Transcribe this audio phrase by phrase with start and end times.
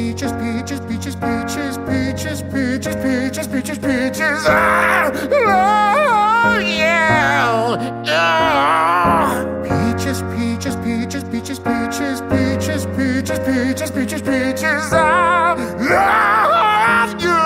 [0.00, 4.46] Peaches, peaches, peaches, peaches, peaches, peaches, peaches, peaches, peaches.
[4.46, 5.10] I
[5.44, 8.08] love you.
[8.08, 9.44] Ah.
[9.62, 14.90] Peaches, peaches, peaches, peaches, peaches, peaches, peaches, peaches, peaches, peaches.
[14.90, 15.54] I
[15.92, 17.36] love you.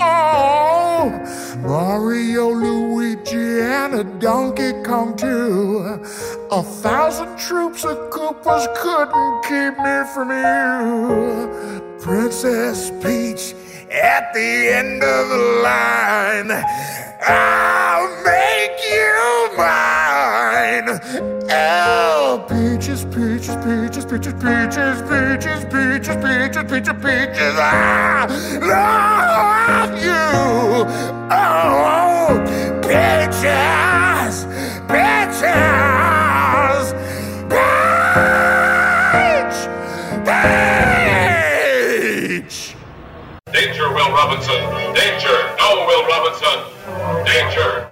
[0.00, 1.10] Oh,
[1.62, 6.00] Mario, Luigi, and a Donkey Kong too.
[6.52, 11.48] A thousand troops of Koopas couldn't keep me from you.
[12.00, 13.54] Princess Peach
[13.88, 16.50] at the end of the line.
[17.22, 20.98] I'll make you mine.
[21.52, 27.54] Oh, peaches, peaches, peaches, peaches, peaches, peaches, peaches, peaches, peaches, peaches.
[27.60, 28.26] I
[28.60, 30.90] love you.
[31.30, 32.42] Oh,
[32.82, 34.46] peaches,
[34.88, 35.79] peaches,
[44.20, 44.60] Robinson.
[44.92, 45.56] Danger.
[45.56, 47.24] No, Will Robinson.
[47.24, 47.89] Danger.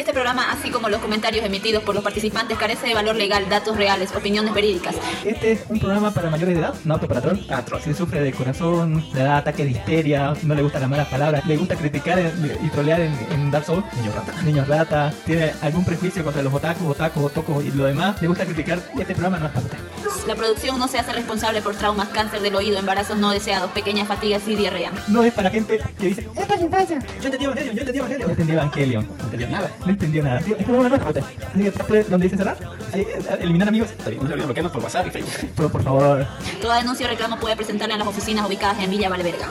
[0.00, 3.76] Este programa, así como los comentarios emitidos por los participantes, carece de valor legal, datos
[3.76, 4.94] reales, opiniones verídicas.
[5.26, 7.38] Este es un programa para mayores de edad, no apto para troll.
[7.84, 11.44] Si sufre de corazón, le da ataque de histeria, no le gustan las malas palabras,
[11.44, 15.84] le gusta criticar y trolear en, en Dark Souls, niños rata, niños rata, tiene algún
[15.84, 19.46] prejuicio contra los otakus, otakus, otocos y lo demás, le gusta criticar, este programa no
[19.48, 19.78] es para usted.
[20.26, 24.08] La producción no se hace responsable por traumas, cáncer del oído, embarazos no deseados, pequeñas
[24.08, 24.92] fatigas y diarrea.
[25.08, 26.98] No es para gente que dice, ¡Esto es infancia!
[27.20, 28.26] Yo entendí Evangelion, yo entendí Evangelion.
[28.26, 29.06] No entendí Evangelion.
[29.18, 29.70] No entendió nada.
[29.90, 30.38] No entendió nada.
[30.38, 31.22] Tío, es como una nueva usted.
[31.22, 32.56] Así que después, donde dice cerrar,
[32.92, 33.04] ahí,
[33.40, 33.90] eliminar amigos.
[33.90, 35.50] Está bien, no se olviden bloquearnos por WhatsApp y Facebook.
[35.56, 36.26] Pero por favor,
[36.62, 39.48] Toda denuncia o reclamo puede presentarla en las oficinas ubicadas en Villa Valverga.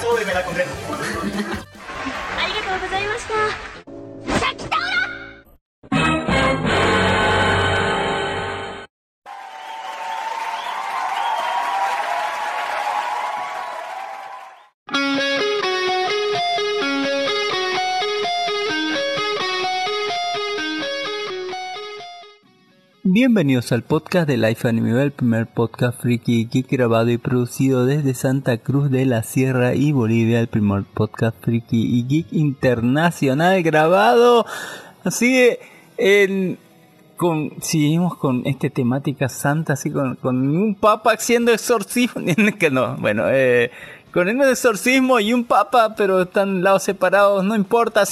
[0.00, 0.70] súbeme la concreta.
[23.12, 28.14] Bienvenidos al podcast de Life Anime, el primer podcast friki geek grabado y producido desde
[28.14, 34.46] Santa Cruz de la Sierra y Bolivia, el primer podcast friki y geek internacional grabado.
[35.02, 35.58] Así que,
[35.98, 36.56] en,
[37.16, 42.22] con, seguimos con esta temática santa, así con, con un papa haciendo exorcismo,
[42.60, 43.72] que no, bueno, eh,
[44.12, 48.04] con el exorcismo y un papa, pero están lados separados, no importa.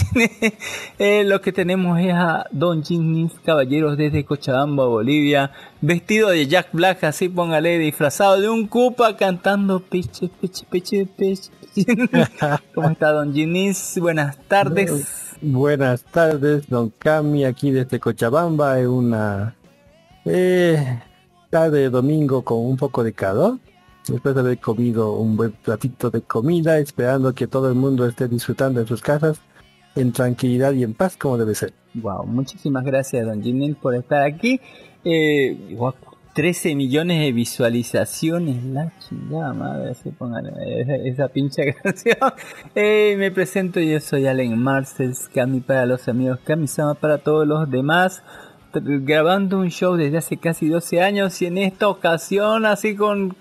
[0.98, 5.50] eh, lo que tenemos es a Don Ginnis, caballeros desde Cochabamba, Bolivia,
[5.80, 11.50] vestido de Jack Black, así póngale, disfrazado de un cupa, cantando piche, piche, piche, piche.
[12.74, 13.98] ¿Cómo está Don Ginnis?
[14.00, 15.36] Buenas tardes.
[15.40, 19.54] Buenas tardes, don Cami, aquí desde Cochabamba, en una
[20.24, 21.00] eh,
[21.48, 23.58] tarde de domingo con un poco de calor.
[24.08, 28.26] Después de haber comido un buen platito de comida, esperando que todo el mundo esté
[28.26, 29.40] disfrutando en sus casas
[29.94, 31.72] en tranquilidad y en paz como debe ser.
[31.94, 34.60] Wow, muchísimas gracias Don Ginnis por estar aquí.
[35.04, 35.94] Eh, guau,
[36.34, 40.52] 13 millones de visualizaciones, la chingada madre, así póngale
[41.08, 42.32] esa, pinche canción.
[42.74, 47.68] Eh, me presento, yo soy Allen Marcels, Cami para los amigos, Kami-sama para todos los
[47.70, 48.22] demás.
[48.72, 53.34] Grabando un show desde hace casi 12 años y en esta ocasión así con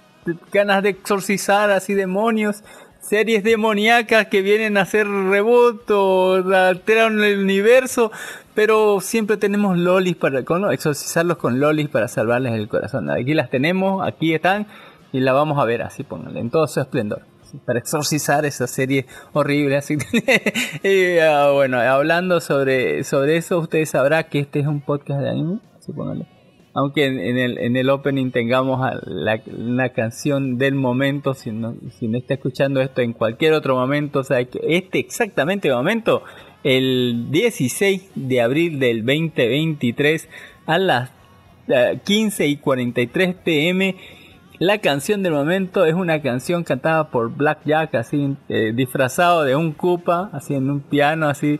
[0.51, 2.63] ganas de exorcizar así demonios
[3.07, 8.11] series demoníacas que vienen a hacer reboot o alteran el universo,
[8.53, 13.09] pero siempre tenemos lolis para con, exorcizarlos con lolis para salvarles el corazón.
[13.09, 14.67] Aquí las tenemos, aquí están
[15.13, 17.21] y la vamos a ver así, pónganle, en todo su esplendor.
[17.65, 19.97] Para exorcizar esa serie horrible, así
[20.83, 25.29] y, ah, bueno, hablando sobre, sobre eso, ustedes sabrán que este es un podcast de
[25.29, 26.36] anime, así pónganle
[26.77, 32.07] aunque en, el, en el opening tengamos la, una canción del momento, si no, si
[32.07, 36.21] no está escuchando esto en cualquier otro momento, o sea, este exactamente momento,
[36.63, 40.29] el 16 de abril del 2023
[40.67, 41.11] a las
[41.67, 43.95] eh, 15 y 43 pm,
[44.59, 49.55] la canción del momento es una canción cantada por Black Jack, así eh, disfrazado de
[49.55, 51.59] un Koopa, así en un piano, así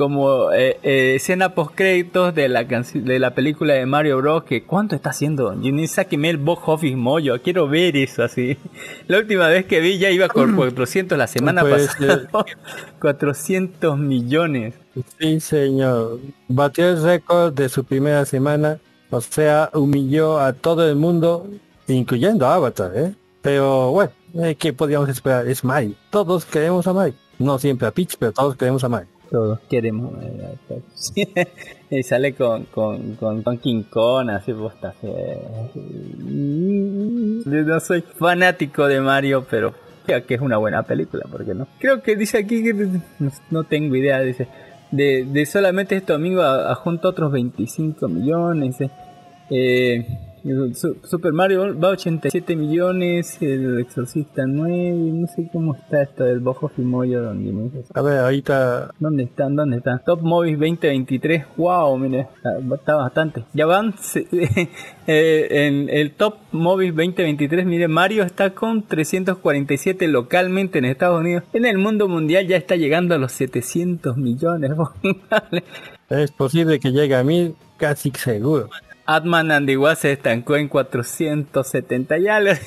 [0.00, 4.44] como eh, eh, escena post créditos de la de la película de Mario Bros.
[4.44, 8.56] que cuánto está haciendo Jimmy, sáqueme el box office mollo, quiero ver eso así.
[9.08, 12.30] La última vez que vi ya iba con 400 la semana pasada.
[12.98, 14.72] 400 millones.
[15.18, 16.20] Sí, señor.
[16.48, 18.78] Batió el récord de su primera semana.
[19.10, 21.46] O sea, humilló a todo el mundo,
[21.88, 23.12] incluyendo a Avatar, ¿eh?
[23.42, 25.46] Pero bueno, eh, ¿qué podíamos esperar?
[25.46, 25.94] Es Mai.
[26.08, 27.12] Todos queremos a Mai.
[27.38, 29.04] No siempre a Peach, pero todos queremos a Mai.
[29.30, 30.12] Todos queremos
[30.68, 31.48] Peach.
[31.90, 35.70] y sale con, con, con, con King Kong, así pues está feo.
[37.44, 39.72] Yo no soy fanático de Mario, pero
[40.26, 41.68] que es una buena película, ¿por qué no?
[41.78, 42.88] Creo que dice aquí que
[43.50, 44.48] no, tengo idea, dice.
[44.90, 48.76] De, de solamente este domingo a, junto otros 25 millones.
[49.50, 50.06] Eh,
[51.04, 56.40] Super Mario va a 87 millones, el Exorcista 9, no sé cómo está esto del
[56.40, 57.70] Bojo Fimoyo donde me.
[57.94, 59.56] A ver, ahorita ¿Dónde están?
[59.56, 60.02] ¿Dónde están?
[60.04, 61.44] Top Movies 2023.
[61.56, 63.44] Wow, mire, está, está bastante.
[63.52, 63.94] Ya van
[65.06, 67.66] eh, en el Top Movies 2023.
[67.66, 71.44] Mire, Mario está con 347 localmente en Estados Unidos.
[71.52, 74.72] En el mundo mundial ya está llegando a los 700 millones.
[76.10, 78.68] Es posible que llegue a mil, casi seguro.
[79.16, 82.52] Atman and the Wasp se estancó en 470 y algo.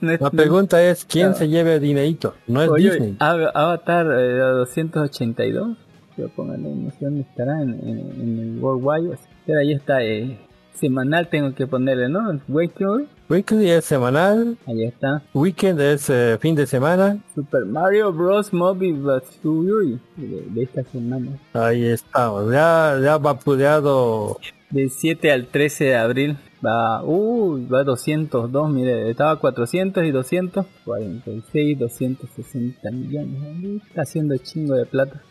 [0.00, 2.34] No es- La pregunta es, ¿quién se lleva el dinerito?
[2.46, 3.16] No es Oye, Disney.
[3.18, 5.76] Av- Avatar eh, 282.
[6.16, 9.18] Yo póngale, no sé dónde estará, en, en- en el Worldwide.
[9.44, 10.38] Pero ahí está, eh,
[10.74, 12.40] semanal tengo que ponerle, ¿no?
[12.46, 15.20] Weekly, Weekly es semanal, ahí está.
[15.34, 17.18] Weekend es eh, fin de semana.
[17.34, 18.52] Super Mario Bros.
[18.52, 21.32] Movie Batsuyui de, de esta semana.
[21.54, 22.52] Ahí estamos.
[22.52, 24.38] Ya, ya vapuleado.
[24.70, 30.66] Del 7 al 13 de abril va, uy, va 202, mire, estaba 400 y 200,
[30.84, 33.42] 46, 260 millones.
[33.62, 35.22] Uy, Está haciendo chingo de plata.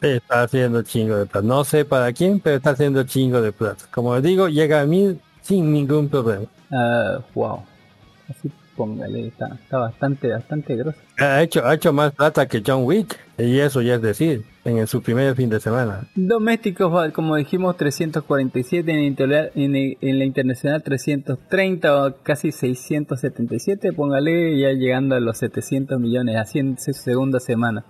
[0.00, 1.46] Está haciendo chingo de plata.
[1.46, 3.84] No sé para quién, pero está haciendo chingo de plata.
[3.92, 6.46] Como digo, llega a mil sin ningún problema.
[6.70, 7.62] Ah, wow.
[8.28, 10.98] Así póngale, está, está bastante, bastante grosso.
[11.18, 13.18] Ha hecho, ha hecho más plata que John Wick.
[13.36, 16.06] Y eso ya es decir, en su primer fin de semana.
[16.14, 18.92] Domésticos, como dijimos, 347,
[19.54, 26.60] en, la internacional 330 o casi 677, póngale ya llegando a los 700 millones, así
[26.60, 27.84] en su segunda semana.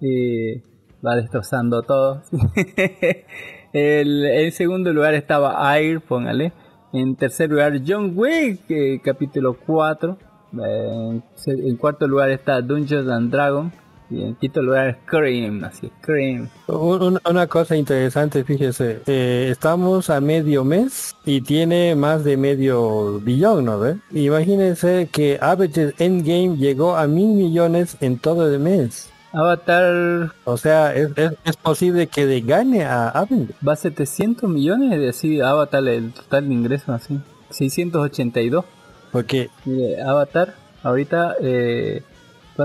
[0.00, 0.62] Eh,
[1.04, 2.22] va destrozando todo.
[3.74, 6.52] El, en segundo lugar estaba Air, póngale.
[6.92, 10.18] En tercer lugar John Wick, eh, capítulo 4.
[10.64, 13.72] Eh, en cuarto lugar está Dungeons and Dragons.
[14.12, 16.48] Y en quinto lugar Scream, así Scream.
[16.66, 22.36] Un- un- Una cosa interesante, fíjese, eh, estamos a medio mes y tiene más de
[22.36, 23.96] medio billón, ¿no ve?
[24.12, 29.08] Imagínense que Avengers Endgame llegó a mil millones en todo el mes.
[29.34, 33.54] Avatar O sea, es, es- es posible que le gane a Avengers.
[33.66, 37.18] va a 700 millones de así Avatar el total de ingresos así
[37.50, 38.64] 682
[39.10, 42.02] Porque Mire, Avatar ahorita eh,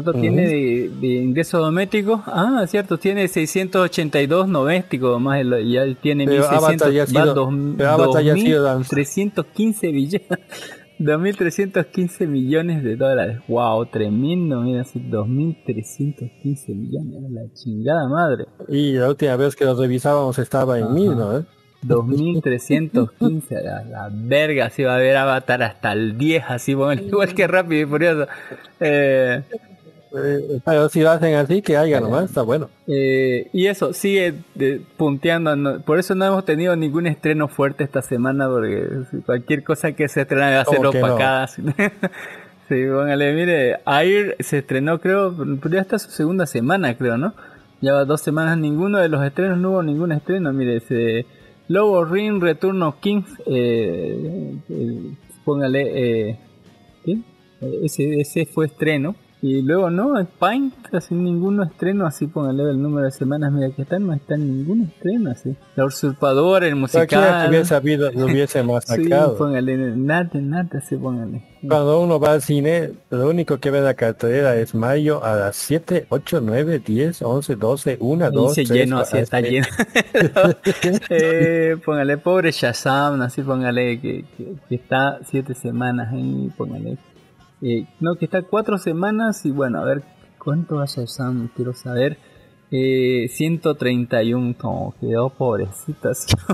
[0.03, 0.21] ¿cuánto Ujú.
[0.21, 2.21] tiene de, de ingresos domésticos?
[2.27, 7.09] Ah, cierto, tiene 682 domésticos más el, ya tiene Pero 1600 Avatar ya ha va
[7.09, 10.27] sido- dos- pero Avatar ya ha sido dan- 2315 billones
[10.99, 13.38] 2315 millones de dólares.
[13.47, 18.45] Wow, tremendo, mira, así 2315 millones, la chingada madre.
[18.67, 20.94] y la última vez que lo revisábamos estaba en Ajá.
[20.94, 21.45] mil, ¿no ve?
[21.83, 27.35] 2315, la, la verga, si va a haber Avatar hasta el 10, así, bueno, igual
[27.35, 28.27] que rápido y furioso.
[28.80, 29.44] Eh,
[30.16, 32.69] Eh, pero si lo hacen así, que haya nomás, está bueno.
[32.87, 37.83] eh, y eso, sigue de- punteando, no- por eso no hemos tenido ningún estreno fuerte
[37.83, 38.87] esta semana, porque
[39.26, 41.47] cualquier cosa que se estrena va a ser opacada.
[41.47, 41.66] sí,
[42.69, 47.33] póngale, mire, Air se estrenó, creo, pero ya está su segunda semana, creo, ¿no?
[47.81, 51.26] Ya va dos semanas, ninguno de los estrenos, no hubo ningún estreno, mire, se...
[51.69, 55.11] Lobo Ring, Return of Kings, eh, eh,
[55.44, 56.40] póngale, eh,
[57.04, 57.11] ¿qué?
[57.59, 59.16] Eh, Ese, ese fue estreno.
[59.39, 63.69] Y luego no, en Paint, así ningún estreno, así póngale el número de semanas, mira
[63.69, 65.56] que están, no está ningún estreno así.
[65.75, 67.49] La usurpadora, el Cualquiera que musical.
[67.49, 69.37] hubiese sabido, lo hubiese Sí, masacrado.
[69.37, 71.44] póngale, nada, nada, así póngale.
[71.67, 75.35] Cuando uno va al cine, lo único que ve en la cartelera es mayo a
[75.35, 79.67] las 7, 8, 9, 10, 11, 12, 1, 2, Dice 3, lleno, así está lleno.
[81.09, 86.97] eh, póngale, pobre Shazam, así póngale que, que, que está siete semanas ahí, póngale.
[87.61, 90.04] Eh, no, que está cuatro semanas y bueno, a ver
[90.37, 92.18] cuánto va Shazam, quiero saber.
[92.69, 96.11] Eh, 131, como quedó pobrecita.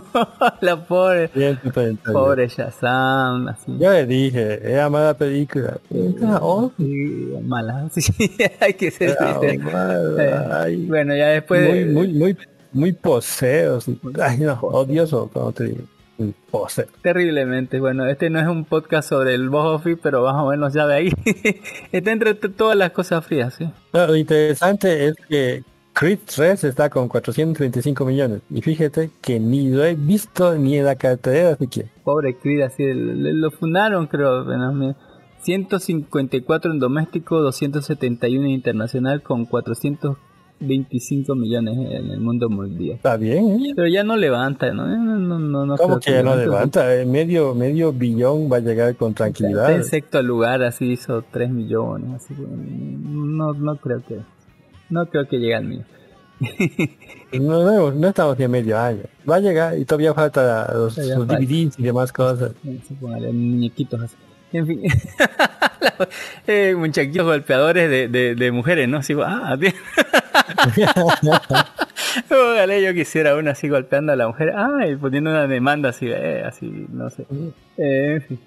[0.61, 1.97] la pobre, 131.
[2.13, 3.75] pobre Shazam, así.
[3.79, 5.77] Yo le dije, era mala película.
[5.89, 6.39] Era.
[6.77, 8.13] Sí, mala, sí,
[8.59, 9.17] hay que ser.
[9.19, 12.37] Ay, Bueno, ya después muy, de- muy, muy,
[12.73, 13.81] muy poseo.
[13.81, 13.99] sí.
[14.21, 15.83] Ay, no, odioso cuando te digo.
[16.23, 16.85] Muy Poseo.
[17.01, 17.79] terriblemente.
[17.79, 20.85] Bueno, este no es un podcast sobre el box office, pero más o menos ya
[20.87, 21.13] de ahí.
[21.91, 23.69] Está entre todas las cosas frías, sí.
[23.93, 25.63] No, lo interesante es que
[25.93, 28.41] Creed 3 está con 435 millones.
[28.49, 31.89] Y fíjate que ni lo he visto ni en la cartelera siquiera.
[32.03, 34.43] Pobre Creed, así lo fundaron, creo.
[34.43, 34.95] me-
[35.43, 39.45] 154 en doméstico, 271 en internacional, con
[40.63, 42.95] 425 millones en el mundo mundial.
[42.95, 43.73] Está bien, ¿eh?
[43.75, 44.87] Pero ya no levanta, ¿no?
[44.87, 46.95] No, no, no, no ¿Cómo que ya no levanta?
[46.95, 49.71] Eh, Medio, medio billón va a llegar con tranquilidad.
[49.71, 52.15] en sexto lugar, así hizo 3 millones.
[52.15, 54.19] Así, que no, no creo que.
[54.89, 55.83] No creo que llegue al mío.
[57.39, 59.03] No, no, no estamos ni a medio año.
[59.27, 61.27] Va a llegar y todavía falta los, los.
[61.27, 62.51] DVDs y demás cosas.
[62.61, 64.15] Sí, póngale muñequitos así.
[64.53, 64.81] En fin.
[66.47, 66.75] eh,
[67.23, 68.97] golpeadores de, de, de mujeres, ¿no?
[68.99, 69.57] Así, ah.
[72.29, 74.53] Póngale, yo quisiera uno así golpeando a la mujer.
[74.55, 77.25] Ah, y poniendo una demanda así, eh, así, no sé.
[77.77, 78.39] Eh, en fin,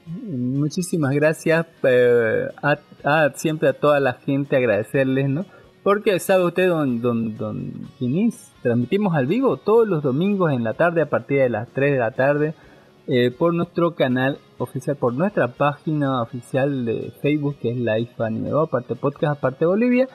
[0.58, 5.44] muchísimas gracias eh, a, a- siempre a toda la gente agradecerles, ¿no?
[5.82, 10.74] Porque sabe usted, don, don, don Ginís, transmitimos al vivo todos los domingos en la
[10.74, 12.54] tarde a partir de las 3 de la tarde
[13.08, 18.50] eh, por nuestro canal oficial, por nuestra página oficial de Facebook que es Live Anime
[18.50, 20.08] aparte podcast, aparte Bolivia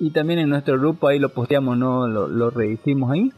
[0.00, 3.30] y también en nuestro grupo ahí lo posteamos, no lo, lo redirigimos ahí.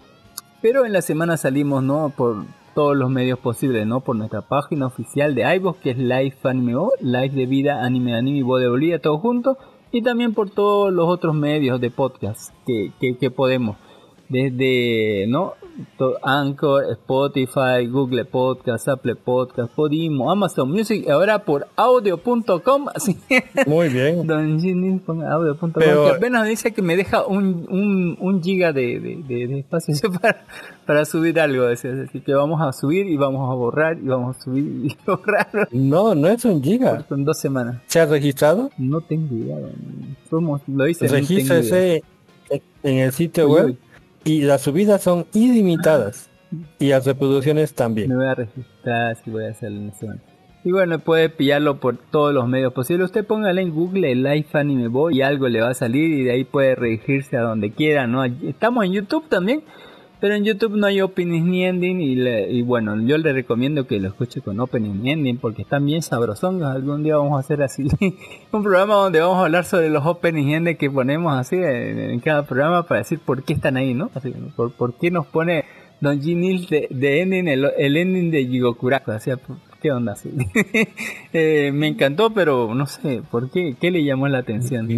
[0.63, 2.11] Pero en la semana salimos, ¿no?
[2.17, 4.01] Por todos los medios posibles, ¿no?
[4.01, 8.17] Por nuestra página oficial de iVoox, que es Live Anime Bo, Live de Vida, Anime
[8.17, 9.59] Anime Bo de Bolivia, todo junto.
[9.93, 13.77] Y también por todos los otros medios de podcast que, que podemos.
[14.29, 15.55] Desde, ¿no?
[16.23, 23.17] Anchor, Spotify, Google Podcast, Apple Podcast, Podimo, Amazon Music, y ahora por audio.com, así
[23.67, 24.27] Muy bien.
[24.27, 28.73] Don Ginny ponga audio.com Pero- que apenas dice que me deja un, un, un giga
[28.73, 30.45] de, de, de- de espacio para,
[30.87, 31.67] para subir algo.
[31.67, 35.69] Así que vamos a subir y vamos a borrar y vamos a subir y borrar
[35.73, 37.05] No, no es un giga.
[37.11, 37.83] en dos semanas.
[37.87, 38.71] ¿Se ha registrado?
[38.79, 39.57] No tengo idea.
[40.31, 41.09] Fuimos- lo hice.
[41.09, 41.17] no
[42.83, 43.79] en el sitio web uy.
[44.25, 46.31] Y las subidas son ilimitadas.
[46.79, 48.17] Y las reproducciones Me también.
[48.17, 50.25] voy a registrar si voy a hacerlo en momento.
[50.65, 53.07] Y bueno, puede pillarlo por todos los medios posibles.
[53.07, 56.33] Usted póngale en Google Live Anime Boy y algo le va a salir y de
[56.33, 58.25] ahí puede redirigirse a donde quiera, ¿no?
[58.25, 59.63] Estamos en YouTube también,
[60.21, 63.87] pero en YouTube no hay openings ni ending y, le- y bueno, yo le recomiendo
[63.87, 66.69] que lo escuche con opening y ending porque están bien sabrosongos.
[66.69, 67.87] Algún día vamos a hacer así
[68.53, 72.19] un programa donde vamos a hablar sobre los openings y ending que ponemos así en,
[72.21, 74.11] cada programa para decir por qué están ahí, ¿no?
[74.15, 75.65] Así, por, por qué nos pone
[76.01, 79.31] Don Ginil de, de ending, el, ending de Jigokuraku, así,
[79.85, 80.31] ¿qué onda así?
[81.37, 83.75] Eh, me encantó, pero no sé, ¿por qué?
[83.81, 84.89] ¿Qué le llamó la atención?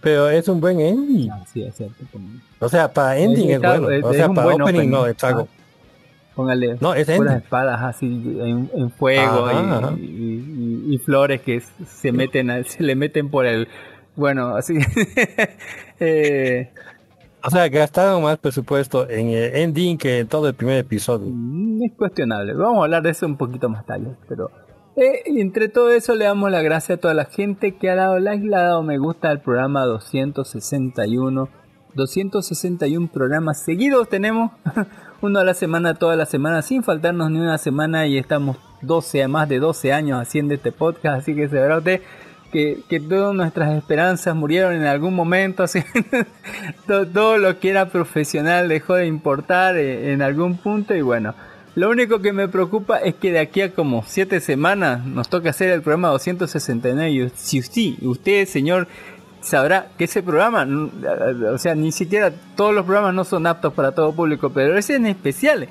[0.00, 1.30] Pero es un buen ending.
[1.32, 1.96] Ah, sí, es cierto.
[2.60, 3.90] O sea, para ending es Está- bueno.
[3.90, 4.90] es- O es sea, para opening opening.
[4.90, 5.48] no, es algo.
[6.36, 7.36] Póngale No, es puras ending.
[7.44, 9.94] espadas así en, en fuego Ajá, y, ajá.
[9.98, 10.04] y-
[10.90, 13.66] y- y flores que se meten se le meten por el
[14.14, 14.74] bueno así
[16.00, 16.70] eh,
[17.44, 21.28] O sea, gastaron más presupuesto en el ending que en todo el primer episodio.
[21.30, 22.54] Mm, Es cuestionable.
[22.54, 24.16] Vamos a hablar de eso un poquito más tarde.
[24.28, 24.50] Pero
[24.96, 28.18] eh, entre todo eso le damos la gracia a toda la gente que ha dado
[28.18, 31.48] like, le ha dado me gusta al programa 261.
[31.94, 34.50] 261 programas seguidos tenemos.
[35.20, 38.06] Uno a la semana, toda la semana, sin faltarnos ni una semana.
[38.06, 41.22] Y estamos 12, más de 12 años haciendo este podcast.
[41.22, 42.02] Así que se verá usted
[42.52, 45.62] que, que todas nuestras esperanzas murieron en algún momento.
[45.62, 45.82] Así,
[46.86, 50.94] todo, todo lo que era profesional dejó de importar eh, en algún punto.
[50.94, 51.34] Y bueno,
[51.74, 55.50] lo único que me preocupa es que de aquí a como 7 semanas nos toca
[55.50, 57.10] hacer el programa 269.
[57.10, 58.88] Y si usted, usted señor,
[59.40, 60.66] sabrá que ese programa,
[61.52, 64.96] o sea, ni siquiera todos los programas no son aptos para todo público, pero ese
[64.96, 65.68] en especial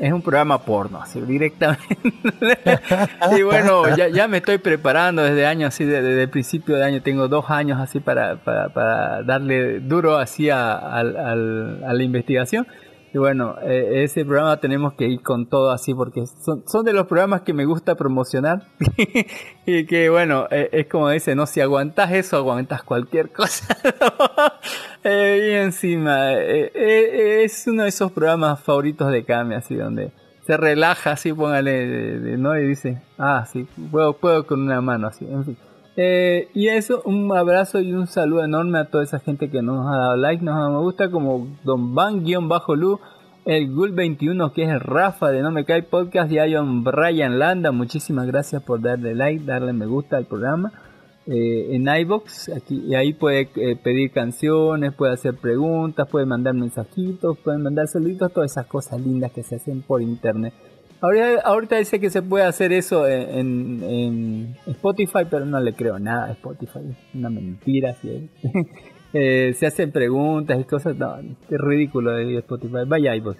[0.00, 1.96] es un programa porno, así directamente.
[3.36, 6.84] y bueno, ya, ya me estoy preparando desde años, así de- desde el principio de
[6.84, 12.66] año, tengo dos años así para, para, para darle duro así a, a la investigación.
[13.12, 16.92] Y bueno, eh, ese programa tenemos que ir con todo así porque son, son de
[16.92, 18.64] los programas que me gusta promocionar.
[19.66, 23.76] y que bueno, eh, es como dice, no, si aguantas eso, aguantas cualquier cosa.
[25.04, 30.12] Eh, y encima, eh, es uno de esos programas favoritos de Kame, así donde
[30.46, 32.58] se relaja así, póngale, de- ¿no?
[32.58, 35.56] Y dice, ah, sí, puedo, puedo con una mano, así, en fin.
[36.00, 39.84] Eh, y eso, un abrazo y un saludo enorme a toda esa gente que nos
[39.84, 43.00] ha dado like, nos ha dado me gusta, como Don Van-Lu,
[43.44, 47.72] el Gul21 que es Rafa de No Me Cae Podcast y John Brian Landa.
[47.72, 50.72] Muchísimas gracias por darle like, darle me gusta al programa.
[51.26, 57.36] Eh, en iBox aquí ahí puede eh, pedir canciones, puede hacer preguntas, puede mandar mensajitos,
[57.38, 60.54] puede mandar saluditos, todas esas cosas lindas que se hacen por internet.
[61.00, 66.26] Ahorita, ahorita dice que se puede hacer eso en, Spotify, pero no le creo nada
[66.26, 67.94] a Spotify, es una mentira.
[69.12, 73.38] eh, se hacen preguntas y cosas, no, es ridículo de Spotify, vaya iBox.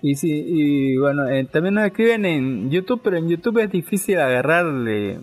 [0.00, 4.18] Y, sí, y bueno, eh, también nos escriben en YouTube, pero en YouTube es difícil
[4.18, 5.20] agarrarle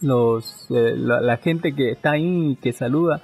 [0.00, 3.20] los eh, la, gente que está ahí que saluda.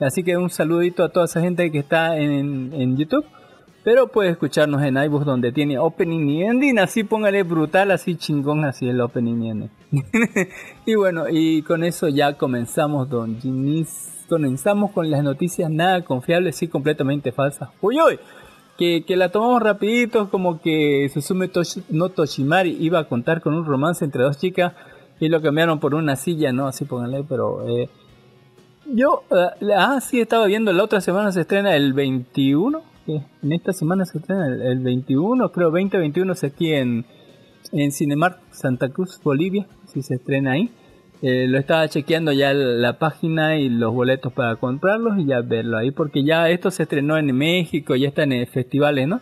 [0.00, 3.24] Así que un saludito a toda esa gente que está en YouTube.
[3.82, 6.78] Pero puede escucharnos en iBooks donde tiene opening y ending.
[6.78, 9.70] Así póngale brutal, así chingón, así el opening y ending.
[10.86, 14.24] y bueno, y con eso ya comenzamos, don Ginis.
[14.28, 17.70] Comenzamos con las noticias nada confiables y completamente falsas.
[17.80, 18.18] Uy, uy.
[18.76, 21.50] Que, que, la tomamos rapidito, como que Susume
[21.90, 24.72] no Toshimari iba a contar con un romance entre dos chicas
[25.20, 26.66] y lo cambiaron por una silla, ¿no?
[26.66, 27.68] Así pónganle, pero...
[27.68, 27.90] Eh,
[28.86, 32.82] yo, eh, ah, sí, estaba viendo, la otra semana se estrena el 21,
[33.42, 37.04] en esta semana se estrena el, 21, creo 2021 es aquí en,
[37.72, 40.70] en Cinemark Santa Cruz, Bolivia, si se estrena ahí.
[41.22, 45.76] Eh, lo estaba chequeando ya la página y los boletos para comprarlos y ya verlo
[45.76, 49.20] ahí, porque ya esto se estrenó en México, ya está en festivales, ¿no?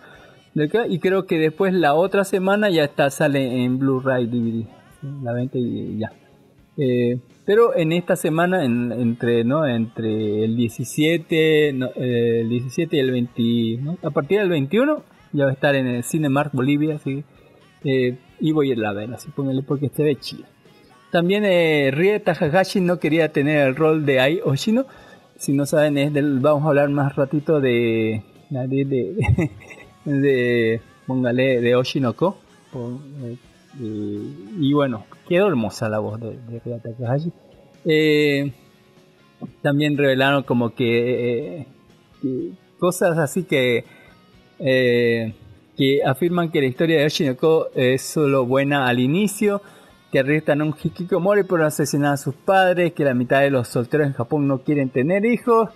[0.89, 4.79] Y creo que después la otra semana ya está sale en Blu-ray DVD
[5.23, 6.13] la venta y ya.
[6.77, 7.19] Eh,
[7.49, 9.67] pero en esta semana, entre, ¿no?
[9.67, 15.03] entre el 17, el 17 y el 20, a partir del 21,
[15.33, 17.25] ya va a estar en el Cinemark Bolivia, así,
[17.85, 20.45] eh, y voy a ir a ver, así póngale porque se ve chido.
[21.11, 24.85] También eh, Rie Takagashi no quería tener el rol de Ai Oshino.
[25.39, 29.51] Si no saben, es del, vamos a hablar más ratito de, de, de,
[30.05, 32.37] de, póngale, de Oshinoko.
[33.81, 37.33] Y, bueno, quedó hermosa la voz de, de Takahashi.
[37.85, 38.53] Eh,
[39.63, 41.67] también revelaron como que,
[42.23, 43.85] eh, cosas así que
[44.59, 45.35] eh,
[45.77, 49.63] que afirman que la historia de Oshinoko es solo buena al inicio,
[50.11, 53.69] que arrestan a un hikikomori por asesinar a sus padres, que la mitad de los
[53.69, 55.69] solteros en Japón no quieren tener hijos,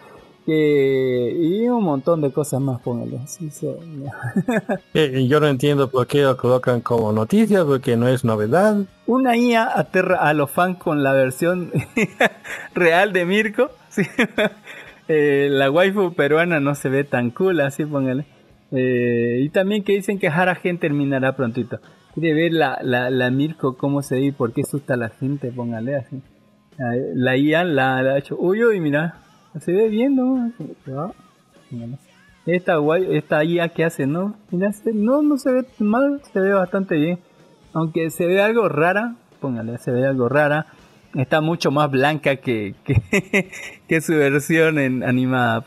[0.44, 3.20] que y un montón de cosas más, póngale.
[5.28, 8.76] Yo no entiendo por qué lo colocan como noticia, porque no es novedad.
[9.06, 11.70] Una IA aterra a los fans con la versión
[12.74, 13.70] real de Mirko.
[15.08, 18.24] Eh, la waifu peruana no se ve tan cool, así póngale.
[18.70, 21.80] Eh, y también que dicen que Haragen terminará prontito.
[22.14, 25.08] Quiere ver la, la, la Mirko cómo se ve y por qué asusta a la
[25.10, 26.22] gente, póngale así.
[27.14, 29.21] La IA la, la ha hecho, uy, uy, mira,
[29.60, 30.50] se ve bien, ¿no?
[32.46, 34.34] Esta guay, esta IA que hace, ¿no?
[34.50, 37.18] Mira, no, no se ve mal, se ve bastante bien.
[37.72, 40.66] Aunque se ve algo rara, póngale, se ve algo rara
[41.14, 45.64] está mucho más blanca que, que, su versión en animada.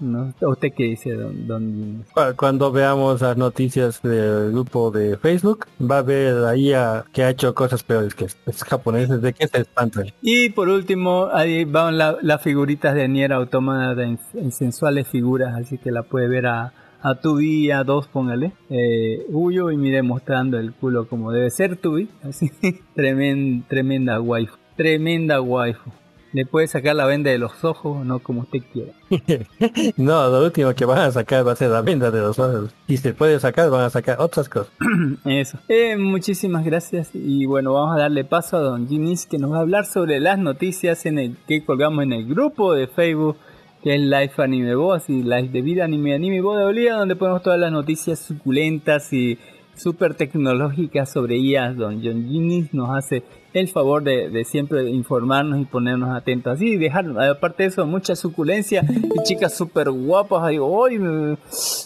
[0.00, 0.32] ¿no?
[0.40, 2.04] ¿Usted qué dice, don,
[2.36, 7.30] Cuando veamos las noticias del grupo de Facebook, va a ver ahí a, que ha
[7.30, 10.02] hecho cosas peores que es japonés, de que se espanta.
[10.20, 14.18] Y por último, ahí van las figuritas de Nier Automata en,
[14.52, 16.72] sensuales figuras, así que la puede ver a,
[17.02, 18.52] a Tubi a dos, póngale.
[18.68, 22.08] Eh, Uyo y mire mostrando el culo como debe ser Tubi.
[22.22, 22.50] Así,
[22.94, 25.90] tremenda, tremenda wife tremenda waifu.
[26.32, 28.92] Le puede sacar la venda de los ojos, no como usted quiera.
[29.98, 32.72] no, lo último que van a sacar va a ser la venda de los ojos.
[32.86, 34.72] Y se puede sacar, van a sacar otras cosas.
[35.26, 35.58] Eso.
[35.68, 37.10] Eh, muchísimas gracias.
[37.12, 40.18] Y bueno, vamos a darle paso a Don Ginis que nos va a hablar sobre
[40.18, 43.36] las noticias en el que colgamos en el grupo de Facebook
[43.82, 47.16] que es Life Anime Voz y Life de Vida Anime Anime Voz de Bolivia, donde
[47.16, 49.38] ponemos todas las noticias suculentas y
[49.74, 51.76] super tecnológicas sobre ellas.
[51.76, 57.06] Don John Ginis nos hace el favor de, siempre informarnos y ponernos atentos y dejar,
[57.20, 61.00] aparte de eso, mucha suculencia y chicas súper guapas ahí, hoy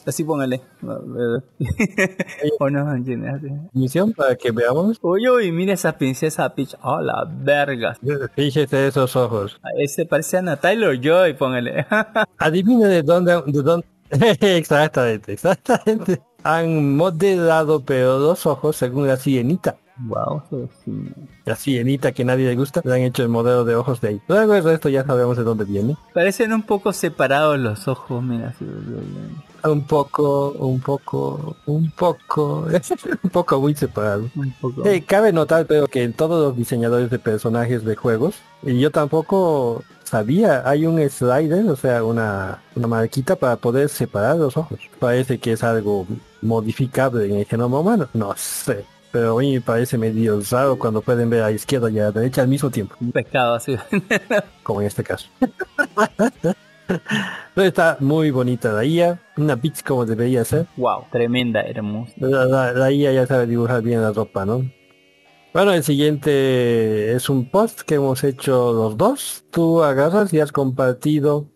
[0.07, 0.61] así póngale.
[2.59, 2.87] o no,
[3.73, 4.99] Misión para que veamos.
[5.01, 7.97] Oye, oye, mira esa princesa Peach, oh la verga.
[8.35, 9.59] Fíjese esos ojos.
[9.79, 11.87] Ese parece a Tyler Joy, póngale.
[12.39, 13.87] Adivine de dónde, de dónde.
[14.41, 16.21] exactamente, exactamente.
[16.43, 19.77] Han modelado pero dos ojos según la sienita.
[19.97, 20.43] Wow,
[21.45, 24.21] La sienita que nadie le gusta, le han hecho el modelo de ojos de ahí.
[24.27, 25.97] Luego el resto ya sabemos de dónde viene.
[26.13, 28.53] Parecen un poco separados los ojos, mira.
[29.63, 32.67] un poco, un poco, un poco,
[33.23, 34.29] un poco muy separado.
[34.35, 34.85] Un poco.
[34.85, 38.91] Eh, cabe notar, pero que en todos los diseñadores de personajes de juegos, y yo
[38.91, 44.81] tampoco sabía, hay un slider, o sea, una, una marquita para poder separar los ojos.
[44.99, 46.07] Parece que es algo
[46.43, 48.85] modificable en el genoma humano, no sé.
[49.15, 52.07] Pero a mí me parece medio raro cuando pueden ver a la izquierda y a
[52.07, 53.77] la derecha al mismo tiempo, Un pescado así.
[54.65, 55.29] como en este caso.
[57.55, 60.67] Pero está muy bonita la IA, una bitch como debería ser.
[60.77, 62.13] wow, tremenda, hermosa.
[62.19, 64.69] La, la- la IA ya sabe dibujar bien la ropa, ¿no?
[65.53, 69.45] Bueno, el siguiente es un post que hemos hecho los dos.
[69.53, 71.47] Tú agarras y has compartido...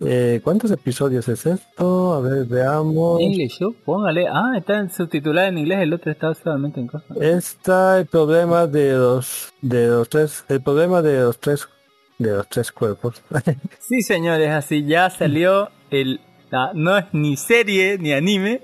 [0.00, 2.14] eh, ¿Cuántos episodios es esto?
[2.14, 3.20] A ver, veamos.
[3.20, 3.72] English, ¿yo?
[3.84, 4.26] póngale.
[4.28, 7.04] Ah, está subtitulada en inglés, el otro está solamente en cosa.
[7.20, 11.68] Está el problema de los de los tres, el problema de los tres
[12.18, 13.22] de los tres cuerpos.
[13.78, 16.20] Sí, señores, así ya salió el...
[16.50, 18.60] la- no es ni serie ni anime,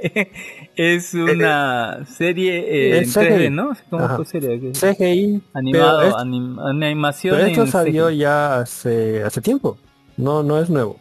[0.77, 3.25] es una serie eh, en Es CGI.
[3.27, 3.71] 3D, ¿no?
[3.91, 4.73] ¿Cómo serie?
[4.73, 8.17] CGI, Animado, pero, es- anim- animación pero esto en salió CGI.
[8.19, 9.79] ya hace hace tiempo.
[10.17, 10.99] No, no es nuevo.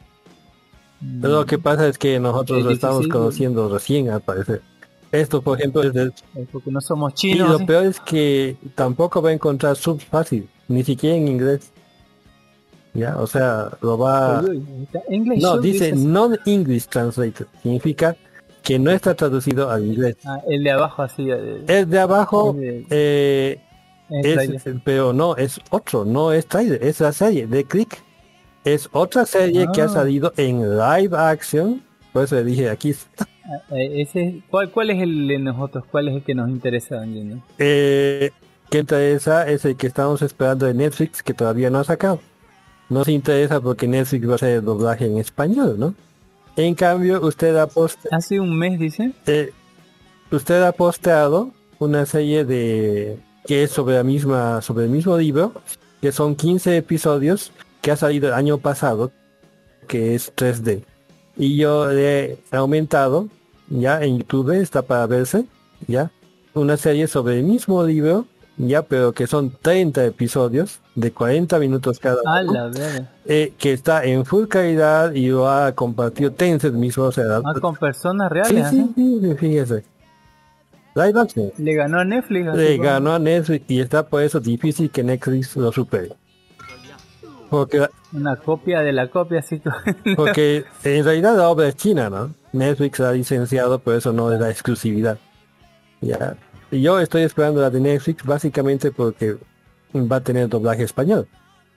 [1.22, 4.62] Pero lo que pasa es que nosotros lo estamos conociendo recién al parecer.
[5.12, 6.12] Esto, por ejemplo, es de-
[6.52, 7.50] porque no somos y chinos.
[7.50, 7.66] lo ¿sí?
[7.66, 11.72] peor es que tampoco va a encontrar subs fácil, ni siquiera en inglés.
[12.94, 14.42] Ya, o sea, lo va
[15.10, 17.46] English No, dice non-English translated.
[17.62, 18.16] Significa
[18.64, 20.16] que no está traducido al inglés.
[20.26, 21.30] Ah, el de abajo así.
[21.30, 23.62] eh, El de abajo, de- eh,
[24.10, 28.02] es pero no, es otro, no es trailer, es la serie de Click.
[28.66, 29.90] Es otra serie que ha Ah.
[29.90, 31.82] salido en live action.
[32.12, 32.90] Por eso le dije aquí.
[32.92, 33.28] está.
[33.72, 35.84] Eh, ese, ¿cuál, ¿Cuál es el de nosotros?
[35.92, 36.96] ¿Cuál es el que nos interesa?
[36.98, 37.44] don?
[37.60, 38.32] Eh,
[38.72, 42.20] que interesa es el que estamos esperando de Netflix que todavía no ha sacado.
[42.90, 45.94] Nos interesa porque Netflix va a hacer el doblaje en español, ¿no?
[46.56, 49.12] En cambio, usted ha post- Hace un mes, dice.
[49.28, 49.52] Eh,
[50.32, 55.52] usted ha posteado una serie de que es sobre la misma sobre el mismo libro
[56.02, 57.52] que son 15 episodios
[57.86, 59.12] que ha salido el año pasado
[59.88, 60.84] que es 3D
[61.38, 63.28] y yo he aumentado
[63.70, 65.46] ya en YouTube está para verse
[65.86, 66.10] ya
[66.56, 68.26] una serie sobre el mismo libro
[68.58, 72.72] ya pero que son 30 episodios de 40 minutos cada uno
[73.28, 77.54] eh, que está en full calidad y lo ha compartido Tencent mismo o sea Ah,
[77.62, 78.68] con personas reales.
[78.68, 78.88] sí, ¿eh?
[78.96, 79.84] sí, sí, fíjese.
[80.96, 81.52] Live action.
[81.60, 82.56] Le ganó a Netflix.
[82.56, 86.16] Le ganó a Netflix y está por eso difícil que Netflix lo supere.
[87.50, 89.70] Porque, Una copia de la copia, así que...
[90.16, 92.34] porque en realidad la obra es china, ¿no?
[92.54, 95.18] Netflix la ha licenciado, por eso no le da exclusividad.
[96.02, 96.38] Ya.
[96.72, 99.38] Y yo estoy esperando la de Netflix básicamente porque
[99.94, 101.28] va a tener doblaje español.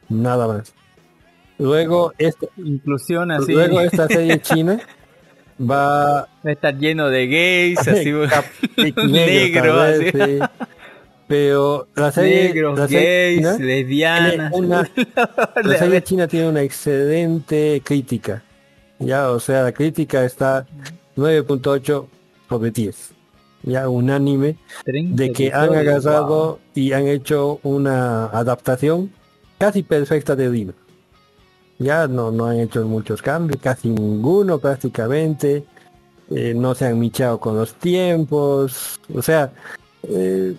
[0.08, 0.74] Nada más.
[1.58, 3.52] Luego, esta, Inclusión así.
[3.52, 4.80] luego esta serie china
[5.60, 8.12] va Va a estar lleno de gays, así.
[9.08, 10.10] Negro, así.
[10.12, 10.38] sí.
[11.28, 14.52] Pero la serie, Negros, la serie gays, china tiene lesbianas.
[14.54, 14.90] una,
[15.62, 18.42] la serie china tiene una excelente crítica.
[18.98, 20.66] Ya, o sea, la crítica está
[21.16, 22.06] 9.8
[22.48, 23.12] sobre 10.
[23.64, 26.58] Ya, unánime de que han agarrado wow.
[26.74, 29.12] y han hecho una adaptación
[29.58, 30.74] casi perfecta del libro.
[31.78, 35.64] Ya no, no han hecho muchos cambios, casi ninguno prácticamente.
[36.30, 38.98] eh, no se han michado con los tiempos.
[39.14, 39.52] O sea,
[40.04, 40.54] eh,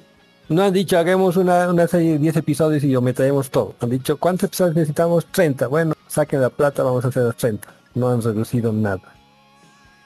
[0.50, 3.76] no han dicho hagamos una, una serie de 10 episodios y lo meteremos todo.
[3.80, 5.26] Han dicho ¿cuántos episodios necesitamos?
[5.28, 5.68] 30.
[5.68, 7.68] Bueno, saquen la plata, vamos a hacer los 30.
[7.96, 9.02] No han reducido nada.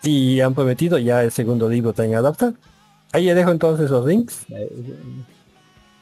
[0.03, 2.53] Y han prometido ya el segundo libro también adaptar.
[3.13, 4.45] Ahí le dejo entonces los links.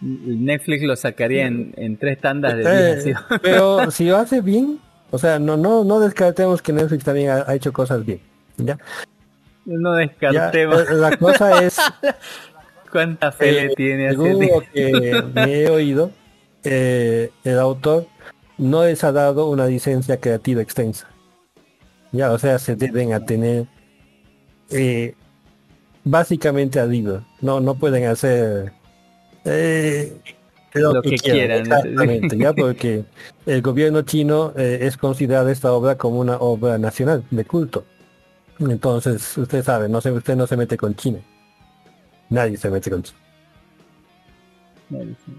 [0.01, 3.15] Netflix lo sacaría en, en tres tandas de Eh, 10.
[3.15, 3.25] así.
[3.41, 4.79] pero si lo hace bien,
[5.11, 8.19] o sea, no, no, no descartemos que Netflix también ha, ha hecho cosas bien.
[8.57, 8.77] ¿ya?
[9.65, 11.77] No Ya, descartemos la cosa es,
[12.91, 16.11] cuánta fe eh, le tiene a según lo que me he oído,
[16.63, 18.07] eh, el autor
[18.57, 21.07] no les ha dado una licencia creativa extensa.
[22.11, 23.65] Ya, o sea, se deben a tener
[24.69, 25.15] eh,
[26.03, 27.25] básicamente al libro.
[27.39, 28.73] No, no pueden hacer
[29.45, 30.13] eh,
[30.73, 31.63] lo, Lo que, que quieran.
[31.63, 31.87] quieran.
[31.87, 33.05] Exactamente, ya porque
[33.45, 37.85] el gobierno chino es considerada esta obra como una obra nacional de culto.
[38.59, 41.19] Entonces, usted sabe, no se, usted no se mete con China.
[42.31, 43.17] Nadie se mete con China.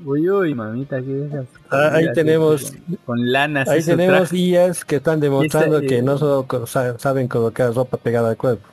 [0.07, 1.47] Uy, uy, mamita, ¿qué es eso?
[1.71, 4.73] Ah, ahí tenemos- Con, con lana, así Ahí tenemos traje.
[4.87, 6.47] Que están demostrando Esa, que eh, no solo
[6.99, 8.67] saben colocar ropa pegada al cuerpo.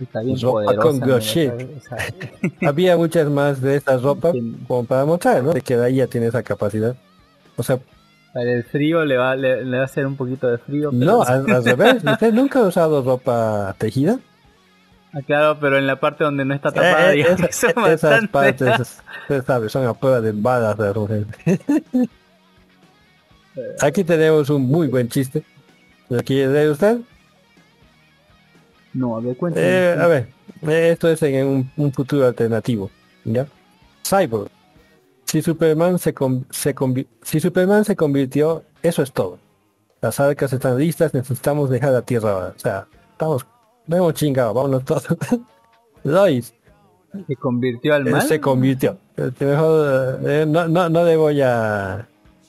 [0.00, 1.80] Está bien ropa poderosa, con crochet.
[1.82, 1.98] sea,
[2.70, 4.56] Había muchas más de estas ropas Sí.
[4.66, 5.52] como para mostrar, ¿no?
[5.52, 6.96] De que ahí ya tiene esa capacidad.
[7.56, 7.78] O sea,
[8.32, 10.90] Para el frío le va, le, le va a hacer un poquito de frío.
[10.90, 11.96] pero- No, al, al revés.
[12.12, 14.18] ¿Usted nunca ha usado ropa tejida?
[15.12, 18.02] Ah, claro, pero en la parte donde no está tapada, Eh, digamos, esa- son esas
[18.02, 21.26] bastante- partes, usted sabe, son a prueba de balas de mujer.
[23.80, 25.42] Aquí tenemos un muy buen chiste.
[26.08, 26.98] ¿Lo quiere leer usted?
[28.94, 29.66] No, a ver, cuéntame.
[29.66, 30.28] Eh, a ver,
[30.62, 32.90] eh, esto es en un, un futuro alternativo,
[33.24, 33.46] ¿ya?
[34.06, 34.50] Cyborg.
[35.24, 36.74] Si Superman se, con- se
[37.22, 39.38] si Superman se convirtió, eso es todo.
[40.00, 42.54] Las arcas están listas, necesitamos dejar la Tierra ahora.
[42.56, 43.44] O sea, estamos,
[43.88, 45.06] no hemos chingado, vámonos todos.
[46.04, 46.54] Lois,
[47.26, 48.22] ¿Se convirtió al eh, mal?
[48.22, 48.98] se convirtió.
[49.16, 52.06] Eh, Mejor, eh, no, no, no le voy a,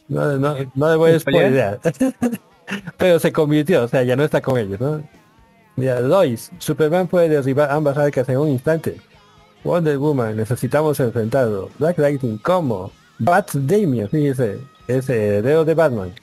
[0.07, 1.79] no, no, no le voy a spoilear.
[2.97, 5.01] Pero se convirtió, o sea, ya no está con ellos, ¿no?
[5.75, 8.99] Mira, Lois, Superman puede derribar ambas arcas en un instante.
[9.63, 11.69] Wonder Woman, necesitamos enfrentarlo.
[11.79, 12.91] Black Lightning, ¿cómo?
[13.17, 16.13] Bat Damien, fíjese, es heredero de Batman.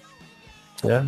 [0.83, 1.05] ¿Ya?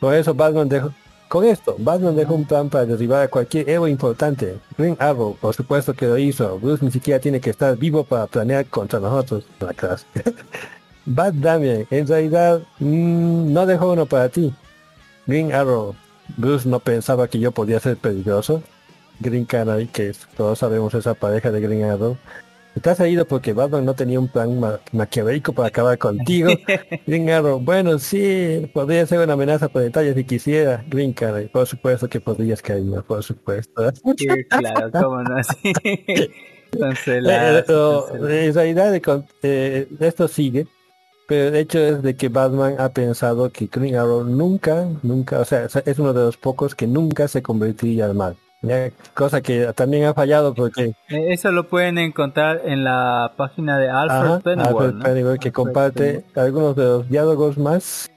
[0.00, 0.92] Por eso Batman dejó...
[1.28, 4.58] Con esto, Batman dejó un plan para derribar a cualquier héroe importante.
[4.78, 6.58] Green Arrow, por supuesto que lo hizo.
[6.60, 9.44] Bruce ni siquiera tiene que estar vivo para planear contra nosotros.
[9.58, 10.06] La clase.
[11.06, 14.54] Bat Damien, en realidad, mm, no dejó uno para ti.
[15.26, 15.96] Green Arrow,
[16.36, 18.62] Bruce no pensaba que yo podía ser peligroso.
[19.18, 22.16] Green Canary, que todos sabemos esa pareja de Green Arrow.
[22.76, 26.50] Estás herido porque Batman no tenía un plan ma- maquiavélico para acabar contigo.
[27.06, 30.84] Green Arrow, bueno, sí, podría ser una amenaza planetaria si quisiera.
[30.86, 33.90] Green Canary, por supuesto que podrías, cariño, por supuesto.
[34.18, 35.36] Sí, claro, cómo no.
[36.78, 36.88] Eh,
[37.58, 38.94] eh, pero, en realidad
[39.42, 40.66] eh, esto sigue,
[41.26, 45.44] pero el hecho es de que Batman ha pensado que Green Arrow nunca, nunca, o
[45.46, 48.36] sea, es uno de los pocos que nunca se convertiría al mal.
[49.14, 53.88] Cosa que también ha fallado porque Eh, Eso lo pueden encontrar en la página de
[53.88, 55.24] Alfred ajá, Pennyworth, Alfred ¿no?
[55.24, 58.10] Que Alfred comparte algunos de los diálogos más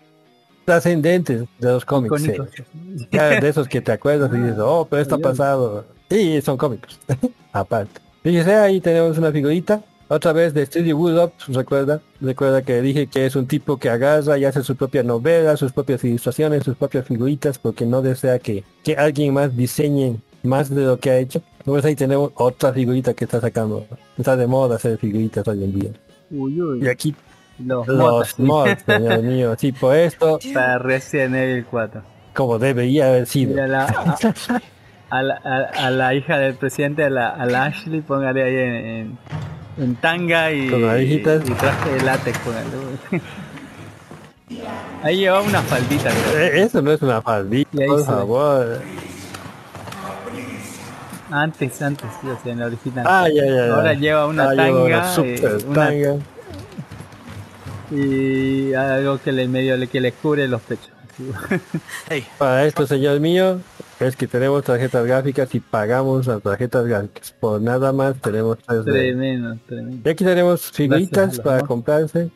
[0.65, 2.23] trascendentes de los cómics.
[2.23, 5.85] de esos que te acuerdas y dices, oh, pero esto ha pasado.
[6.09, 6.99] Y son cómicos.
[7.51, 7.99] Aparte.
[8.23, 9.81] Fíjese, ahí tenemos una figurita.
[10.11, 14.39] Otra vez de Studio Woodop, recuerda, recuerda que dije que es un tipo que agarra
[14.39, 18.63] y hace su propia novela, sus propias ilustraciones, sus propias figuritas, porque no desea que,
[18.83, 21.41] que alguien más diseñe más de lo que ha hecho.
[21.59, 23.85] Entonces ahí tenemos otra figurita que está sacando.
[24.17, 25.91] Está de moda hacer figuritas hoy en día.
[26.31, 26.83] Uy, uy.
[26.83, 27.15] Y aquí
[27.63, 29.55] Los, mods, los mods, señor mío.
[29.57, 32.01] Sí, por esto, Para Resident Evil 4.
[32.33, 33.51] como debería haber sido.
[33.51, 34.17] Mira, la- a,
[35.17, 39.17] a la, a- a la hija del presidente, a la, Ashley, póngale ahí en, en,
[39.83, 41.41] en tanga y, Con orejitas.
[41.49, 42.37] y traje de látex.
[42.39, 42.67] póngale.
[45.03, 46.09] Ahí llevaba una faldita.
[46.35, 48.81] Eh, Eso no es una faldita, por se favor.
[51.31, 53.05] Antes, antes, sí, o sea, en la original.
[53.07, 53.73] Ah, ya, ya.
[53.73, 54.83] Ahora lleva una ah, tanga.
[54.83, 56.15] Una tanga.
[57.91, 60.89] Y algo que le medio que le cubre los pechos.
[62.37, 63.59] Para esto, señor mío,
[63.99, 67.31] es que tenemos tarjetas gráficas y pagamos las tarjetas gráficas.
[67.39, 69.57] Por nada más tenemos tres Tremendo, de...
[69.67, 70.09] tremendo.
[70.09, 72.29] Y aquí tenemos figuritas para comprarse.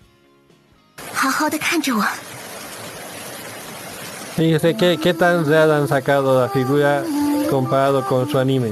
[4.36, 7.04] Fíjese qué, qué tan real han sacado la figura
[7.54, 8.70] comparado con su anime.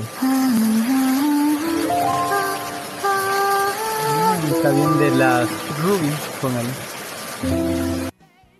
[4.49, 5.47] Está bien de las
[5.83, 6.09] Ruby,
[6.41, 6.69] póngale.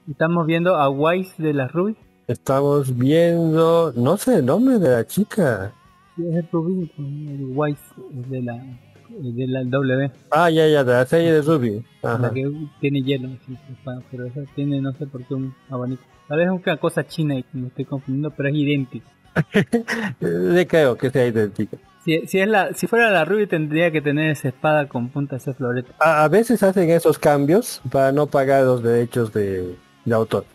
[0.08, 1.96] Estamos viendo a Wise de las Ruby.
[2.28, 5.74] Estamos viendo, no sé el nombre de la chica.
[6.20, 7.82] Es el Ruby, el Wise
[8.30, 8.64] de la,
[9.10, 11.84] de la W, Ah, ya, ya, de la serie de Ruby.
[12.04, 12.20] Ajá.
[12.20, 12.48] la que
[12.80, 13.58] tiene hielo, sí,
[14.12, 16.04] pero esa tiene no sé por qué un abanico.
[16.28, 19.10] Tal vez es una cosa china y me estoy confundiendo, pero es idéntico.
[20.20, 21.78] Le creo que sea idéntica.
[22.04, 25.36] Si, si, es la, si fuera la Ruby tendría que tener esa espada con punta
[25.36, 25.92] ese florete.
[26.00, 30.46] A, a veces hacen esos cambios para no pagar los derechos de, de autor.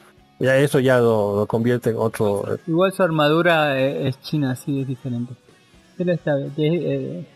[0.40, 2.58] Ya eso ya lo, lo convierte en otro.
[2.66, 5.34] Igual su armadura eh, es china, sí es diferente.
[5.96, 6.52] Pero está bien.
[6.58, 7.26] eh.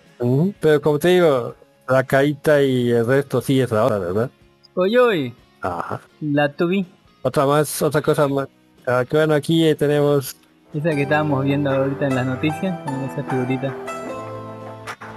[0.61, 1.55] Pero como te digo,
[1.89, 4.31] la carita y el resto sí es la otra, ¿verdad?
[4.75, 6.01] Oye, oye, Ajá.
[6.21, 6.85] la tuvi,
[7.23, 8.49] Otra más, otra cosa más.
[8.87, 10.37] Ah, bueno, aquí tenemos
[10.73, 13.75] esa que estábamos viendo ahorita en las noticias, con esa figurita.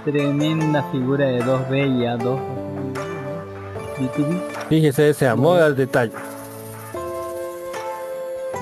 [0.04, 2.38] Tremenda figura de 2B y A2.
[3.98, 4.40] B2B.
[4.68, 6.12] Fíjese ese amor al detalle.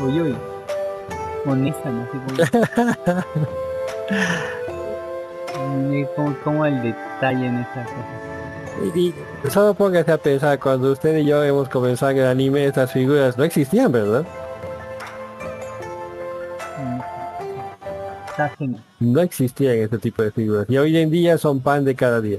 [0.04, 0.36] Uy, uy.
[1.44, 2.18] Monesa, no sé
[6.14, 6.34] cómo.
[6.44, 7.96] Cómo el detalle en esa cosa.
[8.94, 9.14] Y, y
[9.50, 13.44] solo póngase a pensar, cuando usted y yo hemos comenzado el anime, estas figuras no
[13.44, 14.24] existían, ¿verdad?
[19.00, 20.66] No existían este tipo de figuras.
[20.68, 22.38] Y hoy en día son pan de cada día.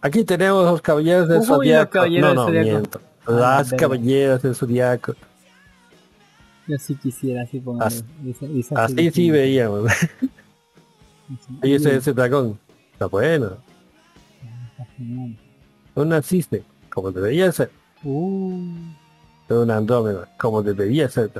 [0.00, 2.06] Aquí tenemos los caballeros del Zodiaco.
[2.06, 3.00] No, no, del miento.
[3.26, 5.14] Las caballeras del zodiaco.
[6.66, 7.86] Yo sí quisiera, así pongan.
[7.88, 9.10] Así- esa- esa Así serie.
[9.10, 9.90] sí veíamos.
[11.62, 12.58] Y ese, ese dragón.
[12.92, 13.56] Está bueno.
[14.70, 15.36] está genial.
[15.94, 17.70] No naciste como debería ser.
[18.04, 18.62] Uh,
[19.50, 21.30] Un Andrómeda, como debería ser.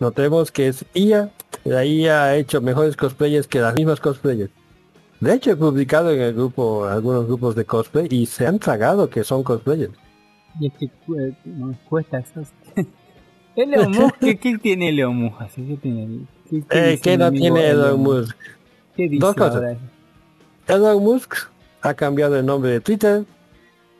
[0.00, 1.30] Notemos que es IA.
[1.64, 4.50] La IA ha hecho mejores cosplayers que las mismas cosplayers.
[5.20, 9.08] De hecho, he publicado en el grupo algunos grupos de cosplay y se han tragado
[9.08, 9.92] que son cosplayers.
[10.60, 12.42] y es que eh, no cuesta eso.
[13.56, 15.54] Elon Musk, ¿qué, qué tiene Elon Musk?
[15.54, 16.26] Que tiene.
[16.50, 18.36] ¿Qué, qué Eh, ¿Qué no tiene Elon Musk?
[18.96, 19.54] ¿Qué dice Dos cosas.
[19.56, 19.78] ahora?
[20.66, 21.34] Elon Musk
[21.80, 23.24] ha cambiado el nombre de Twitter.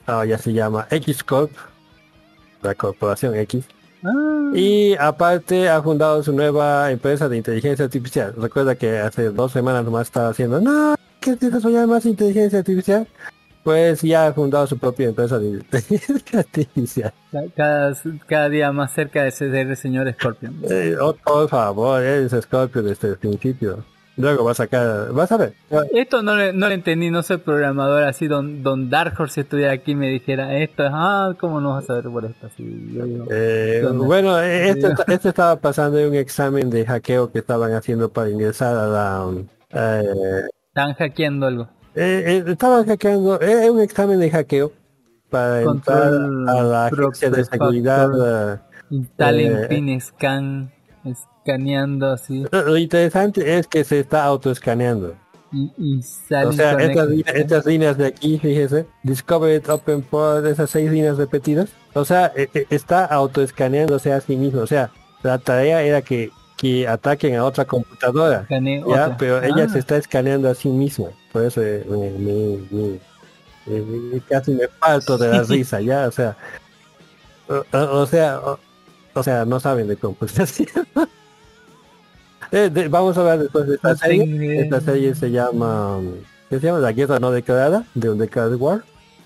[0.07, 1.53] Ahora ya se llama X Corp,
[2.63, 3.65] la corporación X.
[4.05, 8.35] Ah, Y aparte ha fundado su nueva empresa de inteligencia artificial.
[8.37, 13.07] Recuerda que hace dos semanas nomás estaba haciendo, no, que desarrollar más inteligencia artificial.
[13.63, 17.13] Pues ya ha fundado su propia empresa de inteligencia artificial.
[17.33, 17.95] ca- cada,
[18.27, 20.55] cada día más cerca de ser el señor Scorpion.
[20.69, 23.83] Eh, oh, por favor, eres Scorpio desde el principio.
[24.17, 25.55] Luego va a sacar, vas a ver.
[25.93, 29.41] Esto no le, no le entendí, no soy programador, así don, don Dark Horse si
[29.41, 32.47] estuviera aquí y me dijera esto, ah, ¿cómo no vas a saber por esto?
[32.47, 35.05] Así, yo Eh, bueno, esto, Diga.
[35.09, 39.33] esto estaba pasando en un examen de hackeo que estaban haciendo para ingresar a la...
[39.71, 41.69] eh, están hackeando algo.
[41.97, 44.73] Eh, eh, estaban hackeando, eh, un examen de hackeo
[45.31, 46.13] para entrar
[46.49, 48.61] a la agencia de seguridad.
[48.91, 50.71] Instalen Eh, pin scan,
[51.45, 55.15] escaneando así, Lo interesante es que se está autoescaneando.
[55.53, 56.03] y, O
[56.53, 61.17] sea, estas, líneas- estas líneas de aquí, fíjese, Discover it, Open Port, esas seis líneas
[61.19, 61.71] repetidas.
[61.93, 64.63] O sea, eh, eh, está autoescaneándose a sí mismo.
[64.63, 64.91] O sea,
[65.23, 68.47] la tarea era que, que ataquen a otra computadora.
[68.49, 69.17] Ya, otra.
[69.19, 71.07] pero ella Ah, se está escaneando a sí misma.
[71.33, 72.99] Por eso eh, me,
[73.71, 76.37] me- casi me falto de la risa, ya, o sea.
[77.73, 78.59] O sea, o,
[79.15, 80.69] o sea, no saben de computación.
[82.53, 84.61] Eh, de- vamos a hablar después de esta No serie.
[84.61, 86.01] Esta serie se llama,
[86.51, 86.79] ¿qué se llama?
[86.81, 88.83] La guerra no declarada de un Declared War,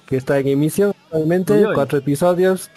[0.07, 2.71] que está en emisión actualmente, Uy, cuatro episodios.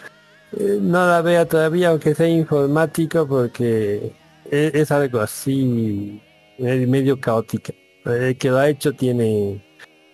[0.57, 4.13] Eh, no la vea todavía, aunque sea informático, porque
[4.49, 6.21] es, es algo así
[6.57, 7.73] eh, medio caótica.
[8.05, 9.63] El que lo ha hecho tiene,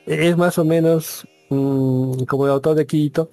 [0.06, 3.32] es más o menos mm, como el autor de Kirito,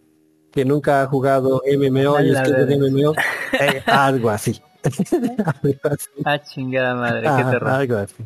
[0.53, 2.89] que nunca ha jugado MMO y escribe de verga.
[2.89, 3.13] MMO,
[3.61, 4.61] eh, algo así.
[5.85, 6.09] así.
[6.25, 7.71] Ah, chingada madre, qué Ajá, terror.
[7.71, 8.25] algo así.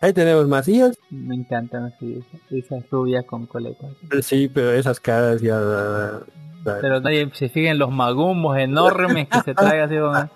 [0.00, 0.98] Ahí tenemos más hijos.
[1.10, 3.90] Me encantan así, esas, esas rubias con coletas.
[4.22, 6.20] Sí, pero esas caras ya...
[6.64, 10.30] Pero nadie se fija en los magumbos enormes que se trae así con...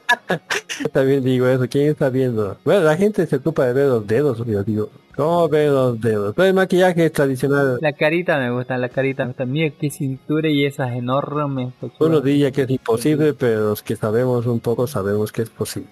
[0.92, 2.56] También digo eso, ¿quién está viendo?
[2.64, 6.34] Bueno, la gente se ocupa de ver los dedos, yo digo, ¿cómo ver los dedos?
[6.36, 7.78] Pero el maquillaje es tradicional.
[7.80, 9.44] La carita me gusta, la carita me gusta.
[9.46, 12.00] Mira qué cintura y esas enormes pechugas.
[12.00, 15.88] Uno diría que es imposible, pero los que sabemos un poco sabemos que es posible.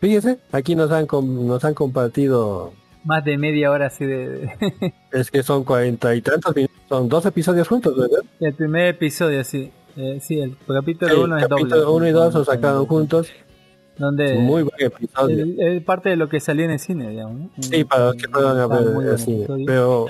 [0.00, 2.72] Fíjese, aquí nos han com- nos han compartido,
[3.04, 4.50] Más de media hora así de...
[5.12, 8.20] es que son cuarenta y tantos minutos, son dos episodios juntos, ¿verdad?
[8.40, 9.70] el primer episodio, sí.
[9.96, 11.62] Eh, sí, el capítulo Sí, 1 es doble.
[11.62, 13.28] capítulo uno y dos lo sacaron juntos,
[13.96, 15.46] Donde muy buen episodio.
[15.58, 17.38] es parte de lo que salió en el cine, digamos.
[17.38, 17.50] ¿no?
[17.60, 19.66] Sí, para los que puedan ver el cine, episodio.
[19.66, 20.06] pero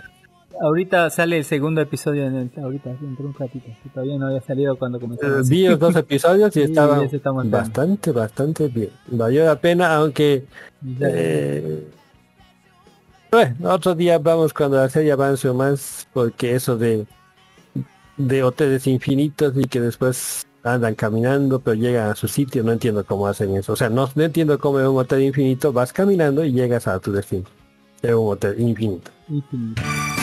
[0.62, 3.66] Ahorita sale el segundo episodio, en el, ahorita, dentro de un ratito.
[3.92, 5.26] Todavía no había salido cuando comenzó.
[5.26, 8.90] Eh, vi los dos episodios y Sí, estaban bastante, bastante bien.
[9.08, 10.44] Valió la pena, aunque
[11.00, 11.88] eh,
[13.34, 17.06] bueno, otro día vamos cuando la serie avance más, porque eso de
[18.16, 23.04] de hoteles infinitos y que después andan caminando pero llegan a su sitio, no entiendo
[23.04, 23.72] cómo hacen eso.
[23.72, 26.98] O sea, no, no entiendo cómo en un hotel infinito vas caminando y llegas a
[27.00, 27.44] tu destino.
[28.02, 29.10] Es un hotel infinito.
[29.28, 29.82] Infinito.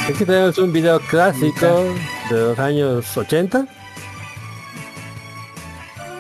[0.10, 1.68] Aquí tenemos un video clásico
[2.30, 3.68] de los años 80.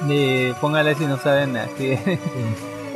[0.09, 1.97] Eh, póngale si no saben así.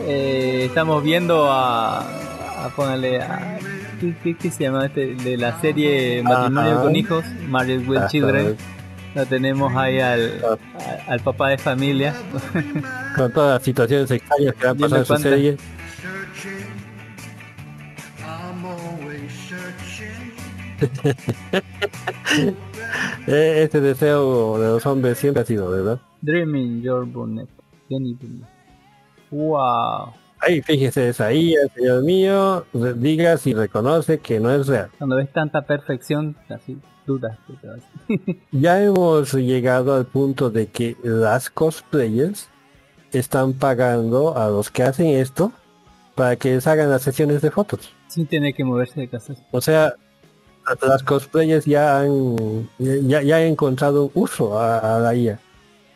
[0.08, 3.58] Eh, estamos viendo a, a póngale a
[3.99, 6.81] ¿qué, qué, qué se llama este de la serie Matrimonio Ajá.
[6.84, 8.08] con hijos Married with.
[8.08, 8.55] Children
[9.15, 12.13] lo tenemos ahí al, a- al papá de familia
[13.15, 15.58] con todas las situaciones extrañas que han pasado en su serie.
[23.27, 25.99] Eh, Este deseo de los hombres siempre ha sido, ¿verdad?
[26.21, 27.49] Dreaming Your Bonnet
[27.89, 28.47] Jenny Bonnet.
[29.31, 34.89] wow Ahí fíjese esa IA, señor mío, diga si reconoce que no es real.
[34.98, 37.38] cuando ves tanta perfección así dudas.
[38.52, 42.48] Ya hemos llegado al punto de que las cosplayers
[43.12, 45.52] están pagando a los que hacen esto
[46.15, 47.91] para que les hagan las sesiones de fotos.
[48.08, 49.94] sin tener que moverse de casa O sea,
[50.81, 55.40] las cosplayers ya han ya, ya han encontrado uso a, a la IA.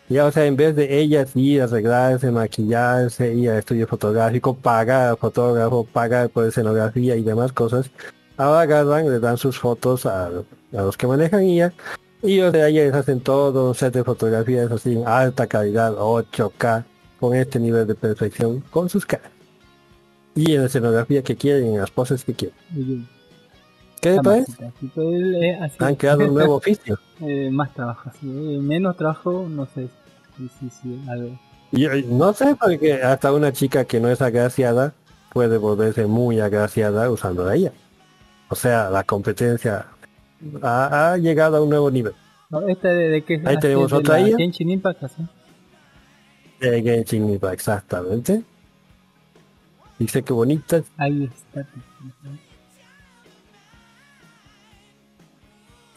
[0.09, 4.55] Ya, o sea, en vez de ellas ir a arreglarse, maquillarse, ir a estudio fotográfico,
[4.55, 7.91] pagar fotógrafo, pagar por escenografía y demás cosas,
[8.35, 10.31] ahora agarran, le dan sus fotos a, a
[10.71, 11.73] los que manejan IA
[12.21, 16.83] y o sea, ellos hacen todo un set de fotografías así en alta calidad, 8K,
[17.19, 19.31] con este nivel de perfección, con sus caras.
[20.35, 23.07] Y en la escenografía que quieren, en las poses que quieren.
[24.01, 24.17] ¿Qué
[25.61, 25.75] así.
[25.79, 26.97] Han creado un nuevo oficio.
[27.21, 28.27] Eh, más trabajo, sí.
[28.27, 29.87] Eh, menos trabajo, no sé.
[30.37, 31.37] Sí, sí, sí, algo.
[32.07, 34.93] No sé, porque hasta una chica que no es agraciada
[35.33, 37.71] puede volverse muy agraciada usando a ella.
[38.49, 39.85] O sea, la competencia
[40.63, 42.13] ha, ha llegado a un nuevo nivel.
[42.49, 43.45] No, esta de, es?
[43.45, 44.37] Ahí Ah, tenemos sí, de otra la IA.
[44.37, 45.23] Genshin Impact, así.
[46.59, 48.43] De Genshin Impact, exactamente.
[49.99, 50.81] Dice que bonita.
[50.97, 51.67] Ahí está.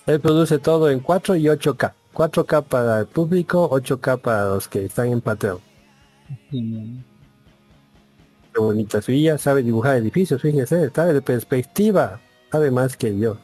[0.07, 1.93] Él produce todo en 4 y 8K.
[2.13, 5.59] 4K para el público, 8K para los que están en Patreon.
[6.51, 13.39] Qué bonita su IA, sabe dibujar edificios, fíjese, sabe de perspectiva, sabe más que yo.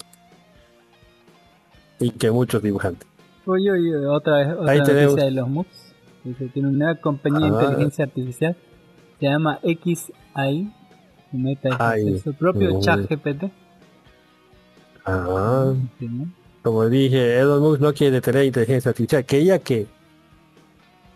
[1.98, 3.08] Y que muchos dibujantes.
[3.46, 5.16] Oye, oye, otra vez, otra Ahí tenemos.
[5.16, 5.94] de los MOOCs.
[6.52, 7.62] Tiene una compañía de Ah.
[7.62, 8.56] inteligencia artificial.
[9.18, 10.72] Se llama XAI.
[11.32, 12.80] Meta Ay, es su propio no.
[12.80, 13.50] chat GPT.
[15.06, 16.30] Ah, Sí, ¿no?
[16.68, 19.24] Como dije, Elon Musk no quiere detener inteligencia artificial.
[19.24, 19.86] Quería que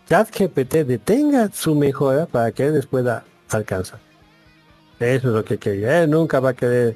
[0.09, 3.99] ChatGPT detenga su mejora para que él les pueda alcanzar.
[4.99, 6.03] Eso es lo que quería.
[6.03, 6.95] Él nunca va a querer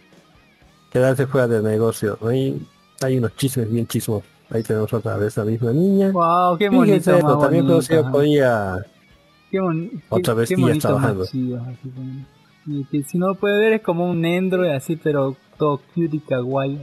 [0.91, 2.17] quedarse fuera del negocio.
[2.27, 2.61] Hay,
[3.01, 4.23] hay unos chismes bien chismos.
[4.49, 6.11] Ahí tenemos otra vez la misma niña.
[6.11, 7.27] Wow, qué Fíjense bonito.
[7.29, 8.85] eso, también producido por IA.
[9.51, 10.49] Qué, bon- qué- Otra vez
[10.79, 11.19] trabajando.
[11.21, 12.25] más chido, así como-
[12.79, 16.17] y que si no lo puede ver es como un Android así, pero todo cute
[16.17, 16.79] y kawaii.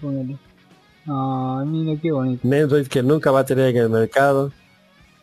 [0.00, 0.38] Póngale.
[1.06, 2.46] Ah, mira qué bonito.
[2.46, 4.52] Android que nunca va a tener en el mercado.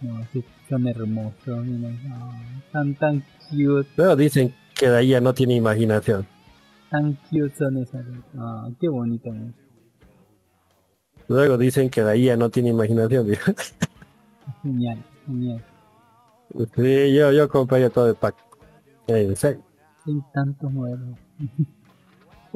[0.01, 1.89] No, sí, son hermosos, mira.
[2.11, 2.31] Ah,
[2.71, 6.25] tan, tan cute, Pero dicen que la IA no tiene imaginación.
[6.89, 8.05] tan cute son esas.
[8.37, 9.29] Ah, qué bonito.
[9.31, 9.53] man.
[11.27, 13.27] Luego dicen que IA no tiene imaginación.
[14.61, 15.63] Genial, genial.
[16.75, 18.35] Sí, yo, yo compraría todo el pack.
[19.07, 19.63] Eh, En serio.
[20.05, 21.17] Hay tantos modelos.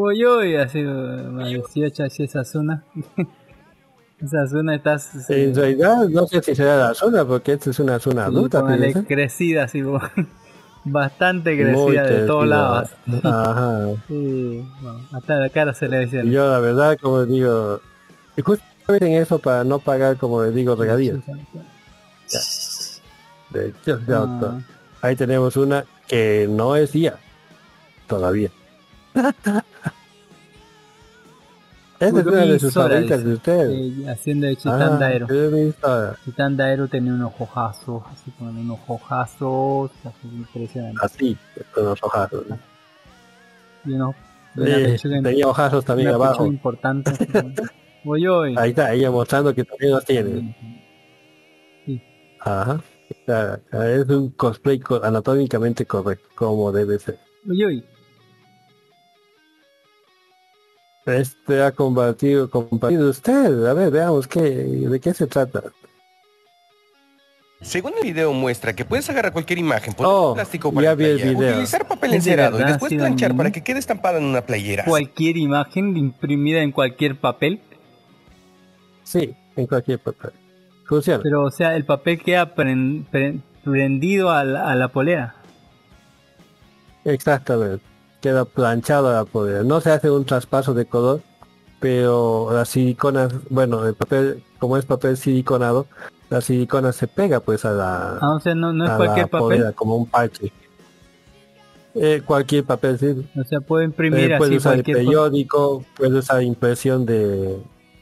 [0.01, 2.83] Uy, uy, así, uh, 18 así esa zona.
[4.23, 4.95] esa zona está
[5.27, 8.63] En realidad no sé si será la zona porque esta es una zona adulta.
[9.05, 9.81] crecida, así,
[10.85, 12.45] bastante Muy crecida de todos crecida.
[12.45, 12.89] lados.
[13.25, 13.87] Ajá.
[14.07, 16.23] Sí, bueno, hasta la cara se le Y decía.
[16.23, 17.81] yo la verdad, como digo,
[18.37, 21.17] y justamente en eso para no pagar, como les digo, regalías.
[23.49, 24.53] De hecho, de auto.
[24.55, 24.61] Ah,
[25.01, 27.17] Ahí tenemos una que no es IA.
[28.07, 28.49] Todavía.
[31.99, 33.69] Esta es una de sus favoritas de ustedes.
[33.69, 35.27] eh, haciendo de Ah, Chitán Daero.
[35.27, 36.15] mi Sora.
[36.23, 40.97] Chitán Daero tenía unos ojazos, así como unos ojazos, así impresionante.
[41.03, 41.37] Así,
[41.73, 42.45] con los ojazos.
[42.47, 42.57] ¿no?
[43.85, 44.15] Y unos,
[44.55, 46.45] Sí, tenía ojazos también abajo.
[46.45, 47.11] importante.
[48.05, 48.55] Uy, uy.
[48.57, 50.55] Ahí está, ella mostrando que también los tiene.
[52.39, 52.79] Ajá.
[53.11, 57.19] O sea, es un cosplay co- anatómicamente correcto, como debe ser.
[57.45, 57.83] Uy, uy.
[61.09, 63.65] Este ha compartido, compartido usted.
[63.65, 65.63] A ver, veamos qué, de qué se trata.
[67.61, 71.17] Según el video muestra que puedes agarrar cualquier imagen, poner Oh, plástico ya para el
[71.17, 71.51] video.
[71.51, 74.85] utilizar papel ¿Es de encerado y después planchar para que quede estampada en una playera.
[74.85, 77.59] Cualquier imagen imprimida en cualquier papel.
[79.03, 80.31] Sí, en cualquier papel.
[80.85, 81.21] Funciona.
[81.21, 85.35] Pero, o sea, el papel queda pren- pren- prendido a la, a la polera.
[87.03, 87.83] Exactamente.
[88.21, 89.63] Queda planchado a la polera.
[89.63, 91.21] No se hace un traspaso de color,
[91.79, 95.87] pero las siliconas, bueno, el papel, como es papel siliconado,
[96.29, 99.25] la silicona se pega pues a la, Ah, o sea, no, no es a cualquier
[99.25, 99.39] la papel.
[99.39, 100.51] polera, como un parche.
[101.95, 103.23] Eh, cualquier papel sirve.
[103.39, 107.57] O sea, puedo imprimir Eh, puede así usar el cualquier periódico, puede usar impresión de,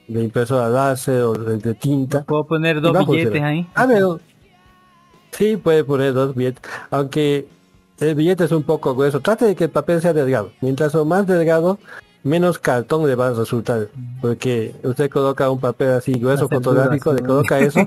[0.07, 2.23] de impresora láser o de, de tinta.
[2.23, 3.67] Puedo poner dos billetes ahí.
[3.75, 4.19] Ah, pero
[5.31, 7.47] sí puede poner dos billetes, aunque
[7.99, 9.19] el billete es un poco grueso.
[9.19, 10.51] Trate de que el papel sea delgado.
[10.61, 11.79] Mientras o más delgado,
[12.23, 13.87] menos cartón le va a resultar.
[14.21, 17.79] Porque usted coloca un papel así grueso fotográfico, le coloca eso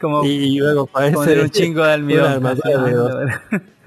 [0.00, 2.32] Como y, y luego parece un chingo de una almidón.
[2.32, 3.12] armadura de dos.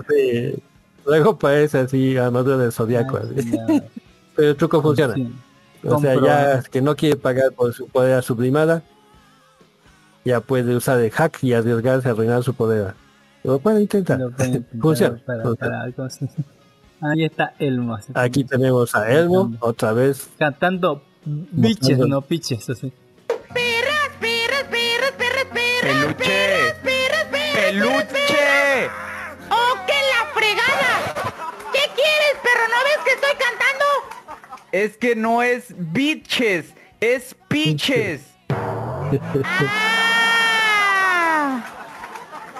[0.09, 0.63] Sí,
[1.05, 3.17] luego parece así armadura del zodiaco.
[3.17, 3.23] Ah,
[4.36, 5.15] Pero el truco funciona.
[5.15, 5.32] sí.
[5.84, 8.84] O sea, ya que no quiere pagar por su poder sublimada,
[10.23, 12.93] ya puede usar el hack y arriesgarse a arruinar su poder.
[13.43, 14.19] Lo puede intentar.
[14.19, 15.21] Lo pueden intentar Funciona.
[15.25, 15.79] para- funciona.
[15.79, 16.27] para- ¿cómo se-
[17.03, 17.97] Ahí está Elmo.
[18.13, 20.29] Aquí tenemos a Elmo, otra vez.
[20.37, 22.93] Cantando biches, no piches, así.
[23.51, 25.45] Perras, perras, perras, perras
[25.81, 26.75] Peluche.
[27.55, 28.87] Peluche.
[29.49, 31.13] ¡Oh, qué la fregada!
[31.73, 32.67] ¿Qué quieres, perro?
[32.69, 33.85] ¿No ves que estoy cantando?
[34.71, 38.21] Es que no es bitches, es piches.
[38.51, 40.07] Ah.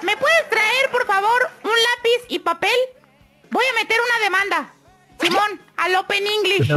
[0.04, 2.76] ¿Me puedes traer, por favor, un lápiz y papel?
[3.52, 4.74] Voy a meter una demanda.
[5.20, 6.72] Simón, al Open English.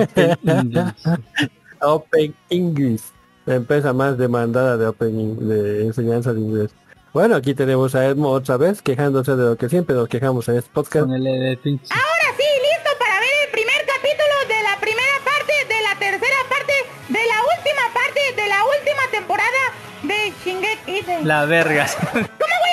[1.80, 3.02] Open English,
[3.46, 6.70] la empresa más demandada de Open de enseñanza de inglés.
[7.12, 10.56] Bueno, aquí tenemos a Edmo otra vez quejándose de lo que siempre nos quejamos en
[10.56, 11.06] este podcast.
[11.06, 11.86] Con el de pinche.
[11.94, 16.40] Ahora sí, listo para ver el primer capítulo de la primera parte, de la tercera
[16.48, 16.72] parte,
[17.08, 19.62] de la última parte, de la última temporada
[20.02, 21.24] de Shingeki.
[21.24, 21.86] La verga.
[22.12, 22.63] ¿Cómo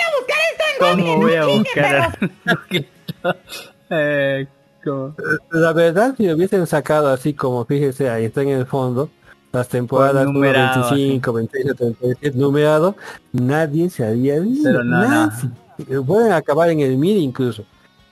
[1.17, 2.17] voy a buscar?
[2.19, 3.38] ¿Cómo voy a buscar?
[3.89, 4.47] eh,
[4.84, 5.15] como-
[5.51, 9.09] La verdad, si hubiesen sacado así como, fíjese, ahí está en el fondo,
[9.51, 12.95] las temporadas Pues numerado, 25, 26, 37, numerado,
[13.34, 14.69] nadie se había visto.
[14.69, 15.07] Pero no, no.
[15.09, 16.01] nadie.
[16.05, 17.65] Pueden acabar en el mil incluso.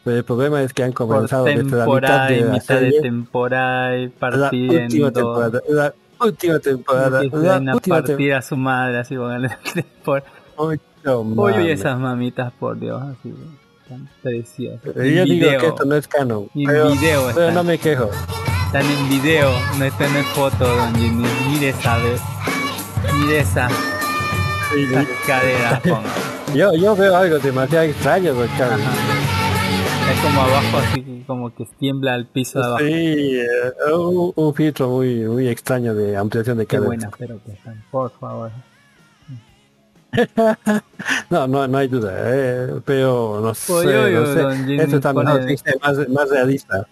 [0.03, 2.51] Pero el problema es que han Por comenzado desde la mitad temporada de y la
[2.53, 7.76] mitad de serie, temporada y la partida en última temporada, la última temporada, la a
[7.76, 8.38] última temporada.
[8.38, 9.32] a su madre así con
[10.72, 11.80] el Mucho Uy, mames.
[11.80, 13.34] esas mamitas por Dios así
[13.88, 14.82] tan preciosas.
[14.84, 15.60] Yo En digo video.
[15.62, 17.54] que esto no es canon, En pero, video pero están.
[17.56, 18.10] no me quejo.
[18.68, 21.28] Están en video, no están en foto, don Jimmy.
[21.50, 22.22] Mire esa vez.
[23.20, 23.68] Mire esa,
[24.78, 26.54] esa cadera, ponga.
[26.54, 28.80] Yo, yo veo algo demasiado extraño, don Carlos.
[30.12, 32.80] Es como abajo, así como que tiembla al piso de abajo.
[32.84, 36.88] Sí, eh, un, un filtro muy muy extraño de ampliación de Qué cadera.
[36.88, 38.52] buena, pero que están, por favor.
[41.30, 44.57] No, no, no hay duda, eh, pero no sé, Oye, oye, no sé.
[44.66, 46.88] Jimmy Esto está mejor, pone- sí, más, más realista.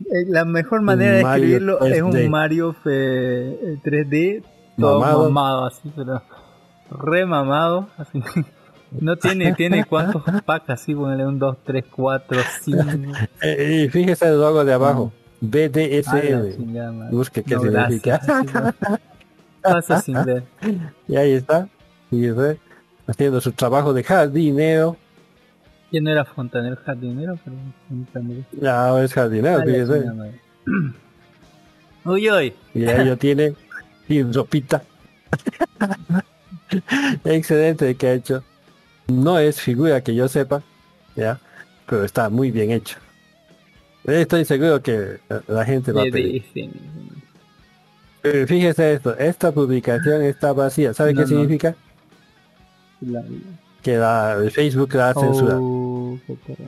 [0.00, 2.24] Eh, La mejor manera de Mario escribirlo es 3D.
[2.24, 4.42] un Mario fe- 3D
[4.78, 5.22] todo Mamado.
[5.24, 5.64] mamado.
[5.66, 6.22] así, pero
[6.90, 8.22] re mamado, así.
[9.00, 12.80] No tiene, tiene cuántos packs así, ponele un 2, 3, 4, 5.
[13.42, 17.10] Eh, y fíjese el logo de abajo, BDSM.
[17.10, 18.20] Busque qué No, significa.
[18.24, 18.74] gracias,
[19.60, 20.44] Pasa sin ver.
[21.08, 21.68] y ahí está,
[22.16, 22.58] fíjese,
[23.06, 24.96] haciendo su trabajo de jardinero.
[25.90, 27.38] ¿Quién no era fontanero jardinero?
[28.60, 30.04] Ya es jardinero, Ah, fíjese.
[32.04, 32.54] Uy, uy.
[32.74, 33.54] Y ahí lo tiene,
[34.08, 34.82] sin ropita.
[37.24, 38.42] Excelente que ha hecho.
[39.08, 40.62] No es figura que yo sepa,
[41.14, 41.38] ya,
[41.88, 42.98] pero está muy bien hecho.
[44.04, 46.44] Estoy seguro que la- gente va a pedir.
[48.22, 50.92] Eh, Fíjese esto, esta publicación está vacía.
[50.94, 51.28] ¿Sabe No, qué no.
[51.28, 51.76] significa?
[53.00, 53.24] La-
[53.82, 55.12] Que la, el Facebook la.
[55.16, 56.64] Oh, perro.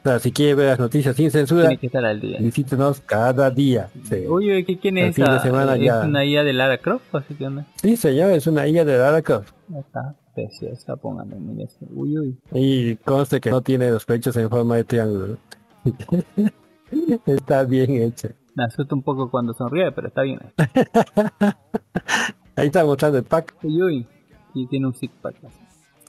[0.00, 2.38] O sea, si quiere ver las noticias sin censura, Tiene que estar al día.
[2.40, 3.90] visítenos cada día.
[4.04, 5.40] Sí, Uy, uy, ¿qué- ¿quién es esa?
[5.40, 6.00] semana ¿Es ya.
[6.04, 7.14] una IA de Lara Croft?
[7.14, 7.66] Así que onda.
[7.82, 9.50] Sí, señor, es una hija de Lara Croft.
[9.76, 11.78] Está preciosa, pónganle, mire eso.
[11.90, 12.38] Uy, uy.
[12.52, 15.36] Y conste que no tiene los pechos en forma de triángulo.
[17.26, 18.30] está bien hecha.
[18.54, 20.40] Me asusta un poco cuando sonríe, pero está bien.
[22.56, 23.54] Ahí está mostrando el pack.
[23.62, 24.06] Uy, uy.
[24.54, 25.36] Y tiene un six pack.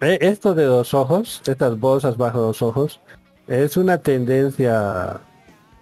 [0.02, 3.00] Eh, Esto de los ojos, estas bolsas bajo los ojos,
[3.48, 5.20] es una tendencia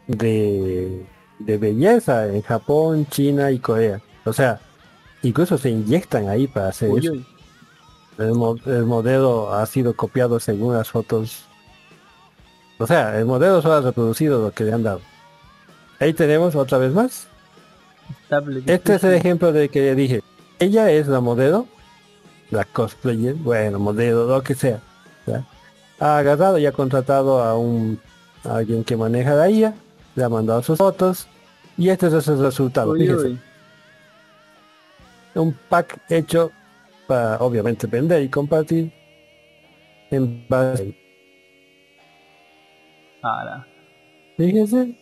[0.07, 1.05] de,
[1.39, 4.01] de belleza en Japón, China y Corea.
[4.25, 4.59] O sea,
[5.23, 7.11] incluso se inyectan ahí para hacer Uy, eso.
[7.13, 7.25] uy.
[8.17, 11.45] El, mo- el modelo ha sido copiado según las fotos.
[12.79, 15.01] O sea, el modelo solo ha reproducido lo que le han dado.
[15.99, 17.27] Ahí tenemos otra vez más.
[18.65, 20.21] Este es el ejemplo de que dije.
[20.59, 21.67] Ella es la modelo,
[22.49, 24.79] la cosplayer, bueno, modelo, lo que sea.
[25.25, 25.43] ¿ya?
[25.99, 27.99] Ha agarrado y ha contratado a un
[28.43, 29.73] a alguien que maneja la IA,
[30.15, 31.27] le ha mandado sus fotos
[31.77, 32.91] y este es el resultado.
[32.91, 33.39] Uy, uy.
[35.35, 36.51] un pack hecho
[37.07, 38.91] para obviamente vender y compartir
[40.11, 40.97] en base.
[43.21, 43.67] Ahora.
[44.37, 44.95] Fíjense,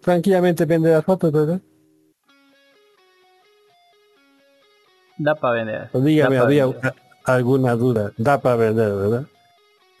[0.00, 1.60] tranquilamente vende las fotos, ¿verdad?
[5.16, 5.90] Da para vender.
[5.92, 6.94] Dígame, Da había vender.
[7.24, 8.12] alguna duda.
[8.16, 9.24] Da para vender, ¿verdad?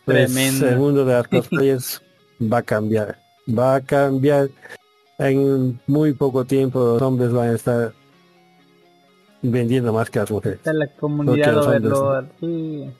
[0.04, 0.68] Pues Tremendo.
[0.68, 2.02] el mundo de las cosplayers
[2.40, 3.16] va a cambiar.
[3.48, 4.48] Va a cambiar.
[5.18, 7.92] En muy poco tiempo los hombres van a estar
[9.42, 10.58] vendiendo más que las mujeres.
[10.58, 12.26] Está la comunidad los hombres, overlord.
[12.40, 12.90] Sí.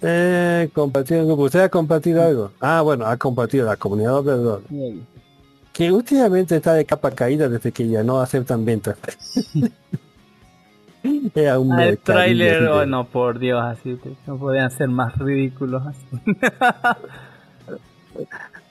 [0.00, 1.42] Eh, compartir en grupo.
[1.42, 2.52] ¿Usted ha compartido algo?
[2.60, 4.62] Ah, bueno, ha compartido la comunidad Overlord.
[5.78, 8.96] Que últimamente está de capa caída desde que ya no aceptan ventas.
[11.36, 14.88] Era un Ah, el tráiler, de- oh no, por Dios, así te- no podían ser
[14.88, 16.06] más ridículos así.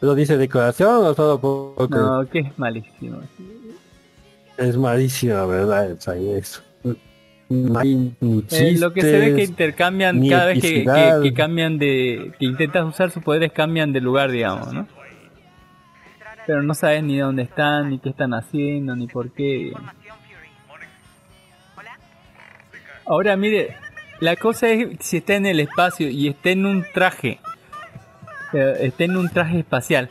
[0.02, 3.20] ¿Lo dice decoración o solo porque No, que es malísimo.
[4.58, 5.92] es malísimo, verdad?
[5.92, 6.62] Eso.
[7.50, 10.86] no hay ni Eh, lo que se ve que intercambian cada vez que,
[11.24, 12.34] que cambian de.
[12.38, 14.88] que intentas usar sus poderes, cambian de lugar, digamos, ¿no?
[16.48, 19.74] Pero no sabes ni dónde están, ni qué están haciendo, ni por qué.
[23.06, 23.76] Ahora, mire,
[24.22, 27.40] la cosa es si está en el espacio y está en un traje,
[28.54, 30.10] eh, está en un traje espacial.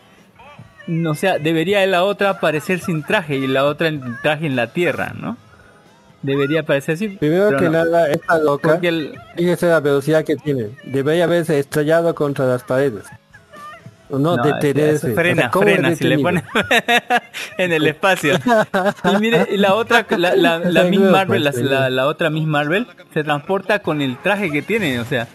[0.87, 4.57] No, O sea, debería la otra aparecer sin traje y la otra en traje en
[4.57, 5.39] la Tierra, ¿no?
[6.21, 7.09] Debería aparecer así.
[7.09, 7.71] Primero que no.
[7.73, 10.71] nada, esta loca, el, fíjese la velocidad que tiene.
[10.85, 13.05] Debería haberse estrellado contra las paredes.
[14.09, 15.15] No, No, detenerse.
[15.15, 16.23] Frena, O sea, ¿cómo frena, si le detenido?
[16.23, 16.45] pone
[17.59, 18.35] en el espacio.
[19.05, 22.87] Y mire, y la otra, la, la, la Miss Marvel, la, la, otra Miss Marvel,
[23.13, 25.29] se transporta con el traje que tiene, o sea.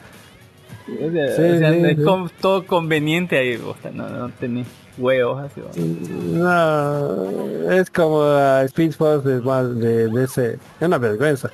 [0.87, 2.03] O sea, Sí, o sea, sí, es sí.
[2.41, 4.67] todo conveniente ahí, o sea, no, no tenés
[4.97, 5.61] huevos así.
[5.75, 10.53] No, es como a Speed Force de, más de, de ese.
[10.79, 11.49] Es una vergüenza.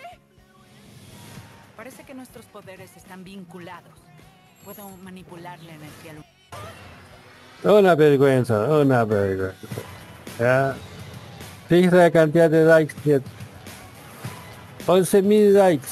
[7.64, 9.56] Una vergüenza, una vergüenza.
[10.40, 10.76] Ya.
[11.68, 12.96] Fíjese la cantidad de likes.
[14.86, 15.88] 11.000 likes.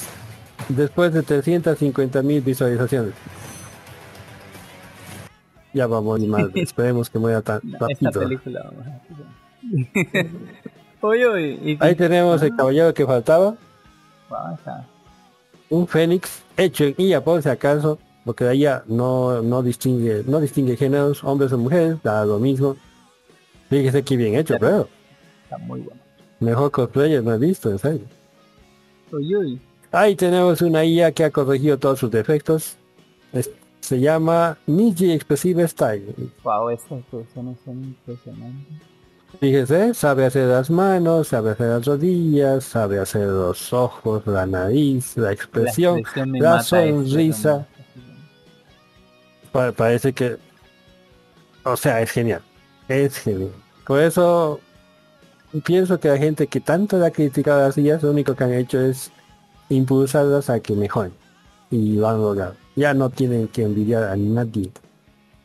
[0.68, 3.12] Después de 350.000 visualizaciones.
[5.74, 6.44] Ya vamos y más.
[6.54, 8.20] Esperemos que muera tan Esta rápido.
[8.20, 8.72] película.
[11.02, 13.54] Oye, oye, y- Ahí tenemos el caballero que faltaba.
[14.30, 14.56] Ah.
[15.68, 17.98] Un fénix hecho en por si acaso.
[18.26, 22.76] Porque la IA no, no distingue, no distingue géneros, hombres o mujeres, da lo mismo.
[23.70, 24.88] Fíjese que bien hecho, pero
[25.44, 26.00] Está muy bueno.
[26.40, 28.00] mejor cosplayer no he visto, en serio.
[29.92, 32.76] Ahí tenemos una IA que ha corregido todos sus defectos.
[33.32, 33.50] Es-
[33.80, 36.12] se llama Niji Expressive Style.
[36.42, 38.74] Wow, esas expresiones son impresionantes.
[39.38, 45.16] Fíjese, sabe hacer las manos, sabe hacer las rodillas, sabe hacer los ojos, la nariz,
[45.16, 46.02] la expresión,
[46.40, 47.68] la eso, sonrisa.
[49.56, 50.36] Pa- parece que...
[51.64, 52.42] O sea, es genial.
[52.88, 53.52] Es genial.
[53.86, 54.60] Por eso
[55.64, 58.52] pienso que la gente que tanto la ha criticado a las lo único que han
[58.52, 59.10] hecho es
[59.70, 61.14] impulsarlas a que mejoren.
[61.70, 62.54] Y lo han logrado.
[62.74, 64.70] Ya no tienen que envidiar a nadie.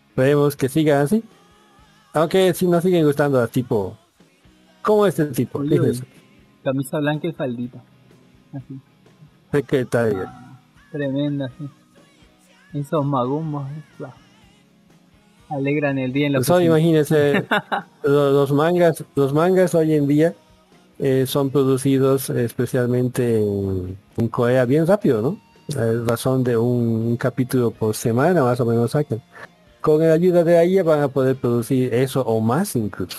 [0.10, 1.24] Esperemos que sigan así.
[2.12, 3.98] Aunque si nos siguen gustando las tipo...
[4.82, 5.60] ¿Cómo es el tipo?
[5.60, 5.94] Oye, oye.
[5.94, 6.06] Fíjese,
[6.66, 7.82] Camisa blanca y faldita.
[8.54, 8.78] Así.
[9.54, 10.60] secretaria.
[10.92, 11.70] Tremenda, sí.
[12.74, 13.64] Esos magumbos,
[14.00, 14.10] wow.
[15.50, 16.78] Alegran el día en la Solo oficina.
[16.80, 17.44] imagínense,
[18.04, 20.34] lo- los mangas, los mangas hoy en día
[21.00, 25.38] eh, son producidos especialmente en, en Corea bien rápido, ¿no?
[26.06, 29.22] Razón de un, un capítulo por semana más o menos sacan.
[29.82, 33.18] Con la ayuda de ahí van a poder producir eso o más incluso.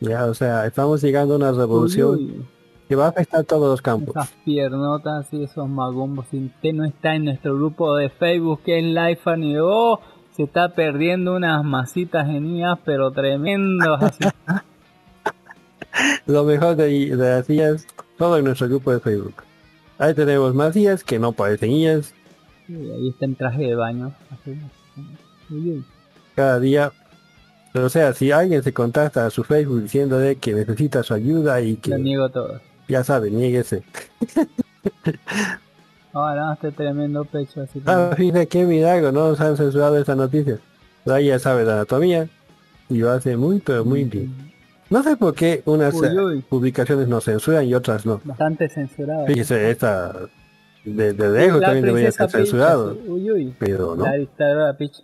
[0.00, 2.44] Ya, o sea, estamos llegando a una revolución uy.
[2.92, 4.14] Que va a afectar todos los campos.
[4.14, 6.26] Esas piernotas y esos magumbos.
[6.30, 9.98] Si usted no está en nuestro grupo de Facebook que es Life y oh,
[10.36, 14.24] se está perdiendo unas masitas genias, pero tremendos así.
[16.26, 17.86] Lo mejor de, de las IAs,
[18.18, 19.36] todo en nuestro grupo de Facebook.
[19.96, 22.12] Ahí tenemos más IAs que no parecen IAs.
[22.68, 24.12] Ahí está en traje de baño.
[24.30, 25.82] así.
[26.34, 26.92] Cada día.
[27.74, 31.76] O sea, si alguien se contacta a su Facebook diciéndole que necesita su ayuda y
[31.76, 32.60] Lo que niego todo.
[32.88, 33.82] Ya sabe, niéguese.
[36.12, 37.80] Ahora este tremendo pecho así.
[37.86, 40.58] Ah, fíjate qué milagro, no nos han censurado esta noticia.
[41.06, 42.28] Ella sabe de anatomía
[42.88, 44.52] y lo hace muy, pero muy bien.
[44.90, 46.42] No sé por qué unas Uy, uy.
[46.42, 48.20] publicaciones nos censuran y otras no.
[48.24, 49.26] Bastante censurado.
[49.26, 50.12] Fíjese, esta
[50.84, 52.98] de, de lejos La también debería ser Peach, censurado.
[53.06, 53.54] Uy, uy.
[53.58, 54.04] Pero no.
[54.04, 55.02] La dictadora Peach.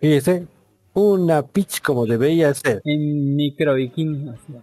[0.00, 0.46] Fíjese,
[0.94, 2.80] una pitch como debería ser.
[2.84, 4.28] En micro bikini.
[4.28, 4.54] así.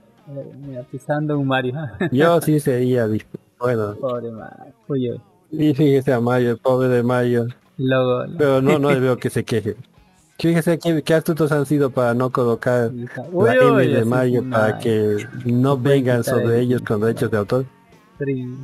[0.91, 1.73] Pisando un Mario.
[2.11, 3.07] Yo sí sería
[3.59, 3.95] bueno.
[3.95, 4.73] Pobre Mario.
[4.87, 5.21] Uy, uy.
[5.51, 7.47] Y fíjese a Mario, el pobre de Mario.
[7.77, 8.25] Logo.
[8.37, 9.75] Pero no, no le veo que se queje.
[10.39, 12.91] Fíjese qué, qué astutos han sido para no colocar
[13.31, 17.01] Uy, la M de Mario es para una- que no vengan sobre el- ellos con
[17.01, 17.65] derechos de autor.
[18.19, 18.57] Tri-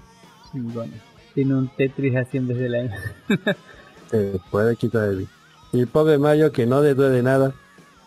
[0.51, 0.91] chingón.
[1.35, 2.89] Tiene un Tetris así en vez de la
[4.09, 5.27] Se puede quitar el...
[5.71, 7.53] Y el pobre Mario que no le duele nada.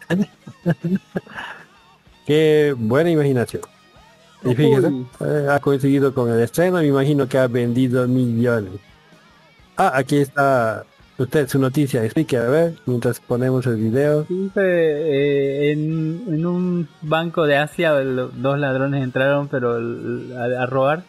[2.32, 3.62] qué buena imaginación.
[4.44, 5.06] Y fíjese, Uy.
[5.20, 8.72] eh, ha coincidido con el estreno, me imagino que ha vendido millones.
[9.76, 10.84] Ah, aquí está
[11.18, 14.24] usted su noticia, explique a ver, mientras ponemos el video.
[14.26, 19.74] Sí, eh, en, en un banco de Asia lo- dos ladrones entraron pero
[20.38, 21.04] a, a robar.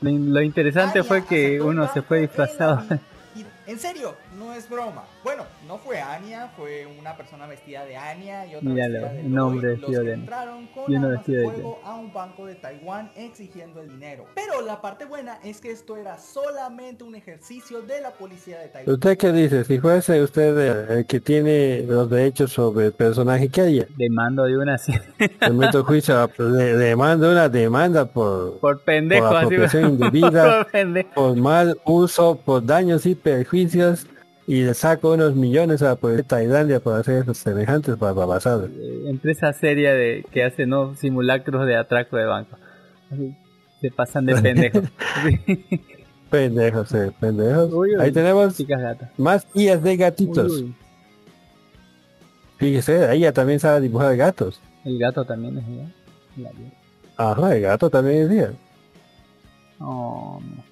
[0.00, 2.84] Lo interesante fue que uno se fue disfrazado
[3.66, 5.04] En serio, no es broma.
[5.24, 9.26] Bueno, no fue Anya, fue una persona vestida de Anya y otra Míralo, vestida de
[9.26, 12.54] un hombre vestido entraron con Y uno armas vestido de fuego a un banco de
[12.54, 14.26] Taiwán exigiendo el dinero.
[14.34, 18.68] Pero la parte buena es que esto era solamente un ejercicio de la policía de
[18.68, 18.94] Taiwán.
[18.94, 19.64] ¿Usted qué dice?
[19.64, 24.56] Si fuese usted el, que tiene los derechos sobre el personaje que haya, Demando de
[24.56, 24.92] una así.
[25.18, 29.46] le meto juicio, a- le, le mando una demanda por, Por pendejo, por así.
[29.46, 31.10] apropiación indebida, Por pendejo.
[31.14, 34.06] por mal uso, por daños y perjuicios,
[34.48, 38.70] y le saco unos millones a de Tailandia por hacer esos semejantes barbabasadas.
[38.70, 42.56] Eh, empresa seria de que hace no simulacros de atraco de banco.
[43.82, 44.84] Se pasan de pendejos.
[45.22, 45.84] Sí.
[46.30, 47.72] Pendejos, eh, pendejos.
[47.72, 48.54] Uy, uy, Ahí tenemos
[49.18, 50.52] más guías de gatitos.
[50.52, 50.74] Uy.
[52.56, 54.60] Fíjese, ella también sabe dibujar gatos.
[54.84, 55.94] El gato también es igual.
[56.36, 56.70] La vida.
[57.16, 58.52] Ajá, el gato también es guía.
[59.78, 60.64] Oh, no.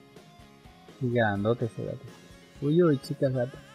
[1.01, 2.05] Qué grandote ese gato.
[2.61, 3.66] Uy, uy, chicas gatas.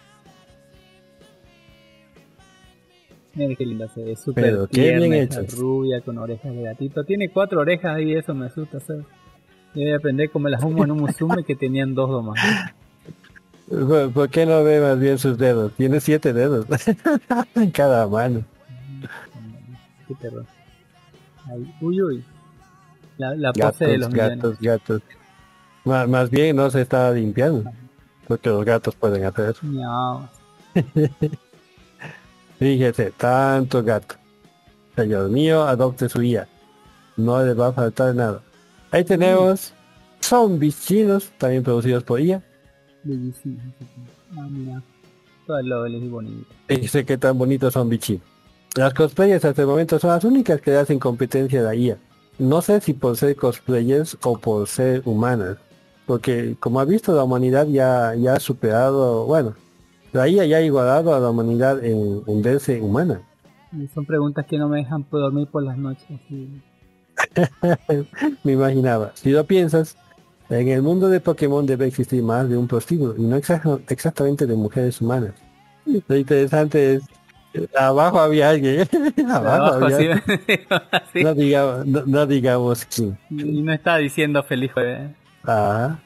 [3.33, 5.57] Mira qué linda se ve, súper Pero qué tierna, bien hechas.
[5.57, 7.03] rubia con orejas de gatito.
[7.05, 9.05] Tiene cuatro orejas y eso me asusta, ¿sabes?
[9.73, 12.39] Yo voy a aprender como las humo en un musume que tenían dos nomás.
[13.69, 15.71] ¿Por, por qué no ve más bien sus dedos?
[15.77, 16.65] Tiene siete dedos
[17.55, 18.43] en cada mano.
[20.09, 20.45] Qué terror.
[21.79, 22.23] Uy, uy.
[23.17, 24.37] La, la pose de Gatos, los millones.
[24.37, 25.01] gatos, gatos.
[25.85, 27.71] Más, más bien no se está limpiando.
[28.27, 29.61] Porque los gatos pueden hacer eso.
[32.61, 34.17] Fíjese, tanto gato.
[34.95, 36.47] Señor mío, adopte su guía.
[37.17, 38.43] No le va a faltar nada.
[38.91, 39.73] Ahí tenemos
[40.19, 42.43] zombies chinos, también producidos por IA.
[43.01, 43.57] Bellísimo.
[44.37, 44.83] Ah, mira.
[45.47, 45.59] Todo
[46.11, 46.45] bonito.
[46.67, 48.21] Fíjese qué tan bonitos son bichinos.
[48.75, 51.97] Las cosplayers hasta el momento son las únicas que hacen competencia de la IA.
[52.37, 55.57] No sé si por ser cosplayers o por ser humanas.
[56.05, 59.55] Porque como ha visto la humanidad ya, ya ha superado, bueno,
[60.13, 63.21] la IA ya ha igualado a la humanidad en, en verse humana.
[63.71, 66.05] Y son preguntas que no me dejan dormir por las noches.
[66.09, 66.61] así.
[68.43, 69.11] Me imaginaba.
[69.15, 69.95] Si lo piensas,
[70.49, 74.45] en el mundo de Pokémon debe existir más de un prostíbulo y no exa- exactamente
[74.45, 75.33] de mujeres humanas.
[76.07, 77.03] Lo interesante es,
[77.77, 78.87] abajo había alguien,
[79.29, 80.23] abajo, Abajo, había-
[81.23, 83.17] no, digamos, no, no digamos quién.
[83.29, 85.11] Y no está diciendo feliz jueves.
[85.45, 85.97] Ah.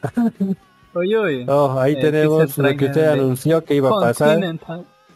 [0.95, 1.45] Oye, oye.
[1.47, 4.39] Oh, ahí Eh, tenemos lo que usted anunció que iba a pasar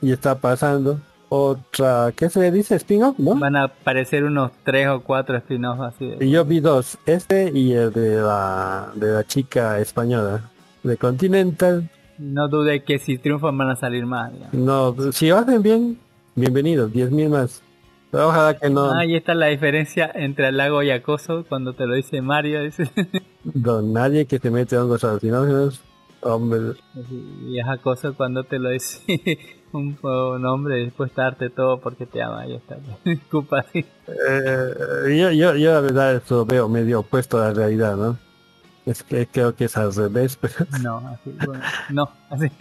[0.02, 1.00] y está pasando.
[1.32, 2.76] Otra, ¿qué se le dice?
[2.76, 3.36] Spin-off, ¿no?
[3.36, 6.08] Van a aparecer unos tres o cuatro spin-offs así.
[6.10, 10.50] de- Y yo vi dos, este y el de la, de la chica española,
[10.84, 11.88] de Continental.
[12.18, 14.34] No dude que si triunfan van a salir más.
[14.34, 14.54] digamos.
[14.56, 15.98] No, si hacen bien,
[16.36, 17.62] bienvenidos, 10.000 más.
[18.12, 21.86] Pero ojalá que no, Ah, ahí está la diferencia entre halago y acoso cuando te
[21.86, 22.64] lo dice Mario.
[22.64, 22.90] dice.
[23.54, 25.82] don nadie que se mete hongos alucinógenos.
[26.22, 26.74] Hombre,
[27.48, 29.40] y es acoso cuando te lo dice
[29.72, 32.42] un, un hombre dispuesto a darte todo porque te ama.
[32.42, 32.78] Ahí está.
[33.32, 33.86] Culpa así.
[34.08, 38.18] eh, yo, yo, yo la verdad eso veo medio opuesto a la realidad, ¿no?
[38.86, 40.54] Es que creo que es al revés, pero...
[40.82, 41.36] No, así.
[41.46, 42.52] bueno, no, así.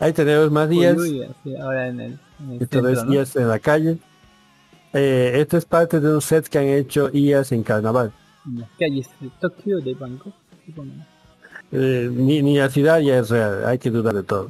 [0.00, 0.96] Ahí tenemos más días.
[0.96, 3.14] Uy, uy, así, ahora en el, en el centro, ¿no?
[3.14, 3.98] IAS en la calle.
[4.94, 8.12] Eh, esto es parte de un set que han hecho IAS en carnaval.
[8.46, 10.32] En las calles de Tokio, de Bangkok.
[11.72, 14.48] Eh, ni, ni la ciudad ya es real, hay que dudar de todo.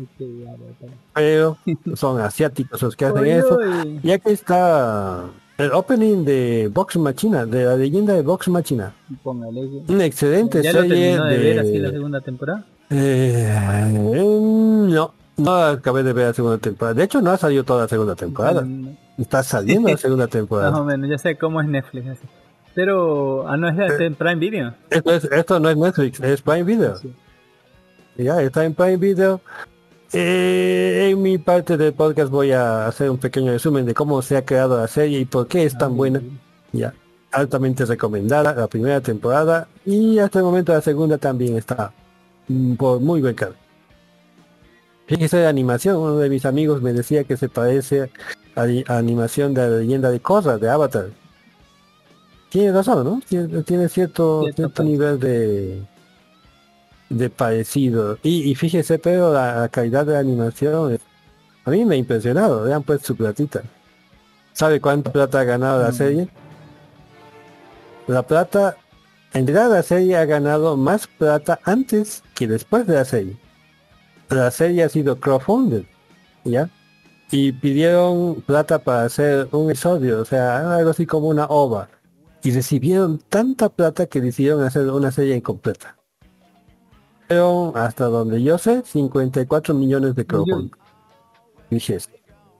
[1.15, 1.57] Pero
[1.95, 3.59] son asiáticos los que hacen eso.
[4.03, 5.25] Y aquí está
[5.57, 8.95] el opening de Vox Machina, de la leyenda de Vox Machina.
[9.25, 12.67] Una excelente ¿Ya lo serie terminó de, ver así la segunda temporada?
[12.91, 14.23] Eh,
[14.91, 16.95] no, no acabé de ver la segunda temporada.
[16.95, 18.67] De hecho, no ha salido toda la segunda temporada.
[19.19, 20.83] Está saliendo la segunda Más o temporada.
[20.83, 22.27] menos, ya sé cómo es Netflix así.
[22.75, 24.75] Pero, ah, no es Eh, en Prime Video.
[24.91, 26.95] Esto, es- esto no es Netflix, es Prime Video.
[28.17, 29.41] Ya, está en Prime Video.
[30.13, 34.37] Eh, en mi parte del podcast voy a hacer un pequeño resumen de cómo se
[34.37, 36.21] ha creado la serie y por qué es tan buena.
[36.73, 36.93] Ya,
[37.33, 41.93] altamente recomendada la primera temporada y hasta el momento la segunda también está
[42.49, 43.59] mm, por muy buen camino.
[45.07, 48.11] Fíjese la animación, uno de mis amigos me decía que se parece
[48.57, 51.07] animación de la leyenda de Korra de Avatar.
[52.51, 53.21] Tiene razón, ¿no?
[53.29, 55.83] Tiene, tiene cierto, cierto nivel de
[57.09, 58.19] de parecido.
[58.23, 60.99] Y, y fíjese, pero la, la calidad de la animación
[61.65, 62.67] a mí me ha impresionado.
[62.67, 63.63] Le han puesto su platita.
[64.53, 66.29] ¿Sabe cuánta plata ha ganado la serie?
[68.07, 68.77] La plata,
[69.33, 73.37] en realidad la serie ha ganado más plata antes que después de la serie.
[74.29, 75.85] La serie ha sido crowdfunded,
[76.45, 76.69] ¿ya?
[77.31, 81.89] Y pidieron plata para hacer un episodio, o sea, algo así como una ova.
[82.43, 85.97] Y recibieron tanta plata que decidieron hacer una serie incompleta.
[87.27, 90.71] Pero hasta donde yo sé, 54 millones de crowdfunding.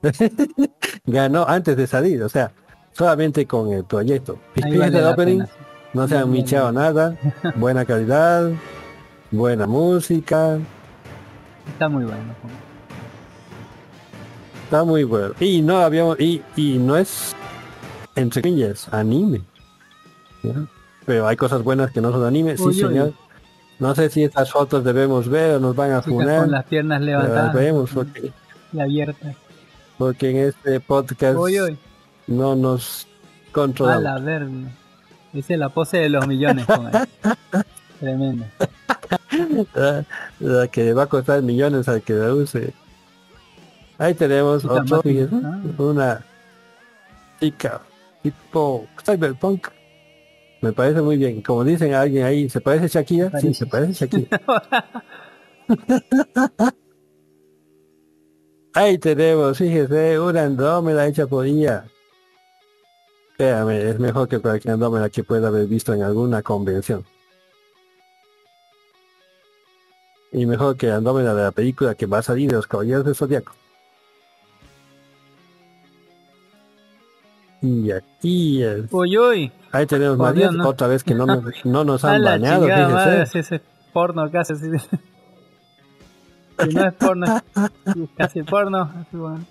[1.07, 2.53] Ganó antes de salir, o sea,
[2.93, 4.39] solamente con el proyecto.
[4.57, 5.51] Vale opening, pena,
[5.93, 7.17] no se han michado nada,
[7.57, 8.51] buena calidad,
[9.31, 10.59] buena música,
[11.69, 12.35] Está muy bueno.
[14.75, 15.35] Está muy bueno.
[15.41, 17.35] Y no habíamos, y, y no es
[18.17, 19.43] entre comillas, anime.
[20.43, 20.53] ¿ya?
[21.07, 23.13] Pero hay cosas buenas que no son anime, sí señor.
[23.79, 26.43] No sé si estas fotos debemos ver o nos van a funar.
[26.43, 28.33] con las piernas levantadas vemos porque,
[28.73, 29.37] y abiertas.
[29.99, 31.77] porque en este podcast uy.
[32.29, 33.07] no nos
[33.49, 34.03] A controlamos.
[34.03, 34.69] la verde.
[35.35, 36.67] Esa es la pose de los millones.
[36.67, 36.93] con él.
[38.01, 38.45] Tremendo.
[39.75, 40.05] la,
[40.41, 42.73] la que va a costar millones al que la use.
[43.99, 45.83] Ahí tenemos otro, ah.
[45.83, 46.25] una
[47.41, 47.81] chica
[48.23, 49.69] tipo cyberpunk.
[50.63, 51.43] Me parece muy bien.
[51.43, 53.31] Como dicen a alguien ahí, ¿se parece Shakira?
[53.39, 54.41] Sí, se parece Shakira.
[58.77, 61.87] Ahí tenemos, fíjese, una Andrómeda hecha por IA.
[63.31, 67.05] Espérame, es mejor que cualquier Andrómeda que pueda haber visto en alguna convención.
[70.33, 73.15] Y mejor que Andrómeda de la película que va a salir de los Caballeros del
[73.15, 73.53] Zodiaco.
[77.67, 79.53] Y aquí es- Uy, uy.
[79.73, 80.69] Ahí tenemos Dios, no.
[80.69, 82.95] otra vez que no, nos- no nos han bañado, chingada fíjese.
[83.11, 83.61] madre, si ese
[83.93, 84.53] porno casi.
[84.53, 84.71] así.
[86.57, 87.27] Si no es porno,
[88.17, 88.83] casi porno.
[89.01, 89.45] así, bueno.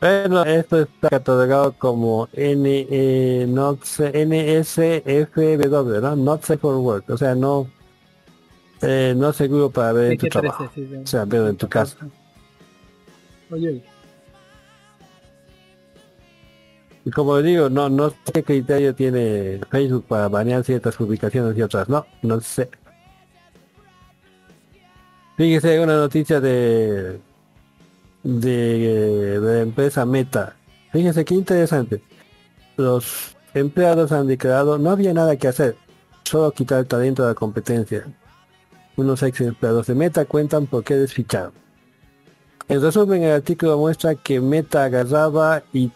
[0.00, 6.16] Bueno, esto está catalogado como N, eh, not NSFW, ¿no?
[6.16, 7.68] Not safe for work, o sea, no
[8.82, 10.70] eh, no seguro para ver en tu PG-13, trabajo,
[11.04, 11.96] o sea, ver en tu casa.
[13.50, 13.82] Uy,
[17.04, 21.62] Y como digo, no no sé qué criterio tiene Facebook para banear ciertas publicaciones y
[21.62, 22.68] otras, no, no sé.
[25.36, 27.20] Fíjese una noticia de
[28.22, 30.56] de, la empresa Meta.
[30.92, 32.02] Fíjense qué interesante.
[32.76, 35.76] Los empleados han declarado no había nada que hacer,
[36.24, 38.06] solo quitar el talento de la competencia.
[38.96, 41.52] Unos ex empleados de Meta cuentan por qué desficharon.
[42.68, 45.90] En resumen, el artículo muestra que Meta agarraba y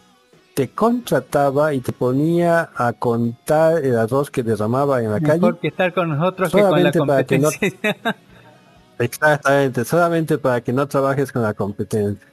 [0.55, 5.41] te contrataba y te ponía a contar el arroz que derramaba en la calle.
[5.41, 8.15] Mejor que estar con nosotros que con la Solamente para que no- competencia.
[8.99, 12.25] Exactamente, solamente para que no trabajes con la competencia.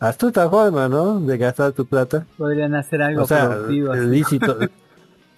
[0.00, 1.20] Astuta forma, ¿no?
[1.20, 2.26] De gastar tu plata.
[2.36, 3.94] Podrían hacer algo O sea, productivo.
[3.94, 4.58] es lícito,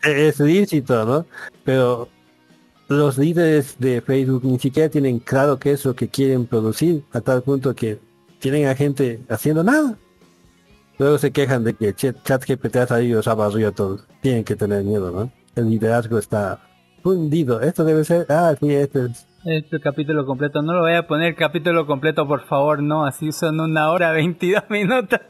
[0.03, 1.27] es lícito, ¿no?
[1.65, 2.09] Pero
[2.89, 7.21] los líderes de Facebook ni siquiera tienen claro qué es lo que quieren producir, a
[7.21, 7.99] tal punto que
[8.39, 9.97] tienen a gente haciendo nada.
[11.01, 14.07] Luego se quejan de que ChatGPT ha salido a a todos.
[14.21, 15.33] Tienen que tener miedo, ¿no?
[15.57, 16.59] El liderazgo está
[17.03, 17.63] fundido.
[17.63, 18.27] Esto debe ser...
[18.29, 19.27] Ah, sí, este es...
[19.47, 20.61] Este capítulo completo.
[20.61, 23.07] No lo voy a poner capítulo completo, por favor, no.
[23.07, 25.21] Así son una hora 22 minutos.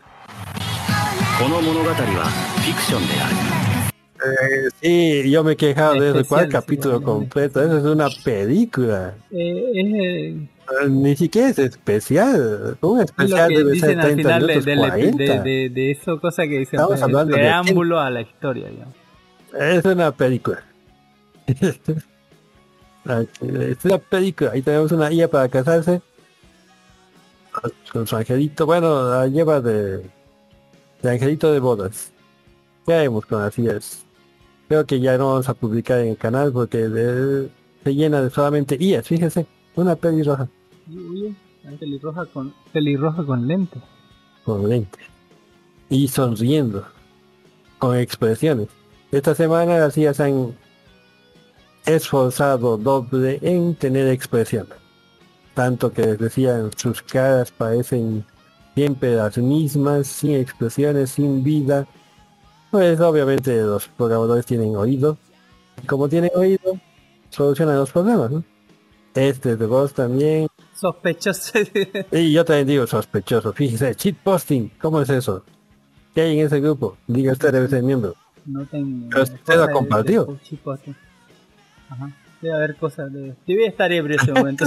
[4.24, 6.28] Eh, sí, yo me he quejado de eso.
[6.28, 7.62] ¿Cuál capítulo completo?
[7.62, 9.14] Eso es una película.
[9.30, 10.48] Eh, eh,
[10.88, 12.78] ni siquiera es especial.
[12.80, 15.42] Un es especial debe ser dicen al 30 final de, minutos, del- 40.
[15.42, 18.68] de, de- eso, cosa que dicen, Estamos pues, hablando de preámbulo a la historia.
[18.68, 18.94] digamos.
[19.58, 20.62] Es una película.
[21.46, 21.80] es
[23.84, 24.52] una película.
[24.52, 26.00] Ahí tenemos una IA para casarse.
[27.92, 28.64] Con su angelito.
[28.66, 30.08] Bueno, la lleva de,
[31.02, 32.12] de angelito de bodas.
[32.86, 34.04] ¿Qué haremos con las IAs?
[34.68, 37.48] Creo que ya no vamos a publicar en el canal porque de-
[37.82, 39.08] se llena de solamente IAs.
[39.08, 40.48] Fíjense, una peli roja
[42.32, 43.82] Con, pelirroja con lentes.
[45.88, 46.84] Y sonriendo.
[47.78, 48.68] Con expresiones.
[49.12, 50.54] Esta semana las se han
[51.86, 54.68] esforzado doble en tener expresión.
[55.54, 58.24] Tanto que les decían sus caras parecen
[58.74, 61.86] siempre las mismas, sin expresiones, sin vida.
[62.70, 65.18] Pues obviamente los programadores tienen oído.
[65.82, 66.78] Y como tienen oído,
[67.30, 68.30] solucionan los problemas.
[69.14, 70.46] Este de voz también.
[70.80, 71.52] Sospechoso.
[72.12, 73.52] Y yo también digo sospechoso.
[73.52, 75.44] Fíjese, cheat posting, ¿cómo es eso?
[76.14, 76.96] ¿Qué hay en ese grupo?
[77.06, 78.14] Diga usted, debe ser miembro.
[78.46, 79.08] no tengo.
[79.10, 80.38] Pero usted lo compartió.
[81.90, 82.10] Ajá.
[82.40, 83.30] Debe haber cosas de.
[83.32, 84.64] A estar ebrio en ese momento.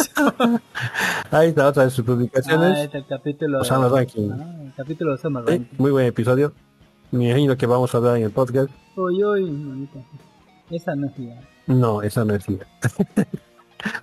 [1.31, 2.79] Ahí está otra de sus ah, publicaciones.
[2.79, 3.59] este el capítulo.
[3.59, 4.29] de- Summer Ranking.
[4.31, 5.75] Ah, el capítulo de Summer Sí, Ranking.
[5.79, 6.53] muy buen episodio.
[7.11, 8.69] Me imagino que vamos a hablar en el podcast.
[8.95, 9.99] Uy, uy, manita.
[10.69, 11.41] Esa no es la.
[11.65, 12.59] No, esa no es IA.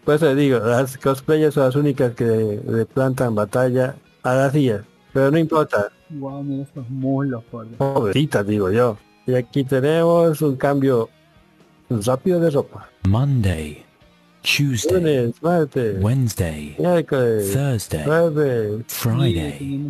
[0.05, 4.55] Por eso le digo, las cosplayers son las únicas que le plantan batalla a las
[4.55, 4.85] IA.
[5.13, 7.77] Pero no importa, Wow, mira esos muslos, por Dios.
[7.79, 8.97] pobrecitas digo yo.
[9.27, 11.09] Y aquí tenemos un cambio
[11.89, 12.89] rápido de ropa.
[13.09, 13.85] Monday
[14.43, 19.81] Tuesday, lunes, martes, Wednesday, miércoles, Thursday, jueves, Friday,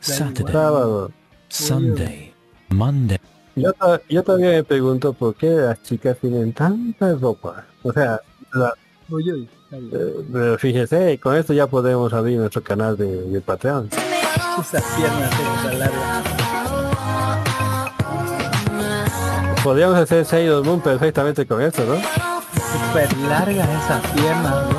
[0.00, 1.12] Saturday, sábado.
[1.48, 2.32] Sunday,
[2.70, 3.18] Monday.
[3.56, 3.72] Yo,
[4.08, 7.66] yo todavía me pregunto por qué las chicas tienen tanta ropa.
[7.82, 8.20] O sea,
[8.54, 8.74] la-.
[9.10, 13.88] Uy, uy, eh, pero fíjese, con esto ya podemos abrir nuestro canal de, de Patreon.
[14.60, 16.24] Esas piernas esas largas.
[19.64, 21.96] Podríamos hacer Sailor Moon perfectamente con esto, ¿no?
[21.96, 24.78] Súper largas esas piernas, bro.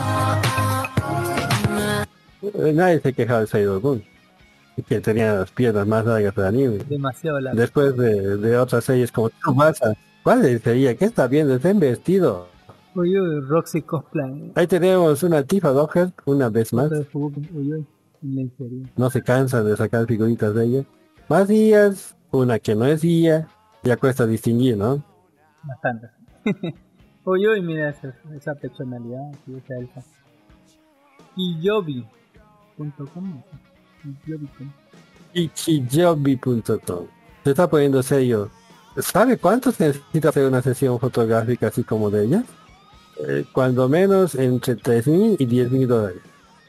[2.68, 4.04] Eh, Nadie se quejaba de Sailor Moon.
[4.88, 6.78] Que tenía las piernas más largas del anime.
[6.90, 7.60] Demasiado largas.
[7.60, 9.94] Después de, de otras series como Tsubasa.
[10.24, 10.96] ¿Cuál sería?
[10.96, 11.56] ¿Qué está viendo?
[11.56, 12.48] Está en vestido.
[12.94, 13.16] Uy,
[13.48, 14.52] Roxy Cosplay.
[14.56, 16.92] Ahí tenemos una Tifa Docker, una vez más.
[18.98, 20.84] No se cansan de sacar figuritas de ella.
[21.30, 23.48] Más días, una que no es día.
[23.84, 25.04] Ya cuesta distinguir, ¿no?
[25.64, 26.08] Bastante.
[27.26, 30.02] uy, uy, mira esa, esa personalidad, esa elfa.
[31.36, 33.42] Kiyobi.com
[35.54, 37.08] Kiyobi.com
[37.44, 38.50] Se está poniendo serio.
[38.98, 42.44] ¿Sabe cuánto se necesita hacer una sesión fotográfica así como de ella?
[43.28, 46.22] Eh, cuando menos entre 3.000 y 10.000 dólares.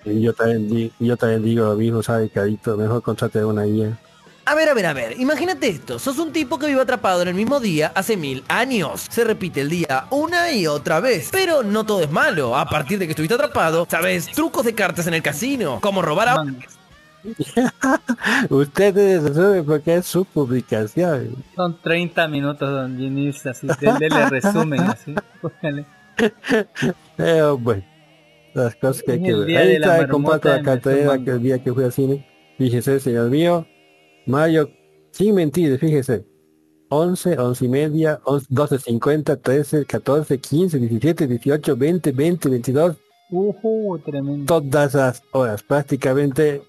[0.05, 2.77] Y yo también, di- yo también digo lo mismo, ¿sabe, Carito?
[2.77, 3.99] Mejor contrate una IA.
[4.45, 7.29] A ver, a ver, a ver, imagínate esto, sos un tipo que vive atrapado en
[7.29, 9.07] el mismo día hace mil años.
[9.09, 11.29] Se repite el día una y otra vez.
[11.31, 12.57] Pero no todo es malo.
[12.57, 16.29] A partir de que estuviste atrapado, sabes, trucos de cartas en el casino, como robar
[16.31, 16.45] a...
[18.51, 21.37] Ustedes saben porque es su publicación.
[21.55, 25.15] Son 30 minutos, don Ginis, así, denle resumen, así.
[25.41, 25.87] Póngale.
[27.17, 27.85] Pero bueno,
[28.55, 29.57] las cosas que hay que ver.
[29.57, 32.27] Ahí está, comparto la cartera que el día que fui al cine.
[32.59, 33.67] Fíjese, señor mío.
[34.27, 34.69] Mayo,
[35.11, 36.27] sin mentir, fíjese.
[36.89, 42.97] 11, 11 y media, 11, 12, 50, 13, 14, 15, 17, 18, 20, 20, 22.
[43.31, 44.61] Ujú, tremendo.
[44.61, 46.63] Todas las horas, prácticamente.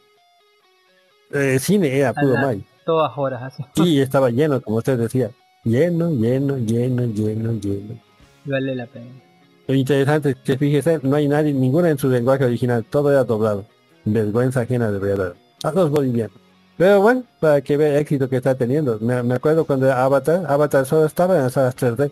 [1.30, 2.64] El cine era puro mal.
[2.86, 3.64] Todas horas, así.
[3.84, 5.32] Y estaba lleno, como usted decía.
[5.66, 8.00] Lleno, lleno, lleno, lleno, lleno.
[8.46, 9.33] Vale la pena.
[9.68, 13.24] Lo interesante es que fíjese, no hay nadie, ninguna en su lenguaje original, todo era
[13.24, 13.66] doblado.
[14.06, 15.34] Vergüenza ajena de verdad.
[15.64, 16.36] A los bolivianos.
[16.78, 18.98] Pero bueno, para que vea el éxito que está teniendo.
[19.00, 22.12] Me, me acuerdo cuando era Avatar, Avatar solo estaba en las salas 3D.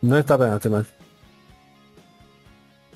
[0.00, 0.86] No estaba en las demás.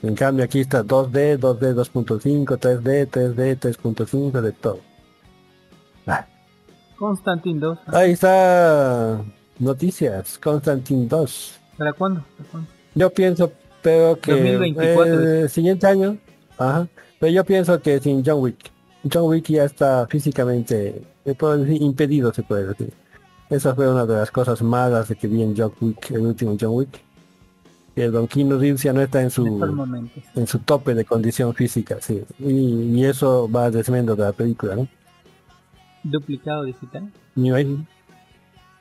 [0.03, 4.81] En cambio aquí está 2D, 2D 2.5, 3D, 3D 3.5, de todo.
[6.07, 6.27] Ah,
[6.97, 7.79] Constantine 2.
[7.87, 9.21] Ahí está
[9.59, 11.61] noticias, Constantine 2.
[11.77, 12.25] ¿Para cuándo?
[12.37, 12.71] ¿Para cuándo?
[12.95, 13.53] Yo pienso,
[13.89, 16.19] pero que 2024 el siguiente año,
[16.59, 16.87] ajá,
[17.19, 18.71] pero yo pienso que sin John Wick,
[19.11, 21.03] John Wick ya está físicamente,
[21.39, 22.93] puede decir, impedido, se puede decir.
[23.49, 26.55] Esa fue una de las cosas malas de que vi en John Wick, el último
[26.61, 27.01] John Wick.
[27.95, 29.45] Que Don Keanu Reeves ya no está en su
[30.37, 32.23] en su tope de condición física, sí.
[32.39, 34.87] Y, y eso va desmendo de la película, ¿no?
[36.05, 37.11] Duplicado digital.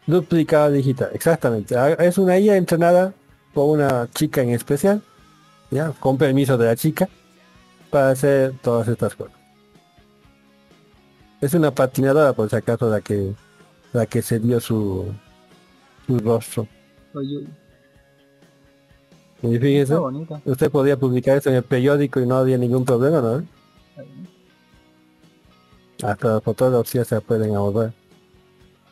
[0.06, 1.76] Duplicada digital, exactamente.
[1.78, 3.14] Ah, Es una IA entrenada
[3.66, 5.02] una chica en especial,
[5.72, 7.10] ya, con permiso de la chica,
[7.90, 9.36] para hacer todas estas cosas.
[11.42, 13.34] Es una patinadora, por si acaso, la que
[13.94, 15.06] la que se dio su,
[16.06, 16.68] su rostro.
[17.14, 17.48] Oye,
[19.42, 19.96] Y fíjese,
[20.46, 23.46] usted podría publicar eso en el periódico y no había ningún problema, ¿no?
[26.04, 27.94] Hasta los fotógrafos ya se pueden ahorrar.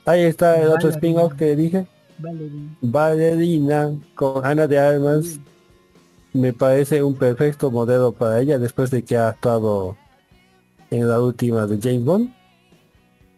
[0.05, 1.87] Ahí está el otro spin-off que dije.
[2.17, 2.69] Valerie.
[2.81, 5.39] Valerina con Ana de Armas.
[6.33, 9.97] Me parece un perfecto modelo para ella después de que ha actuado
[10.91, 12.33] en la última de James Bond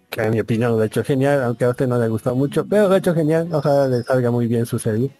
[0.09, 2.35] que en mi opinión lo ha hecho genial aunque a usted no le ha gustado
[2.35, 3.49] mucho pero lo ha hecho genial.
[3.51, 5.11] Ojalá le salga muy bien su serie.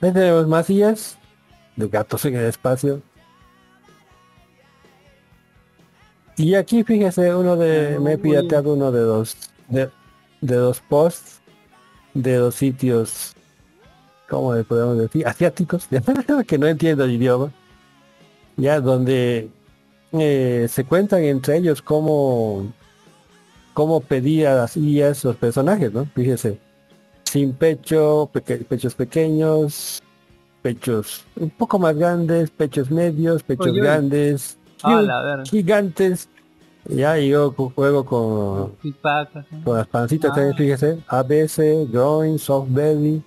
[0.00, 1.18] Ahí tenemos más sillas
[1.76, 3.00] de gatos en el espacio
[6.36, 9.36] y aquí fíjese uno de me he pirateado uno de los
[9.68, 9.88] de,
[10.40, 11.40] de los posts
[12.14, 13.34] de los sitios
[14.28, 15.26] ¿cómo le podemos decir?
[15.26, 15.86] asiáticos
[16.46, 17.52] que no entiendo el idioma
[18.56, 19.48] ya donde
[20.12, 22.72] eh, se cuentan entre ellos cómo
[23.72, 26.06] cómo pedir a las IAs los personajes, ¿no?
[26.14, 26.60] Fíjese,
[27.24, 30.00] sin pecho, peque- pechos pequeños,
[30.62, 33.80] pechos un poco más grandes, pechos medios, pechos Oye.
[33.80, 36.28] grandes, Ah, gigantes.
[36.86, 39.56] Ya y yo ju- juego con, Pipaca, ¿sí?
[39.64, 40.34] con las pancitas Ah.
[40.34, 43.22] también, fíjese, ABC, groin, soft belly.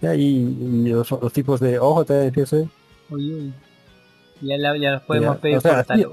[0.00, 2.68] Ya, y, y los, los tipos de ojo también, fíjese.
[3.10, 3.52] Oye, oye.
[4.40, 6.06] Ya, la- ya los podemos Ya, pedir o sea, por así-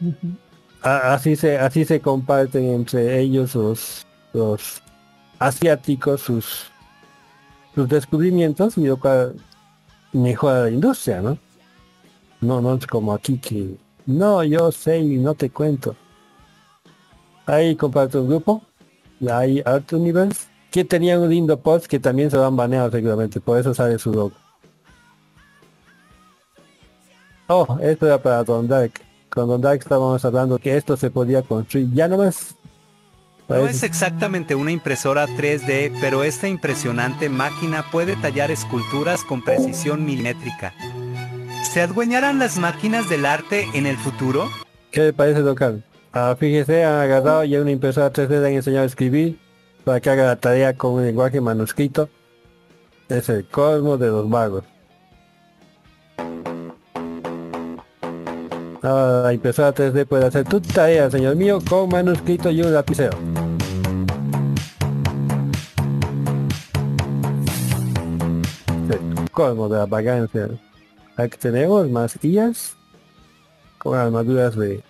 [0.82, 4.80] así se así se comparten entre ellos los los
[5.38, 6.66] asiáticos sus
[7.74, 9.34] sus descubrimientos y lo cual
[10.12, 11.36] mejora la industria, ¿no?
[12.40, 13.76] No, no es como aquí que
[14.06, 15.94] no, yo sé y no te cuento.
[17.46, 18.62] Ahí comparto un grupo,
[19.30, 23.40] hay Art Universe, que tenía un lindo post que también se lo han baneado seguramente,
[23.40, 24.32] por eso sale su logo.
[27.48, 28.92] Oh, esto era para Don Dark.
[29.30, 32.06] Con Don Dark estábamos hablando que esto se podía construir ya.
[32.08, 39.42] No Parece- es exactamente una impresora 3D, pero esta impresionante máquina puede tallar esculturas con
[39.42, 40.74] precisión milimétrica.
[41.62, 44.48] ¿Se adueñarán las máquinas del arte en el futuro?
[44.90, 45.84] ¿Qué le parece, local?
[46.12, 49.38] Ah, fíjese, han agarrado ya una impresora 3D, le han enseñado a escribir
[49.84, 52.08] para que haga la tarea con un lenguaje manuscrito.
[53.08, 54.64] Es el colmo de los vagos.
[58.82, 63.16] Ahora la impresora 3D puede hacer tu tarea, señor mío, con manuscrito y un lapicero.
[68.90, 70.48] El colmo de la vagancia.
[71.18, 72.76] Aquí tenemos más IAs
[73.78, 74.82] con armaduras de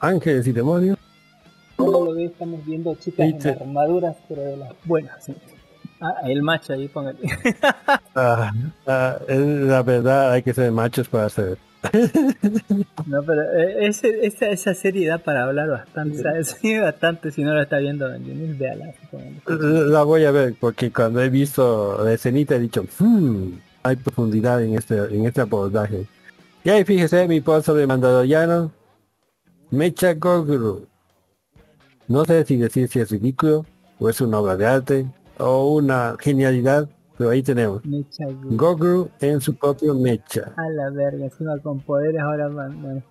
[0.00, 0.96] ángeles y demonios.
[1.76, 5.24] Solo lo que estamos viendo chicas en armaduras, pero de las buenas.
[5.24, 5.34] sí.
[6.00, 7.18] Ah, el macho ahí, póngale.
[8.14, 8.52] Ah,
[8.86, 11.58] ah, la verdad, hay que ser machos para hacer.
[13.06, 16.44] No, pero eh, ese- esa, esa serie da para hablar bastante.
[16.44, 18.92] Sí, bastante, si no la está viendo, Daniel, véala.
[19.46, 24.62] La voy a ver porque cuando he visto la escenita he dicho, "Hmm, hay profundidad
[24.62, 26.06] en este, en este abordaje.
[26.64, 28.70] Y ahí fíjese mi post sobre Mandaloriano,
[29.70, 30.86] Mecha Goguru.
[32.08, 33.64] No sé si decir si es ridículo,
[33.98, 35.06] o es una obra de arte,
[35.38, 37.84] o una genialidad, pero ahí tenemos.
[37.84, 40.52] Mecha Gu- Goguru en su propio mecha.
[40.56, 42.48] A la verga, encima con poderes ahora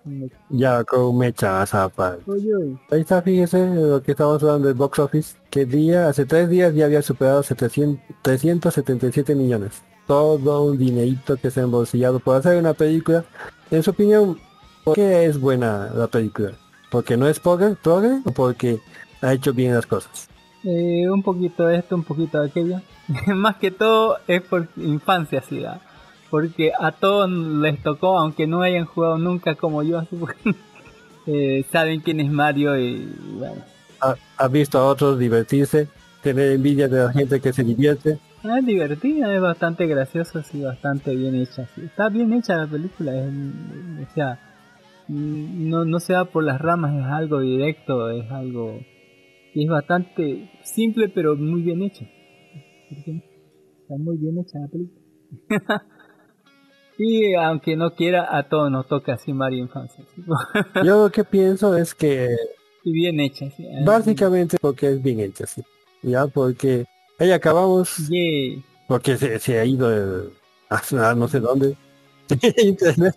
[0.04, 0.36] mecha.
[0.50, 2.18] Ya con mecha a zapar.
[2.26, 2.78] Uy, uy.
[2.90, 5.36] Ahí está, fíjese lo que estamos hablando del box office.
[5.50, 9.82] Que día, hace tres días ya había superado 700 377 millones.
[10.06, 13.24] Todo un dinerito que se ha embolsillado por hacer una película.
[13.70, 14.38] En su opinión,
[14.84, 16.52] ¿por qué es buena la película?
[16.90, 17.76] ¿Porque no es pobre
[18.24, 18.80] o porque
[19.22, 20.28] ha hecho bien las cosas?
[20.64, 22.80] Eh, un poquito de esto, un poquito de aquello.
[23.34, 25.80] Más que todo es por infancia, sí, ¿ah?
[26.32, 30.54] porque a todos les tocó, aunque no hayan jugado nunca como yo, así porque,
[31.26, 33.62] eh, saben quién es Mario y bueno.
[34.00, 35.88] ¿Ha, ha visto a otros divertirse?
[36.22, 38.18] Tener envidia de la gente que se divierte.
[38.44, 41.66] Ah, Es divertida, es bastante graciosa, sí, bastante bien hecha.
[41.74, 41.82] sí.
[41.84, 44.38] Está bien hecha la película, es, o sea,
[45.08, 48.80] no, no se va por las ramas, es algo directo, es algo...
[49.54, 52.06] Y es bastante simple, pero muy bien hecha.
[52.90, 55.02] Está muy bien hecha la película.
[56.98, 60.04] y aunque no quiera, a todos nos toca así Mario Infancia.
[60.14, 60.22] ¿sí?
[60.84, 62.28] Yo lo que pienso es que
[62.84, 63.66] y bien hecha, sí.
[63.84, 65.62] básicamente porque es bien hecha, sí.
[66.02, 66.84] Ya, porque
[67.22, 67.96] ahí acabamos.
[68.08, 68.62] Yay.
[68.88, 70.30] Porque se, se ha ido el-
[70.70, 71.76] a no sé dónde.
[72.62, 73.14] Internet.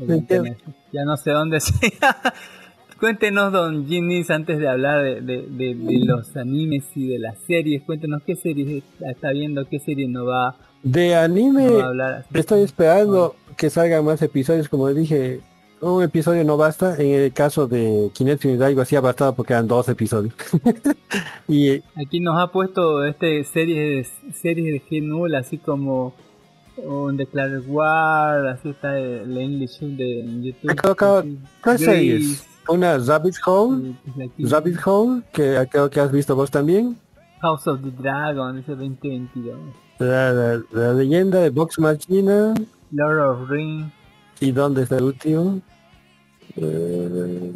[0.00, 0.58] el internet.
[0.92, 2.16] Ya no sé dónde sea.
[3.00, 7.36] Cuéntenos, don Ginnis, antes de hablar de, de- de- de los animes y de las
[7.46, 11.86] series, cuéntenos qué series está viendo, qué serie no va, De anime, no va a
[11.88, 12.24] hablar.
[12.32, 15.40] estoy esperando que salgan más episodios, como dije,
[15.80, 19.52] un episodio no basta, en el caso de Kimetsu no Yaiba sí ha bastado porque
[19.52, 20.34] eran dos episodios.
[21.48, 26.14] y Aquí nos ha puesto este series series de G-Null, así como
[26.76, 30.76] un Declared War, así está el English de en YouTube.
[30.76, 32.46] colocado así, tres series.
[32.68, 33.94] Una Rabbit Hole,
[34.36, 36.96] pues, Rabbit Hole, que creo que has visto vos también.
[37.40, 39.56] House of the Dragon, dice 2022.
[40.00, 42.54] La, la- la leyenda de Box Machina.
[42.90, 43.92] Lord of Rings.
[44.40, 45.60] ¿Y dónde está el último?
[46.56, 47.52] Eh,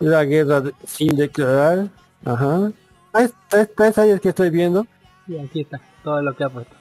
[0.00, 1.88] la guerra de- sin declarar.
[2.24, 2.72] Ajá.
[3.12, 4.86] Tres, tres, tres series que estoy viendo.
[5.26, 6.74] Y aquí está, todo lo que ha puesto.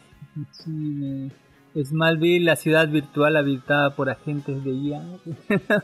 [0.63, 1.31] Chile,
[1.83, 5.03] Smallville, la ciudad virtual habitada por agentes de IA.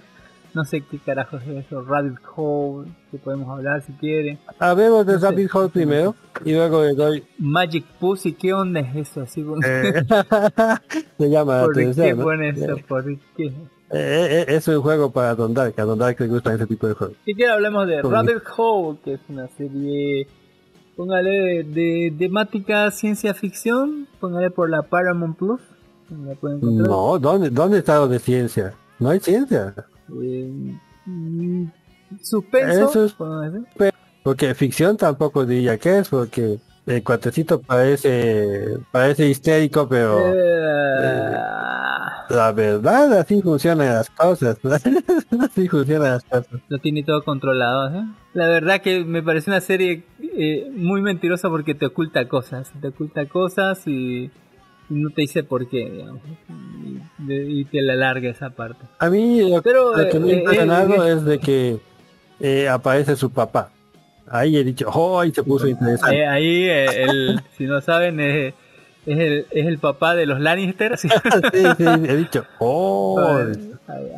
[0.56, 1.82] no sé qué carajos es eso.
[1.82, 4.39] Rabbit Hole, que podemos hablar si quiere.
[4.58, 7.24] Hablemos de Rabbit Hole primero y luego le doy.
[7.38, 9.22] Magic Pussy, ¿qué onda es eso?
[9.22, 9.94] Así Eh,
[11.18, 12.77] se llama la ¿Por qué pone eso?
[12.88, 13.03] ¿Por
[13.36, 13.48] qué?
[13.48, 13.52] Eh,
[13.91, 16.94] eh, es un juego para Don Dark, a Don Dark le gusta ese tipo de
[16.94, 17.18] juegos.
[17.26, 20.27] Si quiere hablemos de Rabbit Hole, que es una serie,
[20.95, 25.61] póngale de, de temática ciencia ficción, póngale por la Paramount Plus,
[26.10, 26.88] la.
[26.88, 28.73] No, ¿dónde, ¿dónde está lo de ciencia?
[28.99, 29.73] No hay ciencia.
[30.22, 31.65] Eh, mm,
[32.22, 33.15] suspenso, Eso es-.
[34.23, 41.36] Porque ficción tampoco diría que es, porque el cuatecito parece parece histérico, pero Eh,
[42.30, 44.57] La verdad, así funcionan las cosas.
[45.40, 46.48] así funcionan las cosas.
[46.69, 47.90] Lo tiene todo controlado.
[47.90, 48.06] ¿eh?
[48.34, 52.72] La verdad que me parece una serie eh, muy mentirosa porque te oculta cosas.
[52.82, 54.32] Te oculta cosas y
[54.90, 56.22] no te dice por qué, digamos.
[57.28, 58.86] Y, y te la larga esa parte.
[58.99, 61.80] A mí lo, Pero, lo que me ha eh, impresionado eh, es de que
[62.40, 63.72] eh, aparece su papá.
[64.28, 65.20] Ahí he dicho, ¡oh!
[65.20, 66.18] Ahí se puso interesante.
[66.18, 68.53] Eh, ahí, eh, el, si no saben, es,
[69.06, 70.98] es, el, es el papá de los Lannister.
[70.98, 71.10] ¿sí?
[71.10, 73.20] sí, he dicho, ¡oh!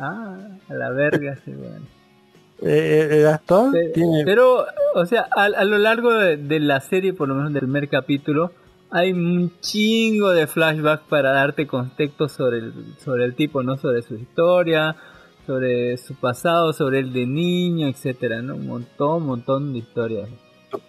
[0.00, 0.36] ah,
[0.68, 1.84] a la verga, sí, bueno.
[2.60, 4.24] Eh, el actor Pe- tiene...
[4.24, 7.60] Pero, o sea, a, a lo largo de, de la serie, por lo menos del
[7.60, 8.52] primer capítulo,
[8.90, 12.72] hay un chingo de flashbacks para darte contexto sobre el,
[13.04, 13.76] sobre el tipo, ¿no?
[13.76, 14.96] Sobre su historia,
[15.46, 18.56] sobre su pasado, sobre el de niño, etcétera, ¿no?
[18.56, 20.28] Un montón, un montón de historias.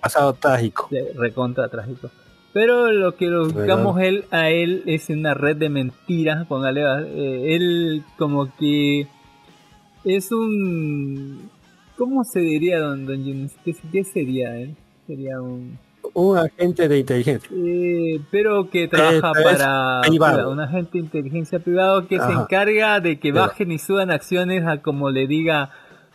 [0.01, 0.87] pasado trágico.
[0.91, 2.09] De recontra trágico.
[2.51, 7.55] Pero lo que lo buscamos él a él es una red de mentiras, póngale, eh,
[7.55, 9.07] él como que
[10.03, 11.49] es un
[11.95, 13.55] ¿cómo se diría don Don Jones?
[13.63, 14.75] ¿Qué, qué sería él?
[15.05, 15.77] Sería un
[16.13, 17.49] Un agente de inteligencia.
[17.53, 23.31] eh, pero que trabaja para un agente de inteligencia privado que se encarga de que
[23.31, 25.71] bajen y suban acciones a como le diga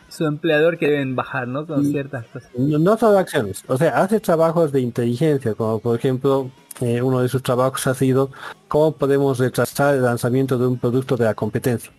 [0.07, 1.65] su empleador que deben bajar, ¿no?
[1.65, 2.49] Con Y- ciertas cosas.
[2.57, 6.49] No, solo acciones, o sea, hace trabajos de inteligencia, como por ejemplo,
[6.81, 8.29] eh, uno de sus trabajos ha sido
[8.67, 11.91] cómo podemos retrasar el lanzamiento de un producto de la competencia.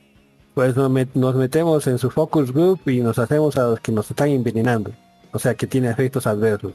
[0.55, 4.28] Pues nos metemos en su focus group y nos hacemos a los que nos están
[4.28, 4.93] envenenando,
[5.32, 6.73] o sea, que tiene efectos adversos.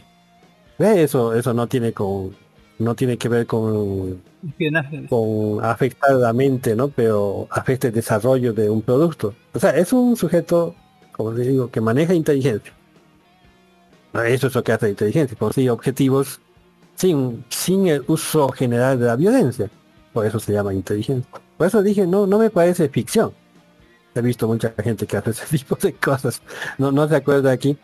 [0.81, 2.35] Eso, eso no tiene con,
[2.79, 4.21] no tiene que ver con,
[5.09, 6.89] con afectar la mente, ¿no?
[6.89, 9.33] Pero afecta el desarrollo de un producto.
[9.53, 10.75] O sea, es un sujeto,
[11.11, 12.73] como les digo, que maneja inteligencia.
[14.25, 16.41] Eso es lo que hace la inteligencia, consigue objetivos
[16.95, 19.69] sin, sin el uso general de la violencia.
[20.11, 21.31] Por eso se llama inteligencia.
[21.57, 23.31] Por eso dije, no, no me parece ficción.
[24.13, 26.41] He visto mucha gente que hace ese tipo de cosas.
[26.77, 27.77] No, no se acuerda aquí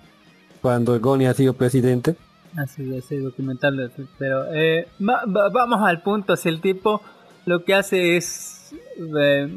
[0.61, 2.15] cuando Goni ha sido presidente.
[2.57, 7.01] Así ese documental, de- pero eh, va- va- vamos al punto, si el tipo
[7.45, 9.47] lo que hace es, eh,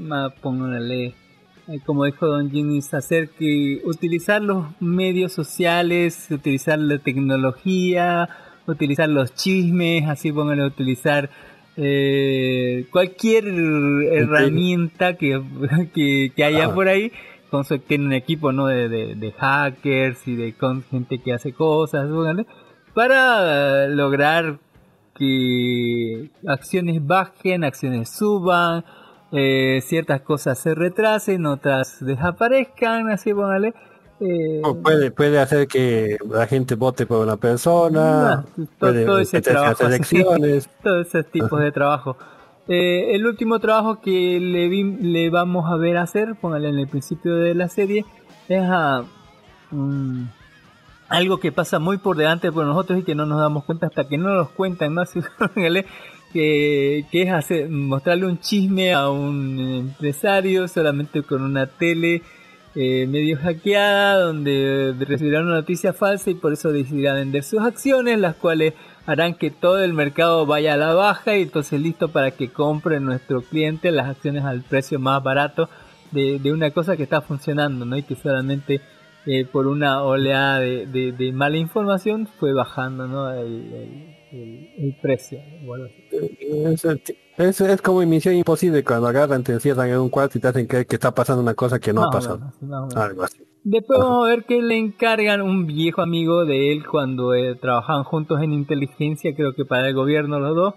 [0.43, 8.29] póngale, eh, como dijo Don Jimmy, hacer que utilizar los medios sociales, utilizar la tecnología,
[8.67, 11.31] utilizar los chismes, así póngale, utilizar
[11.77, 13.47] eh, cualquier
[14.13, 15.41] herramienta que,
[15.95, 16.75] que, que haya Ah.
[16.75, 17.11] por ahí
[17.51, 21.33] con su, tiene un equipo no de, de, de hackers y de con gente que
[21.33, 22.47] hace cosas póngale,
[22.95, 24.59] para lograr
[25.15, 28.85] que acciones bajen, acciones suban,
[29.33, 33.75] eh, ciertas cosas se retrasen, otras desaparezcan, así póngale.
[34.21, 38.45] Eh, puede, puede hacer que la gente vote por una persona, Ah,
[38.79, 40.69] puede todo ese trabajo elecciones.
[40.83, 42.17] todo ese tipo de trabajo
[42.69, 46.87] Eh, el último trabajo que le, vi- le vamos a ver hacer póngale en el
[46.87, 48.05] principio de la serie
[48.49, 49.05] es a
[51.11, 54.09] algo que pasa muy por delante por nosotros y que no nos damos cuenta hasta
[54.09, 55.13] que no nos cuentan más
[55.55, 55.85] póngale,
[56.33, 62.23] que, que es hacer mostrarle un chisme a un empresario solamente con una tele
[62.77, 68.17] eh, medio hackeada donde recibirán una noticia falsa y por eso decidirá vender sus acciones
[68.21, 68.75] las cuales
[69.05, 73.01] harán que todo el mercado vaya a la baja y entonces listo para que compre
[73.01, 75.69] nuestro cliente las acciones al precio más barato
[76.13, 77.97] de, de una cosa que está funcionando ¿no?
[77.97, 78.81] y que solamente
[79.27, 83.31] eh, por una oleada de, de- de mala información fue bajando ¿no?
[83.33, 85.87] el, el- el- el precio bueno,
[86.41, 90.41] Es, es, es como en Misión Imposible cuando agarran, te encierran en un cuarto y
[90.41, 93.01] te hacen creer que está pasando una cosa que no ha Más o pasado.
[93.03, 93.39] Algo así.
[93.63, 98.05] Después vamos a ver que le encargan un viejo amigo de él cuando eh, trabajaban
[98.05, 100.75] juntos en inteligencia, creo que para el gobierno los dos.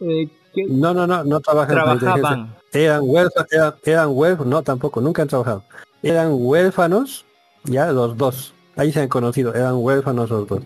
[0.00, 2.54] eh, que No, no, no, no trabajan Trabajaban.
[2.72, 5.64] Eran huérfanos, eran, eran huérfanos, no tampoco, nunca han trabajado.
[6.02, 7.24] Eran huérfanos,
[7.64, 8.54] ya los dos.
[8.76, 10.62] Ahí se han conocido, eran huérfanos los dos.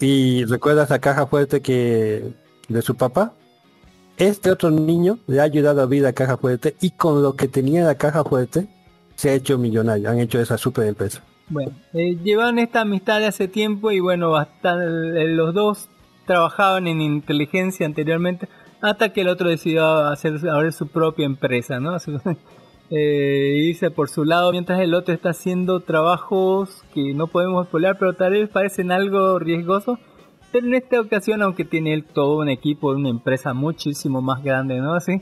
[0.00, 2.32] Y recuerdas la caja fuerte que
[2.68, 3.32] de su papá.
[4.16, 7.48] Este otro niño le ha ayudado a abrir la caja fuerte y con lo que
[7.48, 8.68] tenía la caja fuerte
[9.16, 10.10] se ha hecho millonario.
[10.10, 11.22] Han hecho esa super empresa.
[11.48, 15.88] Bueno, eh, llevan esta amistad de hace tiempo y bueno, bastante, los dos
[16.26, 18.48] trabajaban en inteligencia anteriormente
[18.80, 21.96] hasta que el otro decidió hacer abrir su propia empresa, ¿no?
[22.90, 27.96] Eh, irse por su lado mientras el otro está haciendo trabajos que no podemos spoilear
[27.98, 29.98] pero tal vez parecen algo riesgosos.
[30.52, 34.78] Pero en esta ocasión, aunque tiene él todo un equipo, una empresa muchísimo más grande,
[34.78, 34.94] ¿no?
[34.94, 35.20] Así,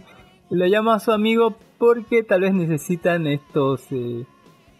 [0.51, 4.27] lo llama a su amigo porque tal vez necesitan estos, eh,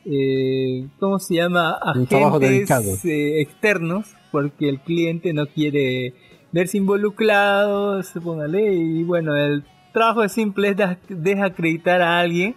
[0.05, 1.71] eh, ¿cómo se llama?
[1.81, 2.11] Agentes
[3.07, 6.13] eh, externos, porque el cliente no quiere
[6.53, 9.65] verse involucrado, supóngale, y bueno, él
[9.95, 12.57] trabajo es simple, es de- desacreditar a alguien,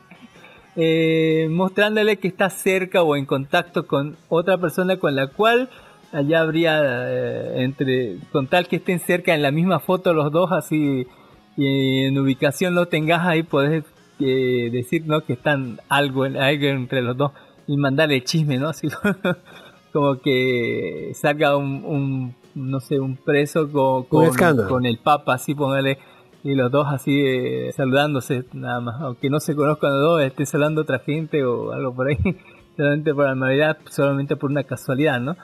[0.76, 5.70] eh, mostrándole que está cerca o en contacto con otra persona con la cual
[6.12, 6.80] allá habría
[7.10, 11.08] eh, entre con tal que estén cerca en la misma foto los dos así
[11.58, 13.84] y en ubicación lo tengas ahí podés
[14.20, 17.32] eh, decir no que están algo, en- algo entre los dos
[17.68, 18.88] y mandarle chisme no así
[19.94, 25.98] como que salga un, un, no sé un preso con, con, el papa así póngale
[26.46, 29.02] y los dos así eh, saludándose nada más.
[29.02, 32.18] Aunque no se conozcan los dos esté saludando a otra gente o algo por ahí
[32.78, 35.36] solamente por la Navidad solamente por una casualidad no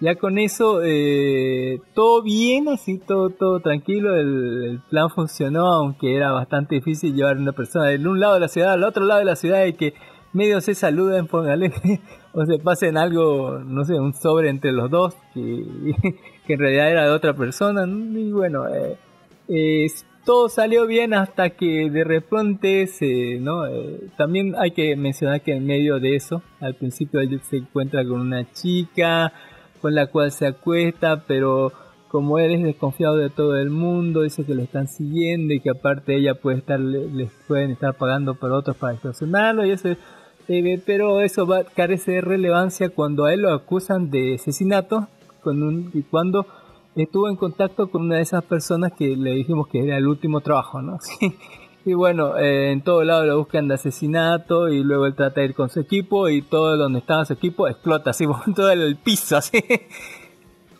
[0.00, 6.16] ya con eso eh, todo bien así todo todo tranquilo el, el plan funcionó aunque
[6.16, 9.04] era bastante difícil llevar a una persona de un lado de la ciudad al otro
[9.04, 9.94] lado de la ciudad y que
[10.32, 11.72] medio se saluden póngale
[12.32, 15.40] o se pasen algo no sé un sobre entre los dos que,
[16.48, 18.98] que en realidad era de otra persona y bueno eh,
[19.48, 19.86] eh,
[20.28, 23.66] todo salió bien hasta que de repente se, ¿no?
[23.66, 28.04] Eh, también hay que mencionar que en medio de eso, al principio él se encuentra
[28.06, 29.32] con una chica
[29.80, 31.72] con la cual se acuesta, pero
[32.08, 35.70] como él es desconfiado de todo el mundo, dice que le están siguiendo y que
[35.70, 39.88] aparte ella puede estar, le- les pueden estar pagando por otros para extorsionarlo y eso,
[40.48, 45.08] eh, pero eso va, carece de relevancia cuando a él lo acusan de asesinato
[45.40, 46.46] con un, y cuando
[47.02, 50.40] estuvo en contacto con una de esas personas que le dijimos que era el último
[50.40, 50.98] trabajo, ¿no?
[51.18, 51.36] Sí.
[51.84, 55.46] Y bueno, eh, en todo lado lo buscan de asesinato y luego él trata de
[55.46, 59.38] ir con su equipo y todo donde estaba su equipo explota así todo el piso,
[59.38, 59.64] así,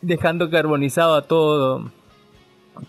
[0.02, 1.90] dejando carbonizado a todo,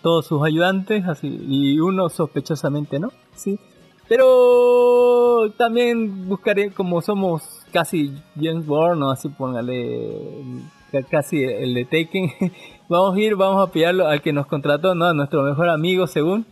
[0.01, 3.09] todos sus ayudantes, así, y uno sospechosamente, ¿no?
[3.35, 3.57] Sí.
[4.09, 10.11] Pero también buscaré, como somos casi James Bond, o así póngale
[11.09, 12.31] casi el de Taken,
[12.89, 15.05] vamos a ir, vamos a pillarlo al que nos contrató, ¿no?
[15.05, 16.45] A nuestro mejor amigo, según,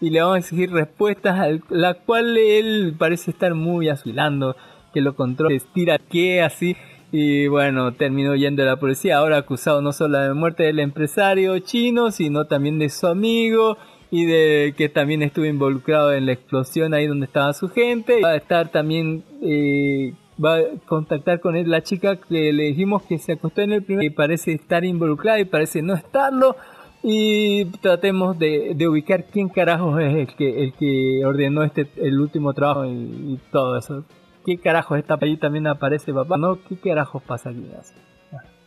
[0.00, 4.56] y le vamos a exigir respuestas, la cual él parece estar muy asilando,
[4.92, 6.76] que lo controla, estira que así,
[7.10, 11.58] y bueno, terminó yendo a la policía, ahora acusado no solo de muerte del empresario
[11.58, 13.76] chino, sino también de su amigo,
[14.12, 18.20] y de que también estuvo involucrado en la explosión ahí donde estaba su gente.
[18.20, 20.12] Va a estar también, eh,
[20.42, 23.82] va a contactar con él la chica que le dijimos que se acostó en el
[23.82, 26.56] primer, que parece estar involucrada y parece no estarlo.
[27.04, 32.20] Y tratemos de, de ubicar quién carajos es el que, el que ordenó este, el
[32.20, 34.04] último trabajo y, todo eso.
[34.46, 36.36] ¿Qué carajos está ahí también aparece papá?
[36.36, 37.66] No, ¿qué carajos pasa aquí?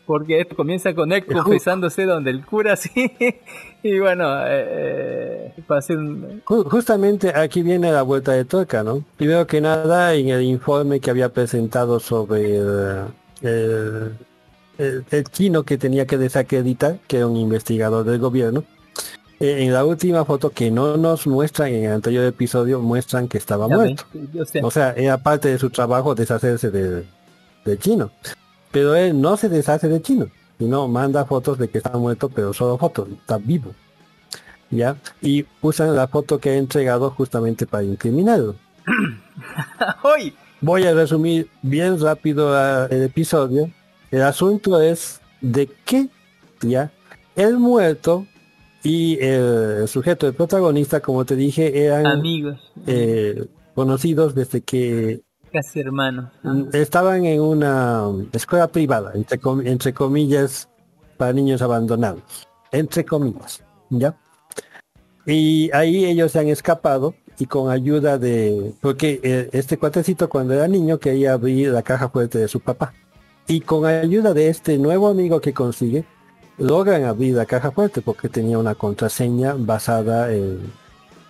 [0.05, 2.91] Porque esto comienza con él confesándose donde el cura sí.
[3.83, 6.41] y bueno, eh, eh, un...
[6.45, 9.03] Justamente aquí viene la vuelta de tuerca, ¿no?
[9.17, 13.05] Primero que nada, en el informe que había presentado sobre el,
[13.41, 14.11] el-
[14.77, 18.63] el- el chino que tenía que desacreditar, que era un investigador del gobierno,
[19.39, 23.37] eh, en la última foto que no nos muestran en el anterior episodio, muestran que
[23.37, 24.03] estaba muerto.
[24.63, 27.05] o sea, era parte de su trabajo deshacerse del,
[27.65, 28.11] del chino.
[28.75, 30.27] Pero él no se deshace del chino,
[30.59, 33.73] sino manda fotos de que está muerto, pero solo fotos, está vivo.
[34.69, 34.97] ¿Ya?
[35.21, 38.57] Y usan la foto que ha entregado justamente para incriminarlo.
[40.03, 40.33] ¡Hoy!
[40.59, 42.53] Voy a resumir bien rápido
[42.89, 43.71] el episodio.
[44.11, 46.09] El asunto es de que
[46.59, 46.91] ya
[47.37, 48.27] el muerto
[48.83, 55.21] y el sujeto, el protagonista, como te dije, eran Amigos, eh, conocidos desde que
[55.55, 56.25] casi hermanos.
[56.43, 60.67] Mm, Estaban en una escuela privada, entre, com- entre comillas,
[61.17, 62.21] para niños abandonados.
[62.71, 64.15] Entre comillas, ¿ya?
[65.25, 68.73] Y ahí ellos se han escapado y con ayuda de...
[68.81, 72.93] Porque eh, este cuatecito cuando era niño quería abrir la caja fuerte de su papá.
[73.47, 76.05] Y con ayuda de este nuevo amigo que consigue,
[76.57, 80.59] logran abrir la caja fuerte porque tenía una contraseña basada en...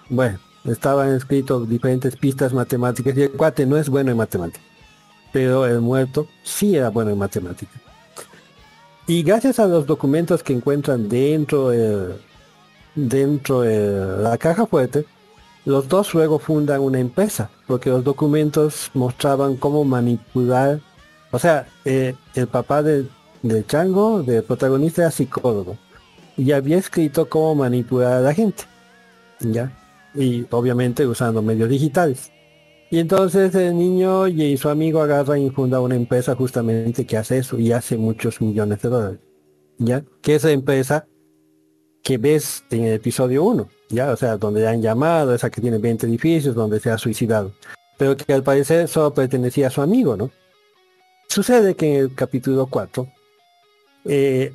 [0.09, 4.65] Bueno, estaban escritos diferentes pistas matemáticas y el cuate no es bueno en matemáticas.
[5.31, 7.81] Pero el muerto sí era bueno en matemáticas.
[9.07, 12.15] Y gracias a los documentos que encuentran dentro de,
[12.95, 15.05] dentro de la caja fuerte,
[15.65, 20.79] los dos luego fundan una empresa, porque los documentos mostraban cómo manipular,
[21.31, 23.07] o sea, eh, el papá de,
[23.41, 25.77] del chango, del protagonista, era psicólogo,
[26.37, 28.63] y había escrito cómo manipular a la gente,
[29.39, 29.71] ¿ya?
[30.15, 32.31] Y obviamente usando medios digitales.
[32.91, 37.39] Y entonces el niño y su amigo agarran y fundan una empresa justamente que hace
[37.39, 39.19] eso y hace muchos millones de dólares.
[39.77, 40.03] ¿Ya?
[40.21, 41.05] Que esa empresa
[42.05, 44.11] que ves en el episodio 1, ¿ya?
[44.11, 47.51] O sea, donde han llamado, esa que tiene 20 edificios, donde se ha suicidado.
[47.97, 50.29] Pero que al parecer solo pertenecía a su amigo, ¿no?
[51.27, 53.07] Sucede que en el capítulo 4
[54.05, 54.53] eh,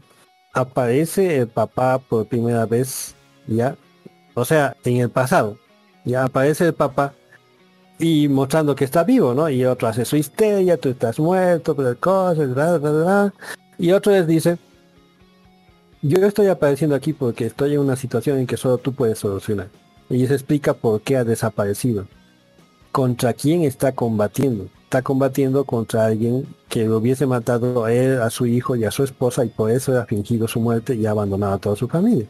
[0.55, 3.17] aparece el papá por primera vez,
[3.49, 3.77] ¿ya?
[4.41, 5.59] O sea, en el pasado.
[6.05, 7.13] Ya aparece el papá
[7.99, 9.49] y mostrando que está vivo, ¿no?
[9.51, 13.35] Y otro hace su histeria, tú estás muerto, pero cosas, bla, bla, bla.
[13.79, 14.59] Y otro les dice,
[16.01, 19.69] yo estoy apareciendo aquí porque estoy en una situación en que solo tú puedes solucionar.
[20.09, 22.07] Y se explica por qué ha desaparecido.
[22.91, 24.67] ¿Contra quién está combatiendo?
[24.85, 28.91] Está combatiendo contra alguien que lo hubiese matado a él, a su hijo y a
[28.91, 31.87] su esposa y por eso ha fingido su muerte y ha abandonado a toda su
[31.87, 32.27] familia.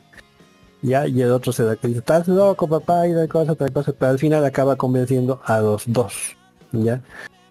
[0.82, 3.72] Ya, y el otro se da que dice, estás loco papá y tal cosa, tal
[3.72, 6.14] cosa, pero al final acaba convenciendo a los dos,
[6.72, 7.02] ya,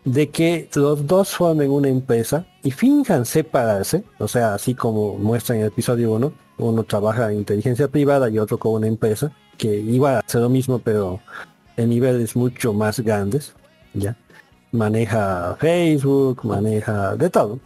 [0.04, 5.56] de que los dos formen una empresa y finjan separarse, o sea, así como muestra
[5.56, 9.76] en el episodio 1, uno trabaja en inteligencia privada y otro con una empresa, que
[9.76, 11.20] igual hace lo mismo, pero
[11.78, 13.54] en niveles mucho más grandes,
[13.94, 14.18] ya,
[14.72, 17.60] maneja Facebook, maneja de todo.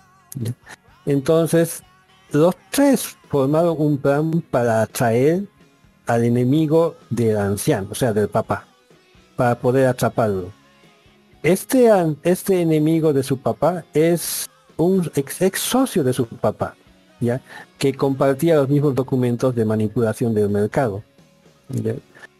[1.05, 1.83] Entonces,
[2.31, 5.43] los tres formaron un plan para atraer
[6.07, 8.65] al enemigo del anciano, o sea, del papá,
[9.35, 10.51] para poder atraparlo.
[11.43, 11.89] Este,
[12.23, 16.75] este enemigo de su papá es un ex, ex socio de su papá,
[17.19, 17.41] ¿ya?
[17.77, 21.03] que compartía los mismos documentos de manipulación del mercado.
[21.69, 21.95] ¿ya?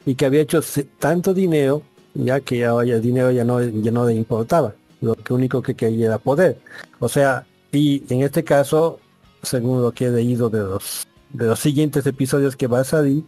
[0.06, 0.61] Y que había hecho
[0.99, 1.81] tanto dinero,
[2.14, 4.73] ya que ahora el dinero ya no, ya no le importaba.
[5.02, 6.60] Lo que único que quería era poder.
[6.99, 8.99] O sea, y en este caso,
[9.41, 13.23] según lo que he leído de los, de los siguientes episodios que va a salir,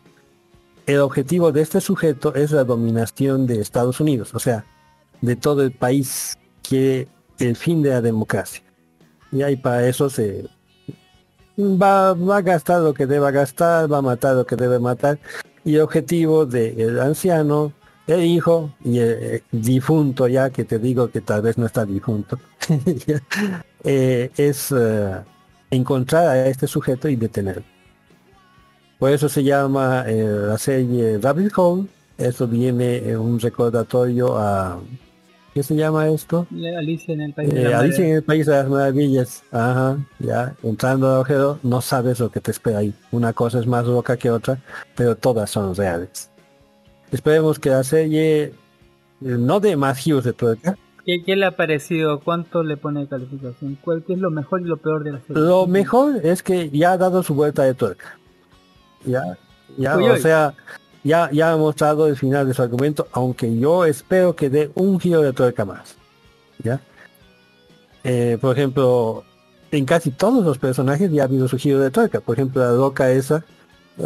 [0.86, 4.66] el objetivo de este sujeto es la dominación de Estados Unidos, o sea,
[5.22, 7.08] de todo el país, que
[7.40, 8.64] el fin de la democracia.
[9.32, 10.46] Y ahí para eso se
[11.58, 15.20] va, va a gastar lo que deba gastar, va a matar lo que debe matar.
[15.64, 17.74] Y el objetivo del anciano,
[18.08, 21.86] el hijo y el eh, difunto ya, que te digo que tal vez no está
[21.86, 22.40] difunto,
[23.84, 25.24] eh, es eh,
[25.72, 27.75] encontrar a este sujeto y detenerlo.
[29.06, 31.86] Por eso se llama eh, la serie Rabbit Hole.
[32.18, 34.80] Eso viene en un recordatorio a...
[35.54, 36.48] ¿Qué se llama esto?
[36.76, 39.44] Alicia en el país de Eh, la Alicia en el País de las Maravillas.
[39.52, 40.56] Ajá, ya.
[40.64, 42.96] Entrando al agujero, no sabes lo que te espera ahí.
[43.12, 44.58] Una cosa es más loca que otra,
[44.96, 46.32] pero todas son reales.
[47.12, 48.54] Esperemos que la serie eh,
[49.22, 50.80] no dé más giros de tuerca.
[51.06, 52.22] ¿Qué, qué le ha parecido?
[52.22, 53.78] ¿Cuánto le pone de calificación?
[53.84, 55.44] ¿Cuál qué es lo mejor y lo peor de la serie?
[55.44, 58.18] Lo mejor es que ya ha dado su vuelta de tuerca.
[59.06, 59.38] Ya,
[59.78, 60.54] ya, Uy, o sea,
[61.04, 65.00] ya, ya ha mostrado el final de su argumento, aunque yo espero que dé un
[65.00, 65.96] giro de tuerca más.
[66.64, 66.82] ¿Ya?
[68.04, 69.24] Eh, por ejemplo,
[69.72, 72.22] en casi todos los personajes ya ha habido su giro de tuerca.
[72.22, 73.44] Por ejemplo, la loca esa,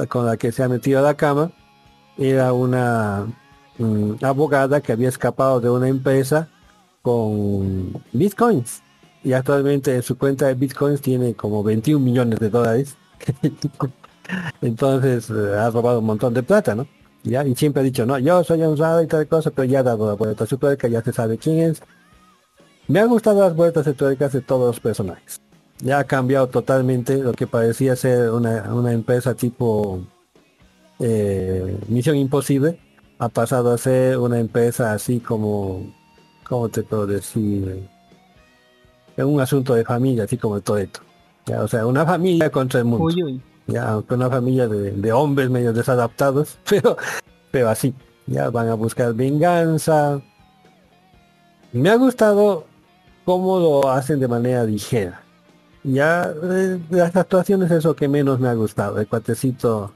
[0.07, 1.51] con la que se ha metido a la cama,
[2.17, 3.27] era una
[3.77, 6.49] mm, abogada que había escapado de una empresa
[7.01, 8.81] con bitcoins.
[9.23, 12.97] Y actualmente en su cuenta de bitcoins tiene como 21 millones de dólares.
[14.61, 16.87] Entonces eh, ha robado un montón de plata, ¿no?
[17.23, 19.83] Ya, y siempre ha dicho, no, yo soy honrado y tal cosa, pero ya ha
[19.83, 21.81] dado la vuelta a su tuerca, ya se sabe quién es.
[22.87, 25.41] Me han gustado las vueltas de tuercas de todos los personajes.
[25.79, 30.01] Ya ha cambiado totalmente lo que parecía ser una, empresa tipo
[30.99, 32.79] eh, Misión Imposible.
[33.19, 35.93] Ha pasado a ser una empresa así como,
[36.47, 37.87] ¿cómo te puedo decir?
[39.15, 41.01] Es un asunto de familia, así como esto.
[41.45, 43.13] Ya, o sea, una familia contra el mundo.
[43.69, 46.97] Ya, aunque una familia de, hombres medio desadaptados, pero,
[47.51, 47.93] pero así.
[48.25, 50.21] Ya van a buscar venganza.
[51.71, 52.65] Me ha gustado
[53.25, 55.21] cómo lo hacen de manera ligera.
[55.83, 58.99] Ya eh, las actuaciones es lo que menos me ha gustado.
[58.99, 59.91] El cuatecito,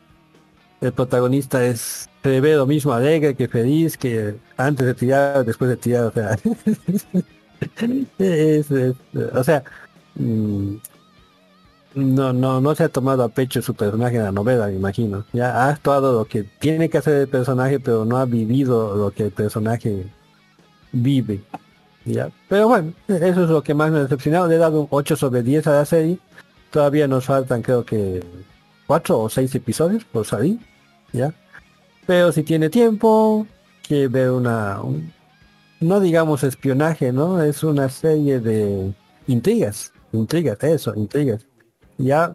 [0.81, 5.69] el protagonista es se ve lo mismo alegre que feliz que antes de tirar, después
[5.69, 6.37] de tirar, o sea.
[8.17, 8.71] es-
[9.33, 9.63] o sea,
[10.15, 10.75] mm,
[11.95, 15.25] no, no, no se ha tomado a pecho su personaje en la novela, me imagino.
[15.33, 19.11] Ya ha actuado lo que tiene que hacer el personaje, pero no ha vivido lo
[19.11, 20.05] que el personaje
[20.91, 21.41] vive.
[22.05, 22.29] Ya.
[22.49, 24.47] Pero bueno, eso es lo que más me ha decepcionado.
[24.47, 26.19] Le he dado un 8 sobre 10 a la serie.
[26.71, 28.23] Todavía nos faltan creo que
[28.87, 30.59] 4 o 6 episodios por salir.
[31.13, 31.33] ¿Ya?
[32.05, 33.47] Pero si tiene tiempo,
[33.87, 34.81] que ver una...
[34.81, 35.11] un-
[35.79, 37.41] no digamos espionaje, ¿no?
[37.41, 38.93] Es una serie de
[39.27, 39.91] intrigas.
[40.13, 41.45] Intrigas, eso, intrigas.
[41.97, 42.33] Ya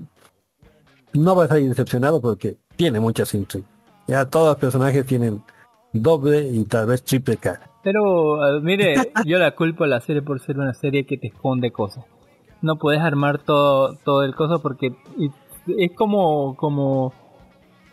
[1.13, 3.69] no va a salir decepcionado porque tiene muchas intrigas.
[4.07, 5.43] Ya todos los personajes tienen
[5.93, 7.71] doble y tal vez triple cara.
[7.83, 11.71] Pero, mire, yo la culpo a la serie por ser una serie que te esconde
[11.71, 12.05] cosas.
[12.61, 14.95] No puedes armar todo, todo el coso porque
[15.67, 17.13] es como, como,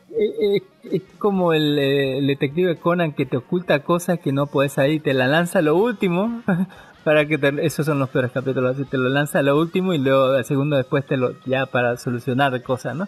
[0.10, 5.00] es, como el, eh, el detective Conan que te oculta cosas que no puedes y
[5.00, 6.42] te la lanza lo último
[7.06, 9.94] para que te- esos son los peores capítulos, así te lo lanza a lo último
[9.94, 13.07] y luego al segundo después te lo, ya para solucionar cosas, ¿no?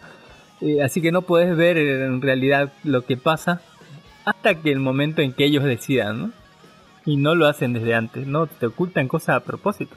[0.61, 3.60] Eh, así que no puedes ver en realidad lo que pasa
[4.24, 6.32] hasta que el momento en que ellos decidan, ¿no?
[7.06, 8.48] Y no lo hacen desde antes, ¿no?
[8.48, 9.95] Te ocultan cosas a propósito.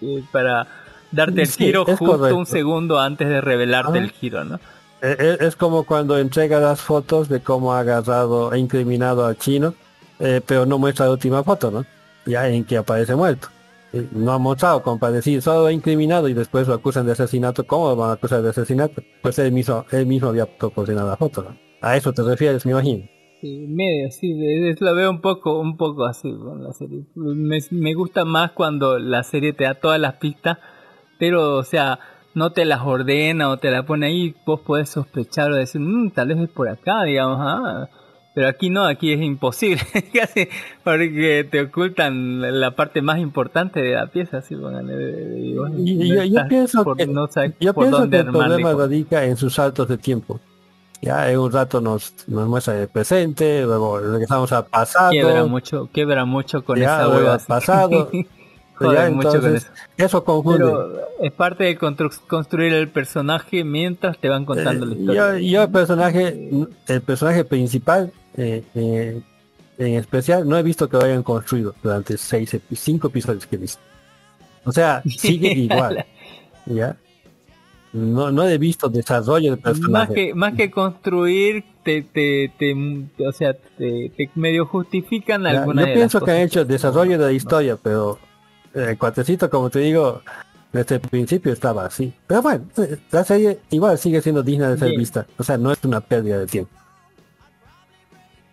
[0.00, 0.66] eh, para
[1.10, 2.36] darte el Sí, giro justo correcto.
[2.36, 4.02] un segundo antes de revelarte Ah.
[4.02, 4.56] el giro, ¿no?
[5.02, 9.36] Eh, eh, Es como cuando entrega las fotos de cómo ha agarrado e incriminado al
[9.36, 9.74] chino,
[10.20, 11.84] eh, pero no muestra la última foto, ¿no?
[12.28, 13.48] Ya en que aparece muerto.
[14.12, 17.66] No ha mostrado, para decir, solo ha incriminado y después lo acusan de asesinato.
[17.66, 19.02] ¿Cómo lo van a acusar de asesinato?
[19.22, 21.56] Pues él mismo, él mismo había proporcionado la foto, ¿no?
[21.80, 23.06] A eso te refieres, me imagino.
[23.40, 24.34] Sí, medio, sí,
[24.80, 27.06] lo veo un poco, un poco así la serie.
[27.14, 30.58] Me, me gusta más cuando la serie te da todas las pistas,
[31.18, 31.98] pero, o sea,
[32.34, 36.10] no te las ordena o te la pone ahí, vos podés sospechar o decir, "Mm,
[36.10, 37.88] tal vez es por acá, digamos, ah.
[38.38, 39.82] Pero aquí no, aquí es imposible,
[40.14, 40.46] casi,
[40.84, 46.24] porque te ocultan la- parte más importante de la pieza, de- de- y no yo,
[46.24, 47.28] yo pienso por- que, no
[47.58, 50.38] yo por pienso que el problema radica en sus saltos de tiempo.
[51.02, 55.10] Ya en un rato nos, nos muestra el presente, luego regresamos al pasado.
[55.10, 57.38] Quiebra mucho, quiebra mucho con Ya, esa hueva.
[57.38, 58.10] pasado.
[58.78, 59.66] Joder Ya, mucho con eso.
[59.96, 60.58] eso confunde.
[60.58, 65.32] Pero es parte de constru- construir el personaje mientras te van contando la historia.
[65.32, 66.50] Yo, yo el personaje,
[66.86, 69.20] el personaje principal, eh, eh,
[69.78, 73.58] en especial, no he visto que lo hayan construido durante seis, cinco episodios que he
[73.58, 73.80] visto.
[74.64, 76.04] O sea, sigue igual.
[76.66, 76.96] ¿Ya?
[77.92, 80.14] No, no he visto desarrollo más personaje.
[80.14, 82.74] que más que construir te, te, te-
[83.26, 86.64] o sea te, te medio justifican Ya, algunas Yo de pienso las que han hecho
[86.66, 88.18] desarrollo de la historia, pero
[88.74, 90.20] eh, el cuatecito, como te digo,
[90.70, 92.12] desde el principio estaba así.
[92.26, 95.00] Pero bueno, eh, la serie igual sigue siendo digna de ser Bien.
[95.00, 95.26] vista.
[95.38, 96.70] O sea, no es una pérdida de tiempo.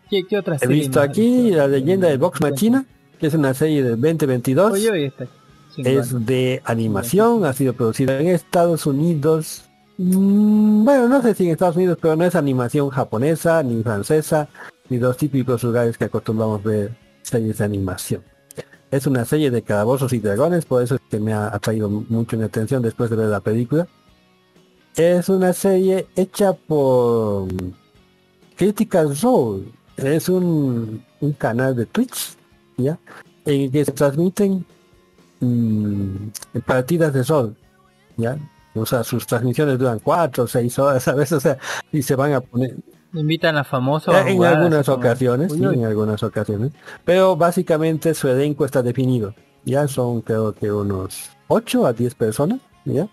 [0.09, 2.85] ¿Qué, qué otra He visto aquí la leyenda de Vox Machina,
[3.19, 4.71] que es una serie de 2022.
[4.73, 5.27] Oye, oye, está
[5.75, 5.93] chingón.
[5.93, 9.65] Es de animación, ha sido producida en Estados Unidos.
[9.97, 14.47] Mm, Bueno, no sé si en Estados Unidos, pero no es animación japonesa, ni francesa,
[14.89, 18.23] ni los típicos lugares que acostumbramos ver series de animación.
[18.91, 22.37] Es una serie de calabozos y dragones, por eso es que me ha atraído mucho
[22.37, 23.87] mi atención después de ver la película.
[24.95, 27.47] Es una serie hecha por
[28.55, 29.63] Critical Role.
[29.97, 32.35] Es un, un canal de Twitch,
[32.77, 32.97] ¿ya?
[33.45, 34.65] En el que se transmiten
[35.39, 36.15] mm,
[36.65, 37.55] partidas de rol,
[38.17, 38.37] ¿ya?
[38.73, 41.57] O sea, sus transmisiones duran cuatro o seis horas a veces, o sea,
[41.91, 42.75] y se van a poner
[43.13, 46.73] invitan a famosos a en jugar, algunas como- ocasiones, sí, en algunas ocasiones.
[47.05, 49.33] Pero básicamente su elenco está definido.
[49.63, 53.07] Ya son creo que unos 8 a 10 personas, ¿ya?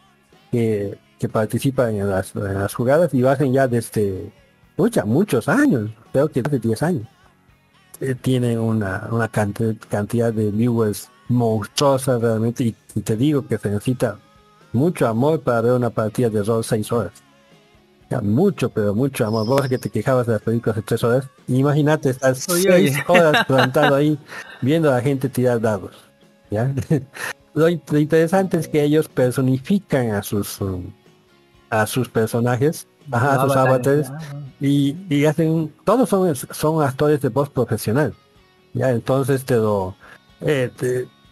[0.51, 4.33] Que, que participan en las, en las jugadas y hacen ya desde
[4.77, 7.07] mucha, muchos años, creo que desde 10 años.
[8.01, 13.71] Eh, tienen una, una cantidad de viewers monstruosa realmente y, y te digo que se
[13.71, 14.19] necesita
[14.73, 17.13] mucho amor para ver una partida de rol 6 horas.
[18.23, 19.47] Mucho, pero mucho amor.
[19.47, 23.05] Vos que te quejabas de las películas de 3 horas, imagínate estar Oye, 6 oye.
[23.09, 24.19] horas plantado ahí
[24.61, 25.93] viendo a la gente tirar dados.
[26.51, 26.75] ¿ya?
[27.55, 30.93] lo, in- lo interesante es que ellos personifican a sus um,
[31.71, 34.13] a sus personajes, ajá, a sus avatares
[34.63, 38.15] y, y hacen todos son son actores de voz profesional
[38.73, 39.97] ya entonces te lo
[40.41, 40.71] eh,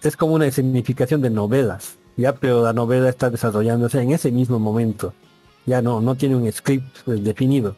[0.03, 4.59] es como una significación de novelas ya pero la novela está desarrollándose en ese mismo
[4.59, 5.15] momento
[5.65, 7.77] ya no no tiene un script pues, definido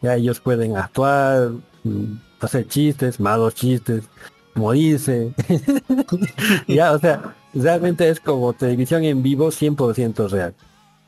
[0.00, 1.50] ya ellos pueden actuar
[1.84, 4.04] mm, hacer chistes malos chistes
[4.54, 5.34] morirse
[6.68, 10.54] ya o sea realmente es como televisión en vivo 100% real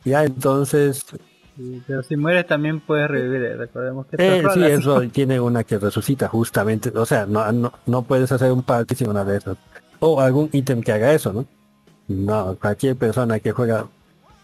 [0.05, 1.07] ya entonces
[1.59, 5.65] Sí, pero si mueres también puedes revivir, eh, recordemos que eh, sí, eso tiene una
[5.65, 9.39] que resucita justamente, o sea, no, no, no puedes hacer un party sin una de
[9.39, 9.57] esas.
[9.99, 11.47] O algún ítem que haga eso, ¿no?
[12.07, 13.89] No, cualquier persona que juega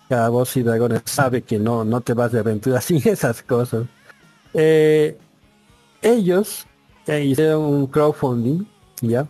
[0.09, 3.87] cada voz y dragones sabe que no, no te vas de aventura sin esas cosas.
[4.53, 5.17] Eh,
[6.03, 6.67] ellos
[7.07, 8.67] eh, hicieron un crowdfunding,
[9.03, 9.29] ¿ya?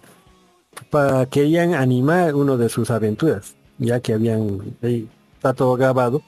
[0.89, 5.07] Para querían animar uno de sus aventuras, ya que habían, ahí
[5.37, 6.23] está todo grabado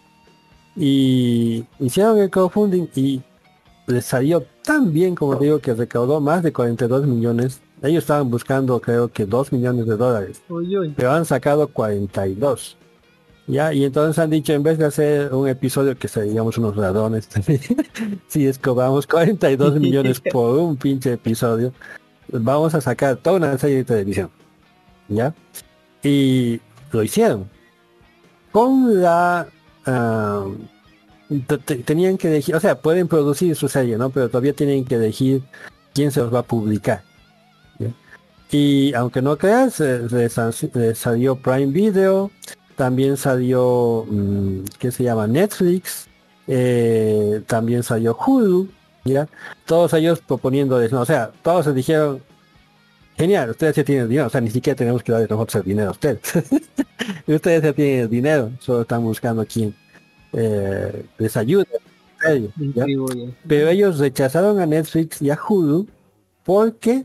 [0.77, 3.23] y hicieron el crowdfunding y
[3.87, 7.61] les salió tan bien como te digo que recaudó más de 42 millones.
[7.83, 10.95] Ellos estaban buscando creo que 2 millones de dólares, Uy, uy.
[10.97, 12.77] pero han sacado 42.
[13.49, 17.29] Ya, y entonces han dicho en vez de hacer un episodio que seríamos unos ladrones,
[18.29, 21.73] si es cobramos 42 millones por un pinche episodio,
[22.33, 24.31] vamos a sacar toda una serie de televisión.
[25.09, 25.33] ¿Ya?
[26.03, 27.49] Y lo hicieron.
[28.51, 29.47] Con la
[31.47, 34.11] te- te- tenían que elegir, o sea, pueden producir su serie, ¿no?
[34.11, 35.43] Pero todavía tienen que elegir
[35.95, 37.03] quién se los va a publicar.
[38.51, 40.29] Y aunque no creas, eh,
[40.95, 42.31] salió Prime Video,
[42.77, 45.27] también salió, mm, ¿qué se llama?
[45.27, 46.07] Netflix,
[46.47, 48.69] eh, también salió Hulu.
[49.65, 52.21] Todos ellos proponiéndoles, no, o sea, todos se dijeron,
[53.17, 55.89] genial, ustedes ya tienen dinero, o sea, ni siquiera tenemos que darle nosotros el dinero
[55.89, 56.21] a ustedes.
[57.27, 59.75] ustedes ya tienen el dinero, solo están buscando quien
[60.33, 61.67] eh, les ayude.
[62.29, 62.85] ellos, ¿ya?
[63.47, 65.87] Pero ellos rechazaron a Netflix y a Hulu
[66.45, 67.05] porque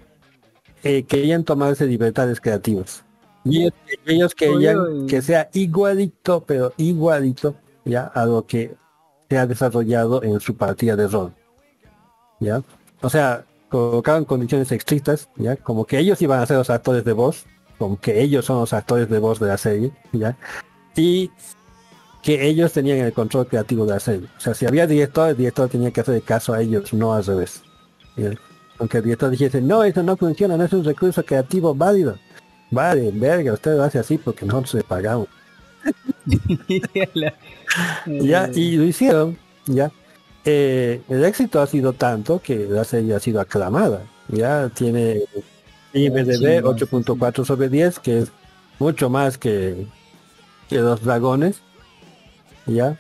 [0.83, 3.03] eh, querían tomarse libertades creativas.
[3.43, 3.73] Y ellos,
[4.05, 7.55] ellos querían Oye, que sea igualito, pero igualito,
[7.85, 8.75] ya, a lo que
[9.29, 11.33] se ha desarrollado en su partida de rol.
[12.39, 12.61] ¿Ya?
[13.01, 15.55] O sea, colocaban condiciones estrictas, ¿ya?
[15.55, 17.45] Como que ellos iban a ser los actores de voz,
[17.77, 20.37] como que ellos son los actores de voz de la serie, ¿ya?
[20.95, 21.31] Y
[22.21, 24.27] que ellos tenían el control creativo de la serie.
[24.37, 27.25] O sea, si había director, el director tenía que hacer caso a ellos, no al
[27.25, 27.63] revés.
[28.17, 28.33] ¿ya?
[28.77, 32.17] Aunque el director dijese, no, eso no funciona, no es un recurso creativo válido.
[32.69, 35.27] Vale, verga, usted lo hace así porque nosotros le pagamos.
[38.05, 39.91] ya, y lo hicieron, ya.
[40.45, 44.03] Eh, el éxito ha sido tanto que la serie ha sido aclamada.
[44.27, 45.21] Ya tiene
[45.93, 48.31] IMDB 8.4 sobre 10, que es
[48.79, 49.85] mucho más que,
[50.69, 51.61] que los dragones.
[52.65, 52.97] Ya.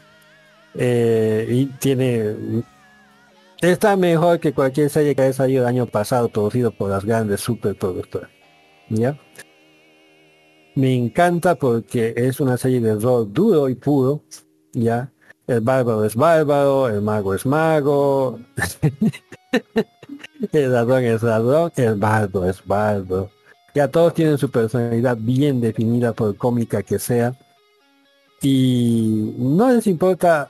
[0.75, 2.63] Eh, y tiene
[3.61, 7.41] está mejor que cualquier serie que haya salido el año pasado producido por las grandes
[7.41, 8.29] superproductoras.
[8.89, 9.17] ¿Ya?
[10.75, 14.23] Me encanta porque es una serie de rol duro y puro,
[14.73, 15.11] ¿ya?
[15.51, 18.39] El bárbaro es bárbaro, el mago es mago,
[20.53, 23.29] el ladrón es ladrón, el bardo es bardo.
[23.75, 27.35] Ya todos tienen su personalidad bien definida por cómica que sea.
[28.41, 30.49] Y no les importa,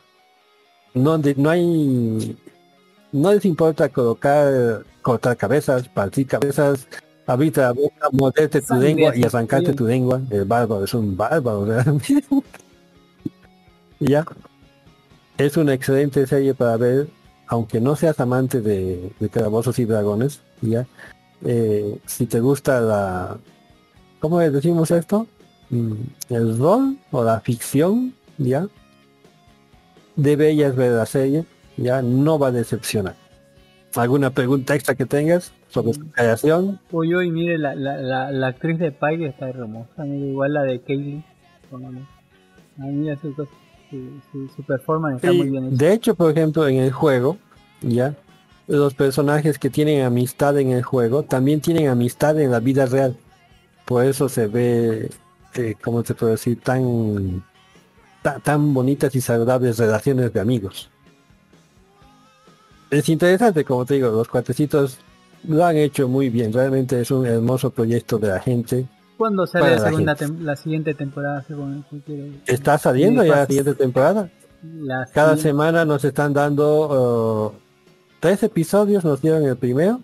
[0.93, 2.37] no, no hay,
[3.11, 6.87] no les importa colocar, cortar cabezas, partir cabezas,
[7.25, 10.21] abrirte la boca, morderte tu lengua y arrancarte tu lengua.
[10.29, 12.23] El bárbaro es un bárbaro realmente.
[13.99, 14.23] ya.
[15.41, 17.07] Es una excelente serie para ver,
[17.47, 20.85] aunque no seas amante de, de calabozos y dragones, ya.
[21.43, 23.37] Eh, si te gusta la,
[24.19, 25.25] ¿cómo decimos esto?
[25.71, 25.93] Mm,
[26.29, 28.67] El rol o la ficción, ya.
[30.15, 31.45] Deberías ver la serie,
[31.75, 33.15] ya no va a decepcionar.
[33.95, 36.79] ¿Alguna pregunta extra que tengas sobre su creación?
[36.91, 40.61] Uy, uy, mire, la, la, la, la actriz de Pike está hermosa, mire, igual la
[40.61, 41.23] de Kaylee.
[42.77, 43.49] Mira su, cosa,
[43.91, 45.75] su, su, su performance está Sí, muy bien hecha.
[45.75, 47.37] de hecho, por ejemplo, en el juego,
[47.81, 48.15] ya,
[48.67, 53.15] los personajes que tienen amistad en el juego también tienen amistad en la vida real.
[53.85, 55.09] Por eso se ve,
[55.55, 56.59] eh, ¿cómo se puede decir?
[56.61, 57.43] Tan,
[58.21, 60.89] ta- tan bonitas y saludables relaciones de amigos.
[62.89, 64.99] Es interesante, como te digo, los cuatecitos
[65.47, 66.51] lo han hecho muy bien.
[66.53, 68.85] Realmente es un hermoso proyecto de la gente.
[69.21, 71.43] ¿Cuándo sale la, la segunda la siguiente temporada?
[71.43, 71.85] según
[72.47, 74.29] Está saliendo ya la siguiente temporada.
[74.63, 77.51] la Cada siguiente- semana nos están dando uh,
[78.19, 79.99] tres episodios, nos dieron el primero,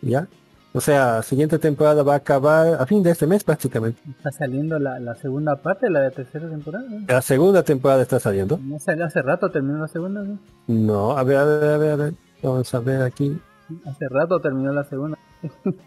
[0.00, 0.26] ¿ya?
[0.72, 4.00] O sea, siguiente temporada va a acabar a fin de este mes prácticamente.
[4.08, 6.86] Está saliendo la, la segunda parte, la de tercera temporada.
[7.06, 8.58] La segunda temporada está saliendo.
[8.62, 10.22] No salió hace rato, terminó la segunda.
[10.22, 10.38] ¿no?
[10.68, 12.14] No, a ver, a ver, a ver, a ver.
[12.42, 13.38] Vamos a ver aquí.
[13.84, 15.18] Hace rato terminó la segunda.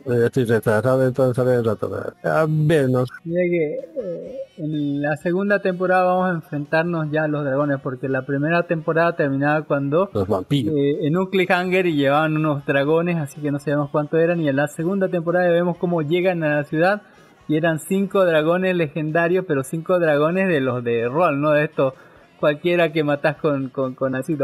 [0.06, 1.92] Estoy retrasado, entonces rato.
[2.24, 7.28] A ver, nos Mira que eh, en la segunda temporada vamos a enfrentarnos ya a
[7.28, 10.76] los dragones, porque la primera temporada terminaba cuando los vampiros.
[10.76, 14.50] eh, en un cliffhanger y llevaban unos dragones, así que no sabemos cuánto eran, y
[14.50, 17.02] en la segunda temporada vemos cómo llegan a la ciudad
[17.48, 21.94] y eran cinco dragones legendarios, pero cinco dragones de los de rol, no de estos
[22.40, 23.96] cualquiera que matás con, con,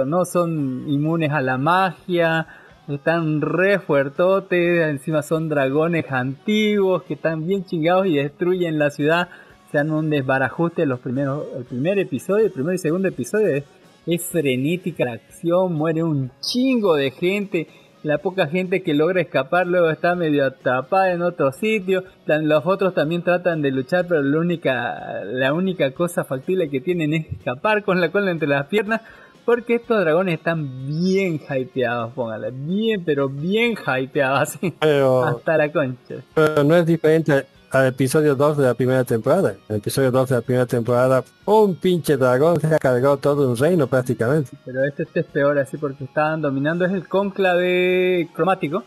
[0.08, 2.48] no, son inmunes a la magia,
[2.88, 9.30] están re fuertotes, encima son dragones antiguos que están bien chingados y destruyen la ciudad,
[9.72, 13.64] se dan un desbarajuste los primeros, el primer episodio, el primer y segundo episodio es,
[14.08, 17.68] es frenética la acción, muere un chingo de gente,
[18.04, 22.96] la poca gente que logra escapar luego está medio atrapada en otro sitio, los otros
[22.96, 27.84] también tratan de luchar, pero la única, la única cosa factible que tienen es escapar
[27.84, 29.02] con la cola entre las piernas,
[29.46, 35.72] porque estos dragones están bien hypeados, póngale, bien, pero bien hypeados, así, Pero- hasta la
[35.72, 36.16] concha.
[36.34, 39.56] Pero no es diferente al episodio 2 de la primera temporada.
[39.70, 43.56] El episodio 2 de la primera temporada, un pinche dragón se ha cargado todo un
[43.58, 44.52] reino prácticamente.
[44.66, 48.84] Pero este, este es peor así porque estaban dominando, es el cónclave cromático,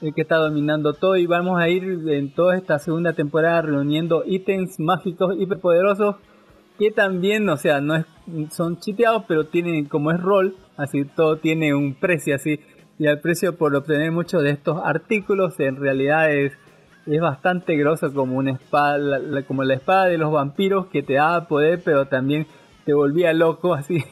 [0.00, 4.22] el que está dominando todo y vamos a ir en toda esta segunda temporada reuniendo
[4.26, 6.16] ítems mágicos hiperpoderosos
[6.78, 8.06] que también, o sea, no es,
[8.50, 12.60] son chiteados, pero tienen, como es rol, así todo tiene un precio así,
[12.98, 16.52] y el precio por obtener muchos de estos artículos en realidad es,
[17.06, 21.14] es bastante grosso como una espada, la- como la espada de los vampiros que te
[21.14, 22.46] daba poder, pero también
[22.84, 24.02] te volvía loco así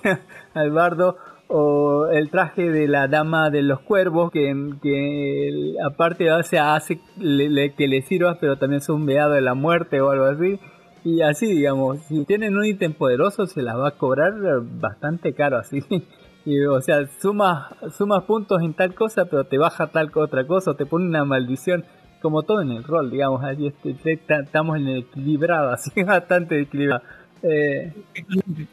[0.55, 1.17] al bardo,
[1.55, 7.89] o el traje de la dama de los cuervos que, que aparte o hace que
[7.89, 10.59] le sirvas pero también es un veado de la muerte o algo así
[11.05, 15.59] y así digamos si tienen un ítem poderoso se las va a cobrar bastante caro
[15.59, 15.83] así
[16.45, 20.73] y o sea sumas sumas puntos en tal cosa pero te baja tal otra cosa
[20.73, 21.85] o te pone una maldición
[22.21, 25.91] como todo en el rol digamos allí este, te- ta- estamos en el equilibrado así
[26.05, 27.03] bastante equilibrado
[27.45, 27.93] eh,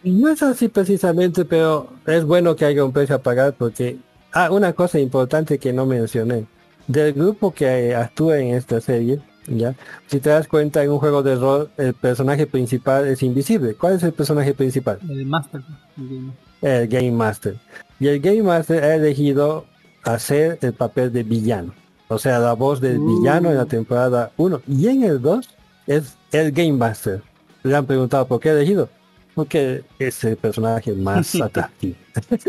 [0.03, 3.97] No es así precisamente, pero es bueno que haya un precio a pagar porque...
[4.31, 6.45] Ah, una cosa importante que no mencioné.
[6.87, 9.19] Del grupo que actúa en esta serie,
[9.57, 9.75] ¿ya?
[10.07, 13.75] Si te das cuenta, en un juego de rol, el personaje principal es invisible.
[13.75, 14.99] ¿Cuál es el personaje principal?
[15.09, 15.61] el master
[15.97, 16.31] el-
[16.61, 17.55] El Game Master.
[17.99, 19.65] Y el Game Master ha elegido
[20.03, 21.73] hacer el papel de villano.
[22.07, 24.61] O sea, la voz del villano en la temporada 1.
[24.67, 25.47] Y en el 2
[25.87, 27.21] es el Game Master.
[27.63, 28.89] Le han preguntado por qué ha elegido.
[29.35, 31.95] Porque es el personaje más atractivo.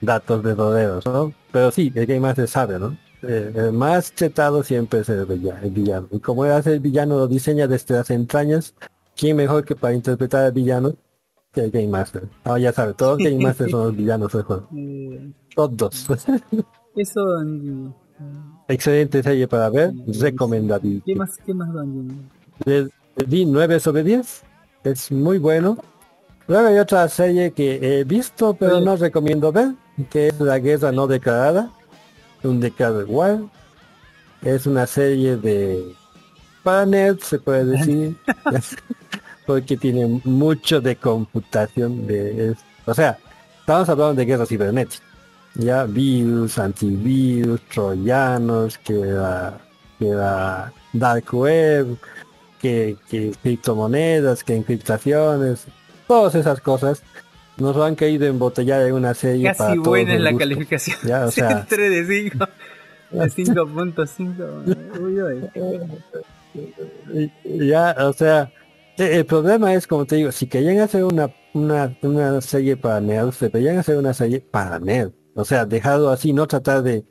[0.00, 1.32] Datos de rodeos, ¿no?
[1.52, 2.96] Pero sí, el Game Master sabe, ¿no?
[3.22, 6.08] Eh, el más chetado siempre es el villa- el villano.
[6.10, 8.74] Y como hace el villano, lo diseña desde las entrañas,
[9.16, 10.94] ¿quién mejor que para interpretar al villano
[11.52, 12.22] que el Game Master?
[12.44, 14.68] Ah, ya sabe, todos los Game Masters son los villanos del juego.
[14.76, 16.06] eh, Todos.
[16.96, 17.92] eso mm,
[18.68, 21.02] Excelente serie para ver, recomendable.
[21.04, 21.68] ¿Qué más, qué más?
[22.64, 22.82] Le
[23.16, 24.42] le di 9 sobre 10.
[24.84, 25.76] Es muy bueno.
[26.46, 29.72] Luego hay otra serie que he visto, pero no recomiendo ver,
[30.10, 31.70] que es La Guerra No Declarada.
[32.42, 33.38] Un Declared War.
[34.42, 35.94] Es una serie de...
[36.62, 38.16] Para nerds, se puede decir.
[39.46, 42.06] porque tiene mucho de computación.
[42.06, 43.18] de es- O sea,
[43.60, 45.04] estamos hablando de guerra cibernética.
[45.54, 49.58] Ya virus, antivirus, troyanos, que la,
[49.98, 51.96] que la dark web,
[52.60, 55.64] que, que criptomonedas, que encriptaciones,
[56.06, 57.02] todas esas cosas
[57.60, 60.98] nos han querido embotellar en una serie para Casi todos buena es la calificación.
[61.04, 62.48] Ya, o sea, 3 de 5.
[63.10, 65.00] De 5.5.
[65.00, 65.20] Uy,
[67.14, 67.68] uy.
[67.68, 68.52] ya, o sea,
[68.96, 73.00] e- el problema es, como te digo, si querían hacer una, una, una serie para
[73.00, 75.14] nerds, deberían hacer una serie para nerds.
[75.34, 77.04] O sea, dejarlo así, no tratar de,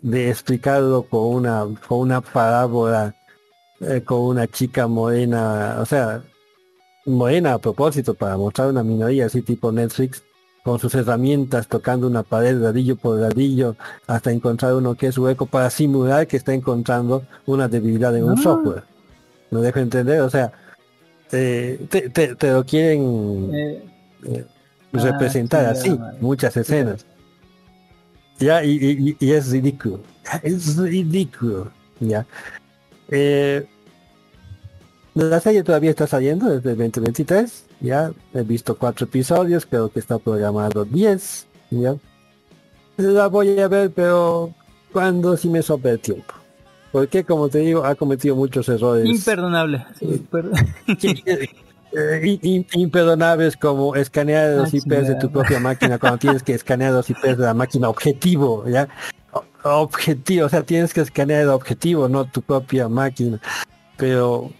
[0.00, 3.14] de explicarlo con una, con una parábola,
[3.80, 6.22] eh, con una chica morena, o sea,
[7.06, 10.22] morena a propósito para mostrar una minoría así tipo Netflix,
[10.64, 13.74] con sus herramientas tocando una pared ladrillo por ladrillo
[14.06, 18.38] hasta encontrar uno que es hueco para simular que está encontrando una debilidad en un
[18.38, 18.42] Ah.
[18.42, 18.84] software.
[19.50, 20.20] ¿Me dejo entender?
[20.20, 20.52] O sea,
[21.32, 23.84] eh, te, te- te lo quieren Eh,
[24.26, 24.46] eh,
[24.94, 27.06] Ah, representar sí, así, muchas escenas.
[28.38, 30.00] Ya, y, y- y es ridículo.
[30.42, 31.70] Es ridículo.
[32.00, 32.26] Ya.
[33.08, 33.66] Eh,
[35.14, 37.64] la serie todavía está saliendo desde el 2023.
[37.80, 41.46] Ya he visto cuatro episodios, creo que está programado 10.
[41.70, 41.94] Ya.
[42.96, 44.52] La voy a ver, pero
[44.92, 46.34] cuando si me sobra el tiempo.
[46.92, 49.06] Porque como te digo, ha cometido muchos errores.
[49.06, 49.84] imperdonable.
[49.98, 51.22] Sí,
[51.94, 52.38] Eh,
[52.72, 57.10] imperdonables como escanear los Ah, IPs de tu propia máquina cuando tienes que escanear los
[57.10, 58.88] IPs de la máquina objetivo, ¿ya?
[59.62, 63.38] Objetivo, o sea, tienes que escanear el objetivo, no tu propia máquina.
[63.98, 64.50] Pero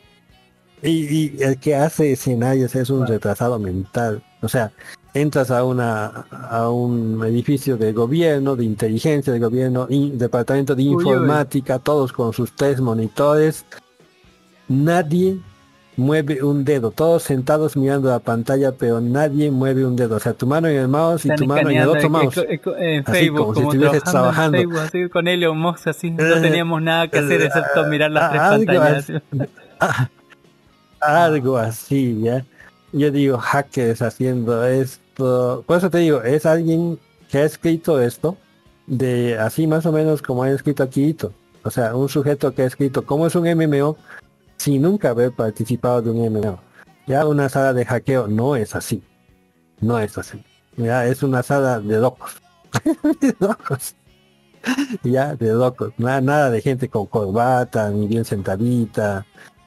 [0.83, 4.23] y, y el que hace escenarios es un retrasado mental.
[4.43, 4.73] O sea,
[5.15, 10.83] entras a una a un edificio de gobierno, de inteligencia de gobierno, y departamento de
[10.83, 10.95] Uy, uy.
[10.95, 13.65] informática, todos con sus tres monitores.
[14.69, 15.39] Nadie
[15.97, 20.17] mueve un dedo, todos sentados mirando la pantalla, pero nadie mueve un dedo.
[20.17, 22.39] O sea, tu mano en el mouse y Están tu mano en el otro mouse.
[22.39, 24.63] en- en Así Facebook, como si como estuvieses trabajando en.
[24.71, 26.11] Facebook, así con Elon Musk, así.
[26.11, 29.13] No teníamos nada que hacer excepto mirar las tres pantallas.
[31.03, 32.45] Algo así, ¿ya?
[32.93, 35.65] Yo digo, hackers haciendo esto.
[35.67, 36.99] Por eso te digo, es alguien
[37.31, 38.37] que ha escrito esto
[38.87, 41.17] de así más o menos como ha escrito aquí.
[41.65, 43.97] O sea, un sujeto que ha escrito cómo es un MMO
[44.57, 46.61] sin nunca haber participado de un MMO.
[47.07, 49.03] Ya una sala de hackeo no es así.
[49.81, 50.43] No es así.
[50.77, 52.41] Ya es una sala de locos.
[53.21, 53.97] de locos.
[55.03, 55.93] Ya, de locos.
[55.99, 59.27] Nada, nada de gente con corbata, ni bien sentadita,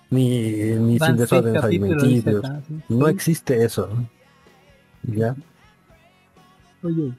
[0.10, 0.30] ni,
[0.76, 2.44] ni sin dice alimenticios.
[2.68, 2.82] sí.
[2.90, 3.90] No existe eso.
[5.03, 5.36] Ya.
[6.84, 7.14] Oye,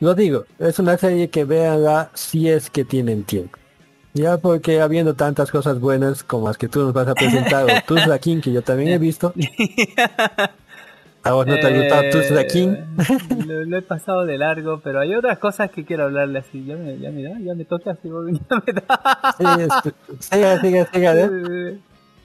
[0.00, 3.58] Lo digo, es una serie que véanla si es que tienen tiempo.
[4.12, 7.68] Ya porque habiendo tantas cosas buenas como las que tú nos vas a presentar, o
[7.86, 9.32] Tuzla King, que yo también he visto.
[11.24, 12.68] ¿A vos no te ha gustado Tuzla King?
[12.68, 16.64] Eh, lo, lo he pasado de largo, pero hay otras cosas que quiero hablarle así.
[16.64, 18.08] Ya me, ya me ya me toca así.
[18.50, 19.34] ya me da.
[19.38, 21.78] Sí, siga, siga, siga, ¿eh?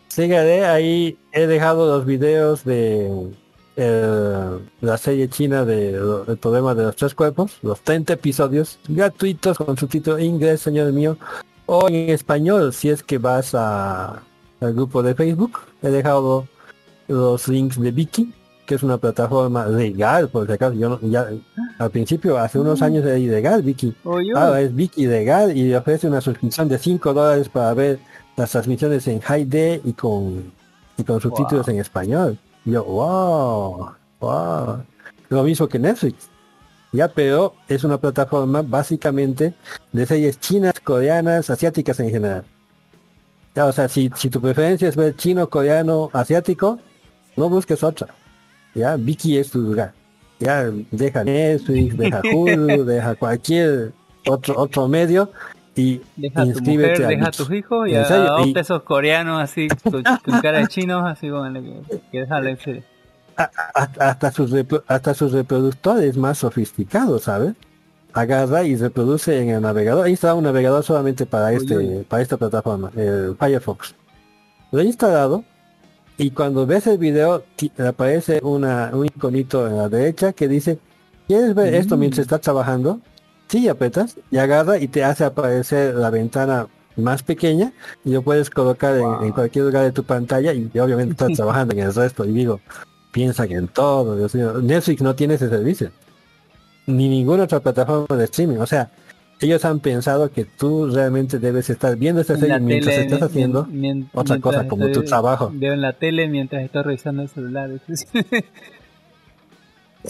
[0.10, 3.32] Sígale, ahí he dejado los videos de
[3.78, 5.92] eh, la serie china de
[6.28, 10.92] El problema de los tres cuerpos, los 30 episodios gratuitos con su título inglés, señor
[10.92, 11.18] mío,
[11.68, 14.24] o en español si es que vas a,
[14.60, 15.60] al grupo de Facebook.
[15.82, 16.48] He dejado
[17.08, 18.34] los links de Viki,
[18.70, 20.76] que es una plataforma legal, por si acaso.
[20.76, 21.28] Yo no- ya
[21.80, 23.64] al principio, hace unos años era ilegal.
[24.04, 24.32] Oye.
[24.36, 27.98] Ahora es Viki legal y ofrece una suscripción de 5 dólares para ver
[28.38, 30.54] las transmisiones en HD y con
[30.98, 32.38] y con subtítulos en español.
[32.64, 33.90] Y yo, wow,
[34.20, 34.84] wow.
[35.30, 36.30] Lo mismo que Netflix.
[36.92, 39.56] Ya, pero es una plataforma básicamente
[39.92, 42.44] de series chinas, coreanas, asiáticas en general.
[43.56, 46.78] Ya, o sea, si, si tu preferencia es ver chino, coreano, asiático,
[47.36, 48.14] no busques otra.
[48.76, 48.98] Ya,
[49.52, 49.94] tu lugar.
[50.40, 53.92] Ya, deja Netflix, deja Hulu, deja cualquier
[54.28, 55.32] otro otro medio
[55.76, 60.04] y Deja tu mujer, a deja a tus hijos y adopta esos coreanos así con,
[60.42, 62.84] cara de chinos, así con que, que déjale ese-
[63.74, 64.52] hasta, hasta sus
[64.88, 67.54] hasta sus reproductores más sofisticados, ¿sabes?
[68.14, 70.06] Agarra y reproduce en el navegador.
[70.06, 73.96] Ahí está un navegador solamente para este, para esta plataforma, el Firefox.
[74.72, 75.44] Lo he instalado
[76.20, 77.44] y cuando ves el video
[77.86, 80.78] aparece una, un iconito en la derecha que dice
[81.30, 83.02] ¿Quieres ver esto mientras estás trabajando?
[83.50, 86.66] Sí, apretas y agarra y te hace aparecer la ventana
[86.96, 87.72] más pequeña
[88.04, 91.34] y lo puedes colocar en, en cualquier lugar de tu pantalla y, y obviamente estás
[91.36, 92.60] trabajando en el resto y digo,
[93.12, 94.54] piensa que en todo, Dios mío.
[94.60, 95.92] Netflix no tiene ese servicio.
[96.88, 98.58] Ni ninguna otra plataforma de streaming.
[98.58, 98.90] O sea,
[99.42, 103.22] ellos han pensado que tú realmente debes estar viendo esta serie la mientras tele, estás
[103.30, 105.52] haciendo mien- otra cosa como tu trabajo.
[105.54, 107.70] Veo en la tele mientras estoy revisando el celular.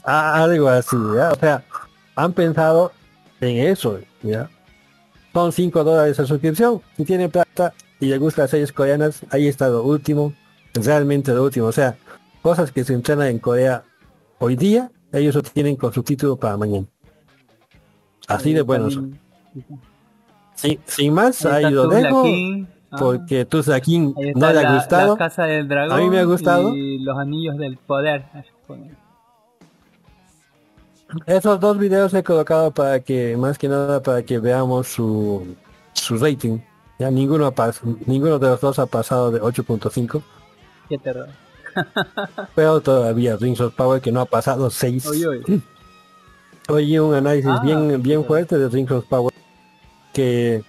[0.04, 1.32] Ah, algo así, ¿ya?
[1.32, 1.64] O sea,
[2.16, 2.92] han pensado
[3.42, 4.50] en eso, ¿ya?
[5.34, 9.48] Son 5 dólares de suscripción, si tiene plata y le gustan las series coreanas, ahí
[9.48, 10.34] está lo último,
[10.74, 11.66] realmente lo último.
[11.68, 11.98] O sea,
[12.42, 13.84] cosas que se entrenan en Corea
[14.40, 16.86] hoy día, ellos lo tienen con subtítulo para mañana.
[18.30, 19.20] Así de buenos son.
[20.56, 22.24] Sí, sin más, Ahí ahí, lo dejo.
[22.92, 22.96] Ah.
[23.00, 25.14] porque Tuzla King no le ha gustado.
[25.14, 25.92] la casa del dragón.
[25.92, 26.76] A mí me ha gustado.
[26.76, 28.26] Y los anillos del poder.
[31.26, 35.56] Esos dos videos he colocado para que, más que nada, para que veamos su,
[35.94, 36.60] su rating.
[37.00, 40.22] Ya ninguno, ha pas- ninguno de los dos ha pasado de 8.5,
[40.90, 41.28] Qué terror.
[42.56, 45.08] pero todavía Rings of Power que no ha pasado 6.
[45.08, 45.62] Oye, oye.
[46.70, 49.34] Oye, un análisis Ah, bien, bien fuerte de Rings of Power
[50.14, 50.64] que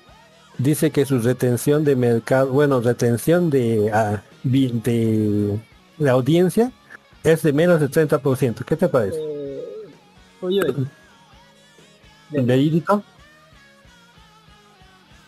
[0.59, 5.59] dice que su retención de mercado, bueno, retención de, ah, de,
[5.99, 6.73] la audiencia
[7.23, 8.65] es de menos del 30%.
[8.65, 9.19] ¿Qué te parece?
[10.41, 10.87] Oye, oye.
[12.31, 13.03] ¿Verídico?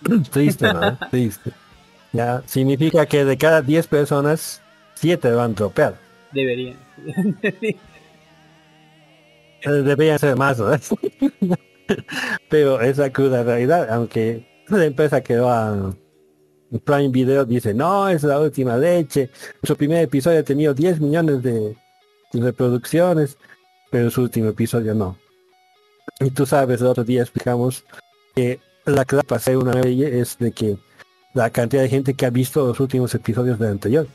[0.30, 0.98] Triste, ¿no?
[1.10, 1.52] Triste.
[2.12, 4.62] Ya, significa que de cada 10 personas,
[4.94, 5.96] 7 van a dropear.
[6.32, 6.76] Deberían.
[9.64, 10.70] Eh, Deberían ser más, ¿no?
[12.48, 15.94] Pero esa cruda realidad, aunque la empresa que va a
[16.84, 19.30] Prime Video dice, no, es la última leche.
[19.62, 21.76] Su primer episodio ha tenido 10 millones de
[22.32, 23.36] reproducciones,
[23.90, 25.18] pero su último episodio no.
[26.20, 27.84] Y tú sabes, el otro día explicamos
[28.34, 30.78] que la clave para hacer una serie es de que
[31.34, 34.06] la cantidad de gente que ha visto los últimos episodios del anterior.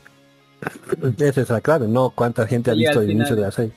[1.18, 3.72] Esa es la clave, no cuánta gente ha visto el inicio de la serie.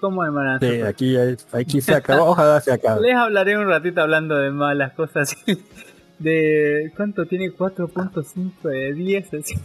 [0.00, 0.58] ¿Cómo hermano?
[0.60, 1.16] Sí, aquí,
[1.52, 3.00] aquí se acabó, ojalá se acabe.
[3.02, 5.34] Les hablaré un ratito hablando de malas cosas.
[6.18, 9.34] De cuánto tiene 4.5 de 10.
[9.34, 9.54] así.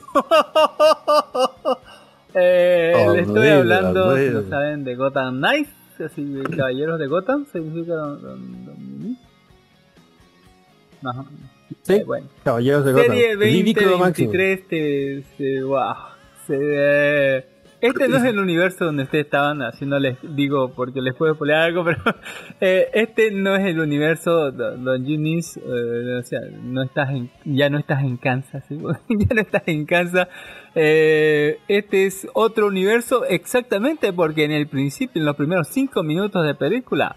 [2.34, 4.42] eh, les estoy Horrible, hablando, si horrible.
[4.42, 5.72] lo saben, de Gotham Knights,
[6.04, 9.18] así de caballeros de Gotham, significa don- don- don-
[11.12, 11.26] Ajá.
[11.84, 12.28] Sí, Eh, bueno.
[12.44, 13.08] Caballeros de Gotham.
[13.08, 14.32] Serie Ridículo máximo.
[14.32, 15.94] 2023 te, te- wow.
[16.48, 17.46] Se ve-
[17.80, 21.62] Este no es el universo donde ustedes estaban haciendo, les digo, porque les puedo spoilear
[21.62, 22.02] algo, pero
[22.60, 27.30] eh, este no es el universo do- donde Eunice, eh, o sea, no estás en,
[27.46, 28.78] ya no estás en Kansas, ¿sí?
[29.10, 30.28] ya no estás en Kansas.
[30.74, 36.46] Eh, este es otro universo exactamente porque en el principio, en los primeros cinco minutos
[36.46, 37.16] de película,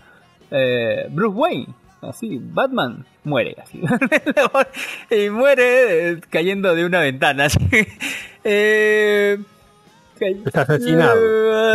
[0.51, 1.67] eh, Bruce Wayne,
[2.03, 3.81] así, Batman, muere, así.
[5.11, 7.45] y muere eh, cayendo de una ventana.
[7.47, 7.59] así.
[8.45, 9.39] Eh,
[10.29, 11.17] Es asesinado.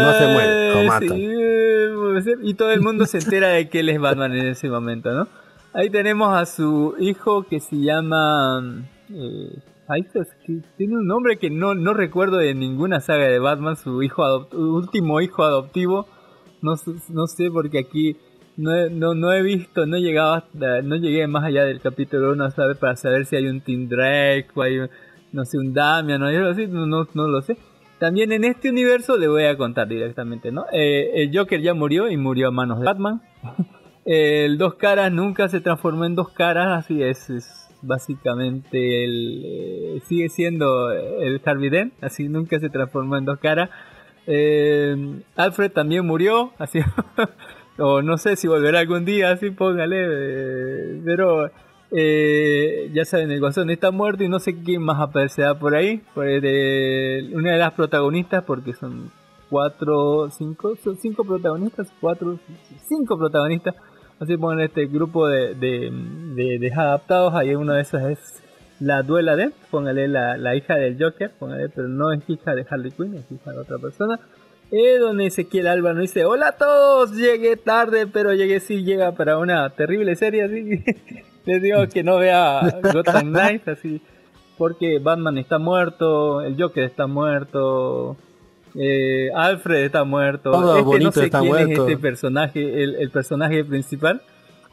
[0.02, 2.24] No se muere, lo Eh, matan.
[2.24, 5.12] sí, y todo el mundo se entera de que él es Batman en ese momento,
[5.14, 5.28] ¿no?
[5.74, 8.62] Ahí tenemos a su hijo que se llama...
[9.14, 9.58] Eh,
[9.88, 13.40] ahí está, es que tiene un nombre que no, no recuerdo de ninguna saga de
[13.40, 16.08] Batman, su hijo último hijo adoptivo.
[16.62, 18.16] No, sé- no sé porque aquí
[18.58, 21.82] no, he- no, no he visto, no he llegado hasta- no llegué más allá del
[21.82, 22.76] capítulo 1 ¿sabe?
[22.76, 24.90] para saber si hay un Tim Drake o hay un-
[25.34, 27.58] no sé, un Damian o algo así, no, no, no lo sé.
[28.00, 30.66] También en este universo le voy a contar directamente, ¿no?
[30.72, 33.22] Eh, el Joker ya murió y murió a manos de Batman.
[34.06, 40.02] el Dos Caras nunca se transformó en Dos Caras, así es, es básicamente el, eh,
[40.06, 43.70] sigue siendo el Harvey Dent, así nunca se transformó en Dos Caras.
[44.28, 46.80] Eh, Alfred también murió, así
[47.78, 51.50] o no sé si volverá algún día, así póngale, pero
[51.98, 56.02] eh, ya saben, el Guasón está muerto y no sé quién más aparecerá por ahí,
[56.14, 59.12] pues de una de las protagonistas, porque son
[59.50, 62.38] cuatro, cinco, son cinco protagonistas, cuatro,
[62.88, 63.76] cinco protagonistas,
[64.20, 65.92] así ponen este grupo de, de,
[66.36, 68.44] de, de adaptados, ahí una de esas es
[68.80, 72.66] la duela de, póngale la, la hija del Joker, póngale, pero no es hija de
[72.70, 74.20] Harley Quinn, es hija de otra persona.
[74.72, 79.38] Eh, donde Ezequiel nos dice, hola a todos, llegué tarde, pero llegué sí, llega para
[79.38, 80.84] una terrible serie, así
[81.46, 82.62] les digo que no vea
[82.94, 84.02] Gotham Knights, así,
[84.58, 88.18] porque Batman está muerto, el Joker está muerto,
[88.76, 93.64] eh, Alfred está muerto, Todo este no sé quién es este personaje, el, el personaje
[93.64, 94.22] principal,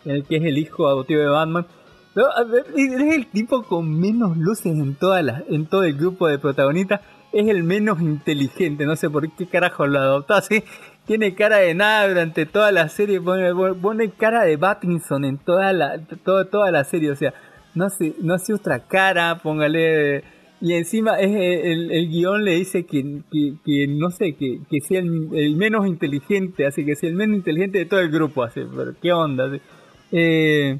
[0.05, 1.66] el que es el hijo adoptivo de Batman.
[2.15, 5.94] No, a ver, es el tipo con menos luces en toda la, en todo el
[5.94, 7.01] grupo de protagonistas.
[7.32, 10.62] Es el menos inteligente, no sé por qué carajo lo adoptó así.
[11.06, 15.98] Tiene cara de nada durante toda la serie, pone, cara de Battinson en toda la,
[16.24, 17.34] toda, toda serie, o sea,
[17.74, 20.22] no hace, no hace otra cara, póngale.
[20.60, 23.02] Y encima es el, el guion le dice que,
[23.88, 27.86] no sé, que, sea el, el menos inteligente, así que sea el menos inteligente de
[27.86, 29.46] todo el grupo, así, pero qué onda.
[29.46, 29.60] así.
[30.12, 30.78] Eh,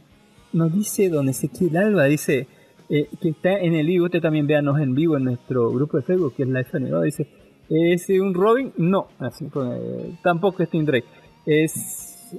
[0.53, 2.47] nos dice don Ezequiel Alba, dice
[2.89, 6.03] eh, que está en el vivo, usted también véanos en vivo en nuestro grupo de
[6.03, 7.01] Facebook, que es Live ¿no?
[7.01, 7.27] dice,
[7.69, 8.73] ¿es un Robin?
[8.77, 11.07] No, pues, eh, tampoco es Tim Drake,
[11.47, 12.35] es...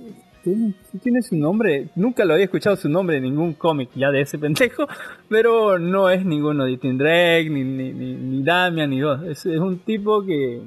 [1.01, 4.37] Tiene, su nombre, nunca lo había escuchado su nombre en ningún cómic ya de ese
[4.39, 4.87] pendejo,
[5.29, 9.45] pero no es ninguno de Tim Drake, ni, ni, ni, ni Damian, ni dos, es,
[9.45, 10.61] un tipo que...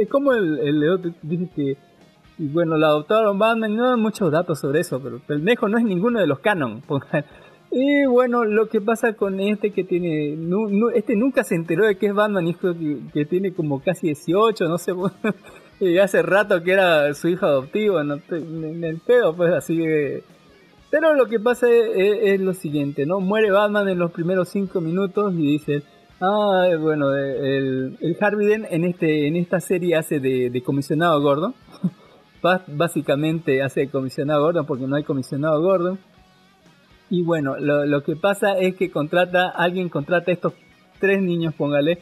[0.00, 1.76] Es como el, el otro dice que
[2.36, 5.84] y bueno, la adoptaron Batman, no hay muchos datos sobre eso, pero pendejo no es
[5.84, 6.82] ninguno de los canon.
[7.76, 10.38] Y bueno, lo que pasa con este que tiene,
[10.94, 14.68] este nunca se enteró de que es Batman, hijo que, que tiene como casi 18,
[14.68, 14.92] no sé,
[15.80, 19.82] y hace rato que era su hijo adoptivo, no en el pedo, pues así.
[20.88, 23.18] Pero lo que pasa es, es- lo siguiente, ¿no?
[23.18, 25.82] Muere Batman en los primeros 5 minutos y dice,
[26.20, 31.54] ah, bueno, el, el Dent en, este, en esta serie hace de, de comisionado gordo.
[32.40, 35.98] Ba- básicamente hace de comisionado Gordon porque no hay comisionado Gordon.
[37.10, 40.54] Y bueno, lo, que pasa es que contrata, alguien contrata a estos
[40.98, 41.98] tres niños, póngale,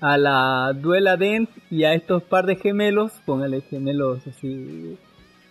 [0.00, 4.96] a la Duela Dent y a estos par de gemelos, póngale gemelos así,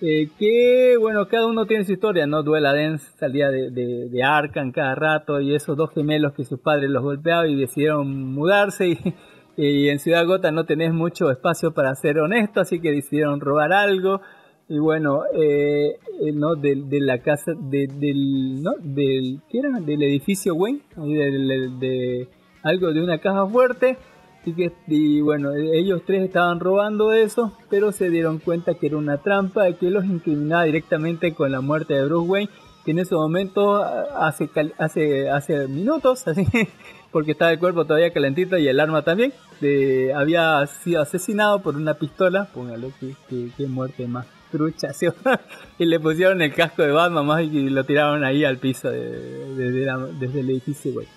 [0.02, 2.44] eh, que bueno, cada uno tiene su historia, ¿no?
[2.44, 6.90] Duela Dent salía de, de, de cada rato y esos dos gemelos que sus padres
[6.90, 9.14] los golpeaban y decidieron mudarse y,
[9.58, 13.72] y en Ciudad Gota no tenés mucho espacio para ser honesto, así que decidieron robar
[13.72, 14.22] algo.
[14.68, 18.72] Y bueno, eh, eh, no de, de la casa, de, del, ¿no?
[18.82, 19.80] Del, ¿qué era?
[19.80, 22.28] Del edificio Wayne, del- de,
[22.64, 23.98] algo de una caja fuerte.
[24.44, 28.88] Y, que, y bueno, eh, ellos tres estaban robando eso, pero se dieron cuenta que
[28.88, 32.50] era una trampa que los incriminaba directamente con la muerte de Bruce Wayne,
[32.86, 34.48] que en ese momento hace,
[34.78, 36.26] hace, hace minutos,
[37.12, 41.76] porque estaba el cuerpo todavía calentito y el arma también, de- había sido asesinado por
[41.76, 45.08] una pistola, póngale que, que, que muerte más trucha, ¿sí?
[45.80, 49.56] y le pusieron el casco de Batman más y lo tiraron ahí al piso de-
[49.56, 51.08] de- de la- desde el edificio, güey.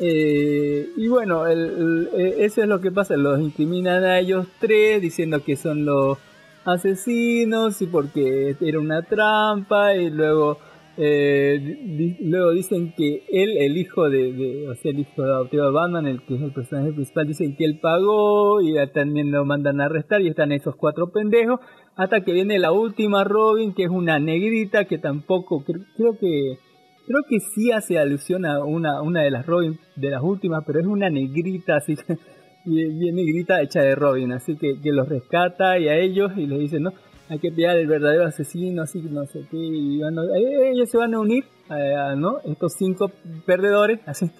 [0.00, 4.46] Eh, y bueno, el- el- eh, eso es lo que pasa, los incriminan a ellos
[4.58, 6.18] tres diciendo que son los
[6.64, 10.58] asesinos y porque era una trampa y luego
[10.96, 15.64] eh, di- luego dicen que él, el hijo de, de- o sea, el hijo adoptivo
[15.64, 19.44] de Batman, el que es el personaje principal, dicen que él pagó y también lo
[19.44, 21.58] mandan a arrestar y están esos cuatro pendejos
[21.96, 26.58] hasta que viene la última Robin, que es una negrita que tampoco, cre- creo que
[27.06, 30.80] Creo que sí hace alusión a una, una de las Robin, de las últimas, pero
[30.80, 32.16] es una negrita, así que
[32.64, 36.58] bien, negrita hecha de Robin, así que, que los rescata y a ellos y les
[36.60, 36.94] dice, no,
[37.28, 40.88] hay que pillar el verdadero asesino, así que no sé qué, y bueno, eh, ellos
[40.88, 42.38] se van a unir, eh, a- ¿no?
[42.46, 43.12] Estos cinco
[43.44, 44.30] perdedores, así,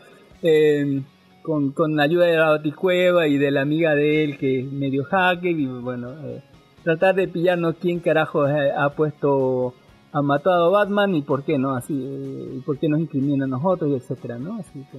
[0.43, 1.03] eh,
[1.43, 5.53] con, con ayuda de la Baticueva y de la amiga de él que medio hacker
[5.61, 6.43] y bueno, eh,
[6.85, 9.75] tratar de pillarnos quién carajo eh, ha puesto
[10.13, 13.47] ha matado a Batman y por qué no así eh, y por qué nos incrimina
[13.47, 14.99] a nosotros y etcétera no así que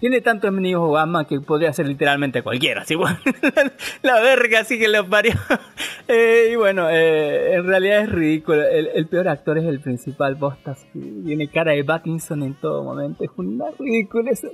[0.00, 3.20] tiene tantos enemigos Batman que podría ser literalmente cualquiera así bueno,
[4.02, 5.32] la verga así que lo parió.
[6.12, 8.66] Eh, y bueno eh, en realidad es ridículo.
[8.66, 10.88] El, el peor actor es el principal posta así,
[11.24, 13.22] tiene cara de Battinson en todo momento.
[13.22, 14.48] Es una ridícula eso.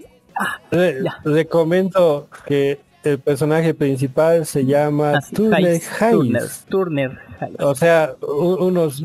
[0.71, 7.61] Re- le comento que el personaje principal se llama Así, Turner Hayes, Turner, Hayes.
[7.61, 9.05] O sea, unos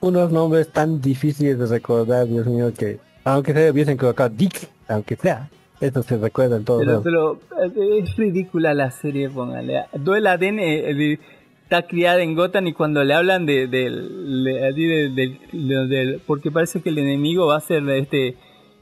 [0.00, 5.16] unos nombres tan difíciles de recordar, Dios mío, que aunque se hubiesen colocado Dick, aunque
[5.16, 5.48] sea,
[5.80, 9.84] eso se recuerda en todos Pero, pero eh, es ridícula la serie, póngale.
[9.94, 11.18] Duel Aden eh, eh,
[11.64, 17.46] está criada en Gotham y cuando le hablan de, de- porque parece que el enemigo
[17.46, 18.36] va a ser este,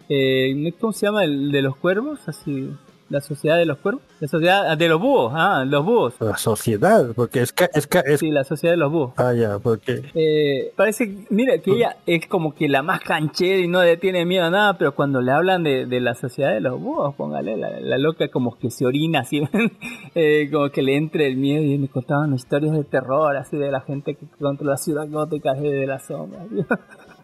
[0.08, 1.24] eh, ¿cómo se llama?
[1.24, 2.70] El de los cuervos, así,
[3.10, 6.14] la sociedad de los cuervos, la sociedad de los búhos, ah, los búhos.
[6.20, 9.12] La sociedad, porque es, ca- es, es Sí, la sociedad de los búhos.
[9.16, 13.66] Ah, ya, porque Eh, parece, mira, que ella es como que la más canchera y
[13.68, 16.60] no le tiene miedo a nada, pero cuando le hablan de, de la sociedad de
[16.60, 19.42] los búhos, póngale, la, la loca como que se orina así,
[20.14, 23.70] eh, como que le entre el miedo y me contaban historias de terror, así de
[23.70, 26.46] la gente que contra la ciudad gótica de la sombra.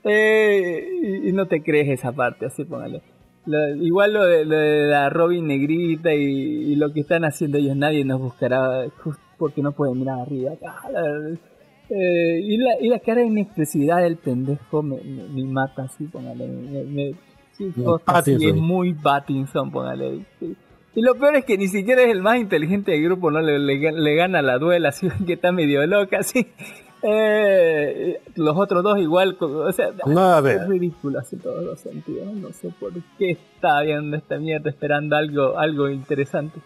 [0.08, 3.02] Eh, y, y no te crees esa parte, así póngale.
[3.46, 7.58] Lo- igual lo de, lo de la Robin negrita y, y lo que están haciendo
[7.58, 8.84] ellos, nadie nos buscará
[9.38, 10.52] porque no pueden mirar arriba.
[10.66, 11.36] Ah, la-
[11.88, 16.04] eh, y, la, y la cara de inexpresividad del pendejo me, me, me mata así,
[16.06, 16.46] póngale.
[16.48, 17.14] Me, me-
[17.52, 17.72] sí,
[18.06, 20.24] así, es muy Pattinson, póngale.
[20.40, 20.56] Sí.
[20.96, 23.40] Y lo peor es que ni siquiera es el más inteligente del grupo, ¿no?
[23.40, 26.48] Le, le, le gana la duela, así que está medio loca, así.
[27.02, 30.62] Eh, los otros dos igual, o sea, No, a ver.
[30.62, 32.32] es ridículo así en todos los sentidos.
[32.34, 36.58] No sé por qué está viendo esta mierda esperando algo, algo interesante.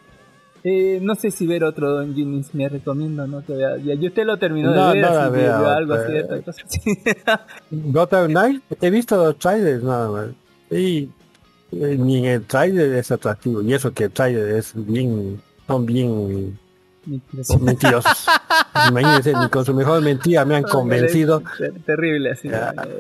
[0.62, 3.42] Eh, no sé si ver otro Don Jimmy's me recomiendo, ¿no?
[3.44, 3.76] Que vea.
[3.78, 6.12] Ya, y usted lo terminó No, de ver, no así que vea, vea algo así
[6.12, 7.46] de pero- otra cosa.
[7.70, 10.26] Gotham Knight, he visto los trailers nada más.
[10.70, 11.08] Y
[11.72, 13.62] eh, ni en el trailer es atractivo.
[13.62, 16.58] Y eso que el trailer es bien, son bien
[17.60, 18.26] mentirosos.
[18.88, 21.42] Imagínense, ni con su mejor mentira me han convencido.
[21.58, 22.48] Ter- Terrible, así.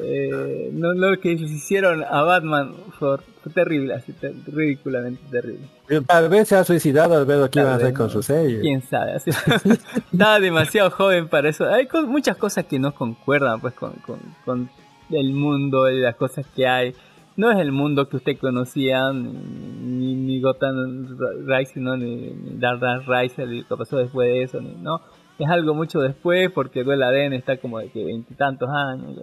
[0.02, 3.18] Eh, no, lo que hicieron a Batman fue,
[3.54, 5.66] terrible, así, ter- ridículamente terrible.
[6.06, 8.12] Tal vez se ha suicidado al ver lo que iban a hacer con ¿no?
[8.12, 8.60] su serie.
[8.60, 9.30] Quién sabe, así.
[10.12, 11.64] estaba demasiado joven para eso.
[11.68, 14.70] Hay co- muchas cosas que no concuerdan pues con, con, con
[15.10, 16.94] el mundo y las cosas que hay.
[17.40, 21.96] No es el mundo que usted conocía, ni, ni Gotham Rising, ¿no?
[21.96, 25.00] ni, ni Dark Rises, ni lo que pasó después de eso, ni, ¿no?
[25.38, 29.22] Es algo mucho después porque Duel ADN está como de que veintitantos años.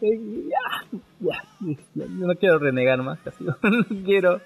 [0.00, 0.08] Ya,
[1.18, 1.42] ya,
[1.96, 3.42] ya, yo no quiero renegar más, casi.
[3.42, 3.56] no
[4.04, 4.40] quiero,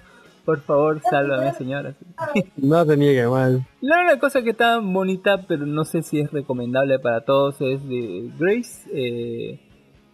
[0.47, 1.95] por favor, sálvame, señora.
[2.57, 3.67] No te niegue mal.
[3.83, 7.87] La única cosa que está bonita, pero no sé si es recomendable para todos, es
[7.87, 9.61] de Grace, eh,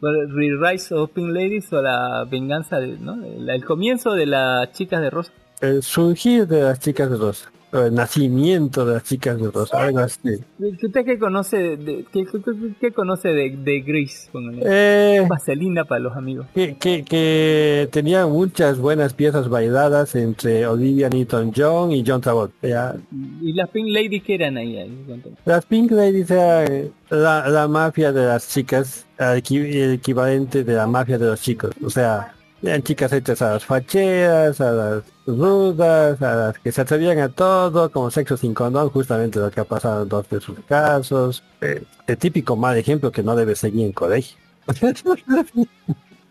[0.01, 3.25] bueno, Re-Rise of Pink Ladies o la venganza, de, ¿no?
[3.25, 5.33] el, el comienzo de las chicas de Rosa.
[5.61, 7.51] El surgir de las chicas de Rosa.
[7.73, 9.79] El nacimiento de las chicas de Rosa.
[9.81, 10.19] Algo así.
[10.59, 14.29] ¿Qué- ¿Usted qué conoce de, qué, qué- qué- conoce de, de Grace?
[14.33, 14.63] Póngale.
[14.65, 16.47] Eh, Vaselina para los amigos.
[16.55, 22.67] que, que, que tenían muchas buenas piezas bailadas entre Olivia Newton-John y John Travolta.
[22.67, 22.97] Ya,
[23.41, 24.77] ¿Y las Pink Ladies qué eran ahí?
[24.77, 25.07] ahí?
[25.45, 31.19] Las Pink Ladies eran la, la mafia de las chicas, el equivalente de la mafia
[31.19, 31.71] de los chicos.
[31.85, 36.81] O sea, eran chicas hechas a las facheras, a las rudas, a las que se
[36.81, 40.41] atrevían a todo, como sexo sin condón, justamente lo que ha pasado en dos de
[40.41, 41.43] sus casos.
[41.61, 44.37] Eh, el típico mal ejemplo que no debe seguir en colegio.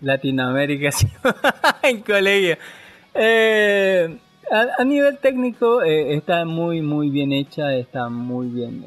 [0.01, 1.07] Latinoamérica sí.
[1.84, 2.57] en colegio.
[3.14, 4.18] Eh,
[4.77, 8.85] a, nivel técnico eh, está muy muy bien hecha, está muy bien.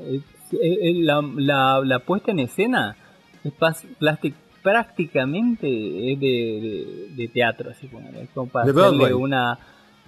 [0.52, 2.96] Eh, la, la, puesta en escena
[3.44, 9.14] es plastic- prácticamente es de, de, de teatro, así como, es como para De hacerle
[9.14, 9.58] una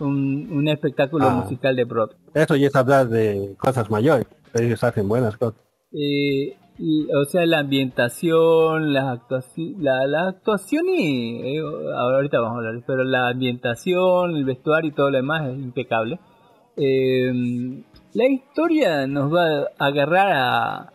[0.01, 1.35] un, un espectáculo Ah.
[1.43, 2.19] musical de Broadway.
[2.35, 4.27] Eso ya es hablar de cosas mayores.
[4.55, 5.61] Ellos hacen buenas cosas.
[5.93, 11.61] Eh, y, o sea, la ambientación, las actuaciones, la, la actuación y eh,
[11.97, 16.19] ahorita vamos a hablar, pero la ambientación, el vestuario y todo lo demás es impecable.
[16.77, 17.33] Eh,
[18.15, 19.45] la historia nos va
[19.79, 20.93] a agarrar a,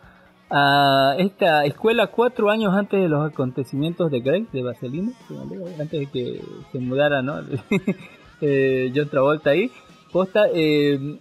[0.50, 5.12] a esta escuela cuatro años antes de los acontecimientos de Grace, de Vaselina,
[5.78, 7.40] antes de que se mudara, ¿no?
[8.40, 9.70] eh, John Travolta ahí.
[10.12, 11.18] Posta, eh,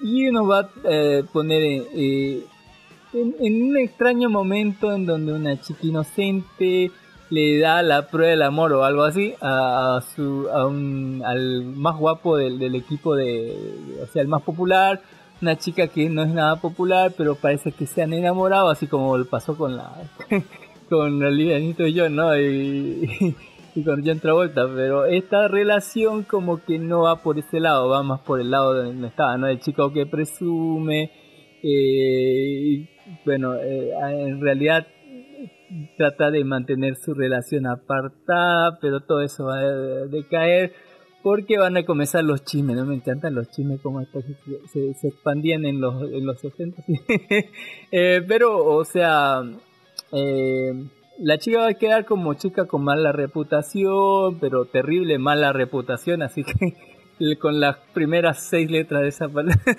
[0.00, 2.44] y nos va a eh, poner en, eh,
[3.12, 6.92] en un extraño momento en donde una chica inocente
[7.30, 11.64] le da la prueba del amor o algo así a, a su a un, al
[11.64, 13.54] más guapo del, del equipo de
[14.02, 15.00] o sea el más popular
[15.40, 19.22] una chica que no es nada popular pero parece que se han enamorado así como
[19.24, 19.92] pasó con la
[20.88, 23.36] con Olivia Newton John no y,
[23.74, 24.66] y con John Travolta.
[24.74, 28.74] Pero esta relación como que no va por ese lado va más por el lado
[28.74, 31.10] de donde estaba no el chico que presume
[31.62, 31.68] eh,
[32.82, 32.88] y,
[33.24, 34.86] bueno eh, en realidad
[35.96, 40.72] trata de mantener su relación apartada, pero todo eso va a decaer
[41.28, 42.86] porque van a comenzar los chismes, ¿no?
[42.86, 44.22] Me encantan los chismes como que
[44.72, 46.82] se, expandían en los, en los 60.
[47.92, 49.42] Eh, pero, o sea,
[50.10, 50.72] eh,
[51.18, 56.44] la chica va a quedar como chica con mala reputación, pero terrible mala reputación, así
[56.44, 59.60] que con las primeras seis letras de esa palabra.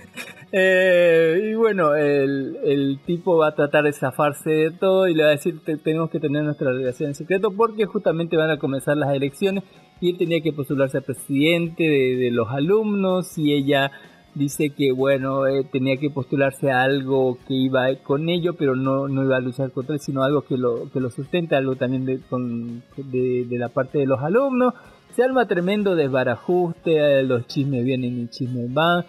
[0.52, 5.22] Eh, y bueno, el, el tipo va a tratar de zafarse de todo y le
[5.22, 8.58] va a decir "Te- tenemos que tener nuestra relación en secreto porque justamente van a
[8.58, 9.64] comenzar las elecciones
[10.02, 13.92] y él tenía que postularse a presidente de, los alumnos y ella
[14.36, 19.08] dice que bueno eh, tenía que postularse a algo que iba con ello pero no,
[19.08, 22.06] no iba a luchar contra él sino algo que lo, que lo sustente algo también
[22.06, 24.74] de, con, de, la parte de los alumnos
[25.16, 29.04] se arma tremendo desbarajuste eh, los chismes vienen y chismes van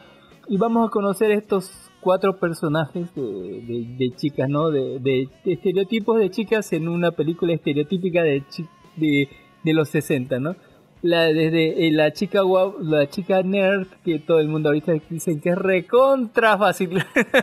[0.49, 4.71] y vamos a conocer estos cuatro personajes de, de- chicas, ¿no?
[4.71, 8.43] De, estereotipos de chicas en una película estereotípica de,
[8.97, 9.29] de,
[9.63, 10.57] de los 60, ¿no?
[11.03, 15.41] La, desde eh, la chica guau, la chica nerd, que todo el mundo ahorita dicen
[15.41, 16.91] que es recontra fácil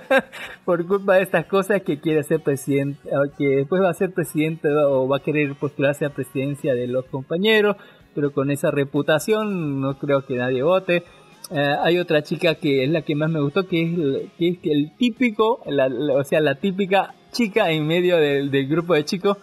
[0.66, 3.00] por culpa de estas cosas que quiere ser presidente,
[3.38, 7.06] que después va a ser presidente o va a querer postularse a presidencia de los
[7.06, 7.78] compañeros,
[8.14, 11.04] pero con esa reputación no creo que nadie vote.
[11.50, 14.58] Eh, hay otra chica que es la que más me gustó, que es, que es
[14.66, 19.38] el típico, la- o sea, la típica chica en medio del, del grupo de chicos,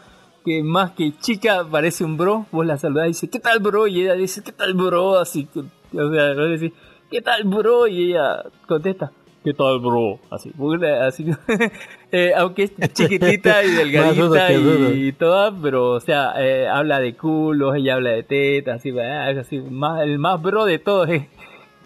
[0.45, 3.87] que más que chica parece un bro, vos la saludás y dices, ¿qué tal bro?
[3.87, 5.19] Y ella dice, ¿qué tal bro?
[5.19, 6.73] Así, que- o sea, vos decís,
[7.11, 7.87] ¿qué tal bro?
[7.87, 9.13] Y ella contesta,
[9.45, 10.19] ¿qué tal bro?
[10.31, 10.53] Así,
[11.03, 11.27] así,
[12.13, 17.17] eh, aunque es chiquitita y delgadita y, y toda, pero o sea, eh, habla de
[17.17, 21.09] culos, ella habla de tetas, así, así más, el más bro de todos.
[21.11, 21.29] eh.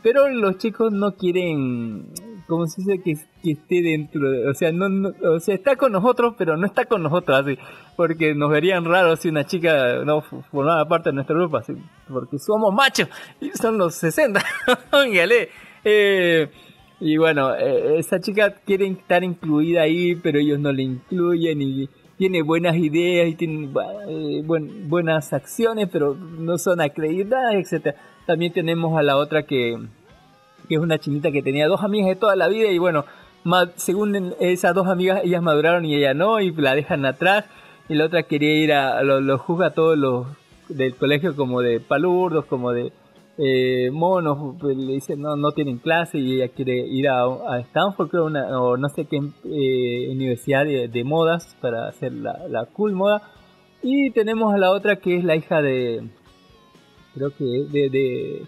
[0.03, 2.07] Pero los chicos no quieren,
[2.47, 5.93] como se dice, que, que esté dentro, de- o sea, no, o sea, está con
[5.93, 7.59] nosotros, pero no está con nosotros, así,
[7.97, 11.61] porque nos verían raros si una chica no formaba parte de nuestro grupo,
[12.09, 13.09] porque somos machos,
[13.41, 14.43] y son los 60,
[14.93, 15.49] Óngale.
[15.85, 16.49] eh,
[17.01, 21.89] y bueno, eh, esa chica quiere estar incluida ahí, pero ellos no le incluyen y
[22.17, 23.69] tiene buenas ideas y tiene
[24.09, 27.97] eh, buen- buenas acciones, pero no son acreditadas, etcétera.
[28.27, 29.79] También tenemos a la otra que,
[30.69, 33.05] que es una chinita que tenía dos amigas de toda la vida y bueno,
[33.77, 37.45] según esas dos amigas, ellas maduraron y ella no, y la dejan atrás.
[37.89, 40.27] Y la otra quería ir a, lo, juzga a todos los
[40.69, 42.93] del colegio como de palurdos, como de
[43.39, 48.11] eh, monos, pues, le dicen no, no tienen clase y ella quiere ir a, Stanford,
[48.11, 52.93] creo, una, o no sé qué eh, universidad de, modas para hacer la, la cool
[52.93, 53.23] moda.
[53.83, 56.11] Y tenemos a la otra que es la hija de,
[57.15, 58.47] creo que de,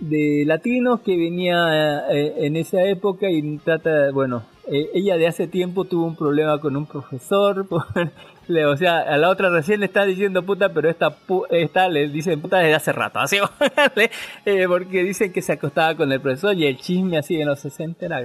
[0.00, 5.46] de latinos que venía eh, en esa época y trata, bueno, eh, ella de hace
[5.46, 10.04] tiempo tuvo un problema con un profesor, o sea, a la otra recién le está
[10.04, 13.36] diciendo puta, pero esta, pu- esta le dicen puta desde hace rato, así,
[14.46, 17.60] eh, porque dicen que se acostaba con el profesor y el chisme así en los
[17.60, 18.22] 60 era,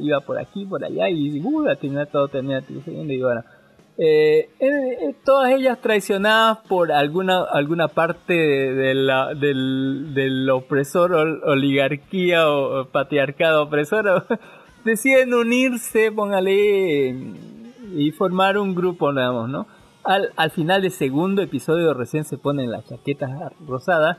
[0.00, 3.42] iba por aquí, por allá y uh, termina todo, termina sucediendo y bueno.
[3.98, 4.66] Eh, eh,
[5.08, 11.40] eh, todas ellas traicionadas por alguna alguna parte de, de la, del, del opresor ol-
[11.46, 14.26] oligarquía o, patriarcado opresor
[14.84, 17.08] deciden unirse póngale
[17.94, 19.66] y formar un grupo digamos no
[20.04, 23.30] al, al final del segundo episodio recién se ponen las chaquetas
[23.66, 24.18] rosadas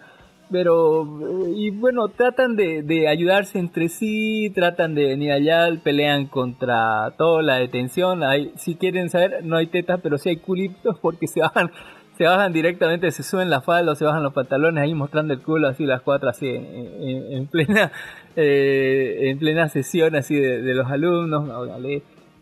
[0.51, 1.05] pero
[1.55, 7.41] y bueno tratan de, de ayudarse entre sí tratan de venir allá pelean contra toda
[7.41, 8.23] la detención.
[8.23, 11.71] Hay, si quieren saber no hay tetas pero sí hay culitos porque se bajan
[12.17, 15.41] se bajan directamente se suben la falda o se bajan los pantalones ahí mostrando el
[15.41, 17.91] culo así las cuatro así en, en- en plena
[18.35, 21.47] eh, en plena sesión así de, los alumnos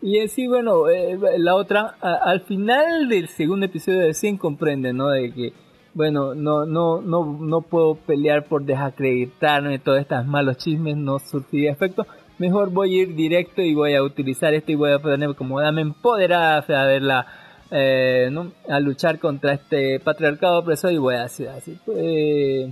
[0.02, 4.96] y así bueno eh, la otra a- al final del segundo episodio de 100 comprenden
[4.96, 5.52] no de que
[5.96, 11.72] bueno, no, no, no, no puedo pelear por desacreditarme todos estos malos chismes, no surtiría
[11.72, 12.06] efecto.
[12.38, 15.58] Mejor voy a ir directo y voy a utilizar esto y voy a ponerme como
[15.58, 17.26] dame empoderada, a verla,
[17.70, 18.52] eh, ¿no?
[18.68, 21.78] a luchar contra este patriarcado opresor y voy a hacer así.
[21.96, 22.70] eh,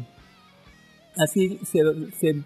[1.17, 1.81] así se,
[2.13, 2.43] se,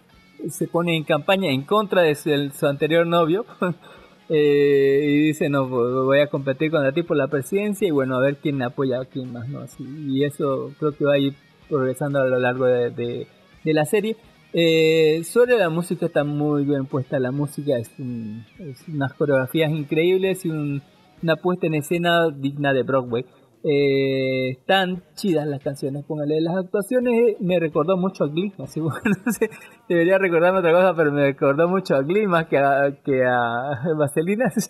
[0.49, 3.47] se pone en campaña en contra de su anterior novio.
[4.31, 8.21] Eh, y dice no voy a competir contra ti por la presidencia y bueno a
[8.21, 11.33] ver quién apoya a quién más no Así, y eso creo que va a ir
[11.69, 13.27] progresando a lo largo de, de-
[13.65, 14.17] de la serie.
[14.53, 19.71] Eh, sobre la música está muy bien puesta la música es, un- es unas coreografías
[19.73, 20.83] increíbles y un-
[21.23, 23.25] una puesta en escena digna de Broadway
[23.65, 26.41] eh, están chidas las canciones, póngale.
[26.41, 29.51] Las actuaciones eh, me recordó mucho a Glee, así bueno, no sé,
[29.89, 33.81] debería recordarme otra cosa, pero me recordó mucho a Glee más que a, que a
[33.97, 34.53] Vaselina.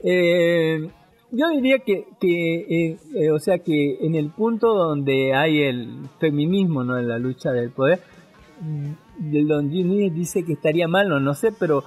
[0.00, 0.88] Eh,
[1.32, 6.84] yo diría que, que eh, o sea, que en el punto donde hay el feminismo,
[6.84, 6.96] ¿no?
[6.96, 7.98] En la lucha del poder,
[8.60, 11.82] mm, Don Jimmy dice que estaría mal, no, no sé, pero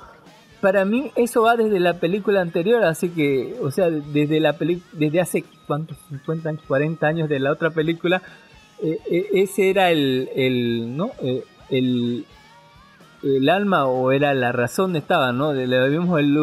[0.61, 4.81] para mí eso va desde la película anterior, así que, o sea, desde la peli
[4.93, 8.21] desde hace cuántos, 50 años, 40 años de la otra película,
[8.81, 11.11] eh, eh, ese era el, el ¿no?
[11.23, 12.25] Eh, el,
[13.23, 15.53] el alma o era la razón estaba, ¿no?
[15.53, 16.37] Le vimos el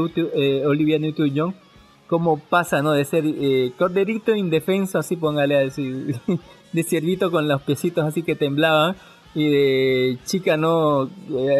[0.66, 1.54] Olivia Newton-John
[2.08, 2.92] cómo pasa, ¿no?
[2.92, 3.24] De ser
[3.76, 6.16] corderito indefenso, así póngale a decir,
[6.72, 8.96] de ciervito con los piecitos así que temblaban
[9.34, 11.10] y de chica no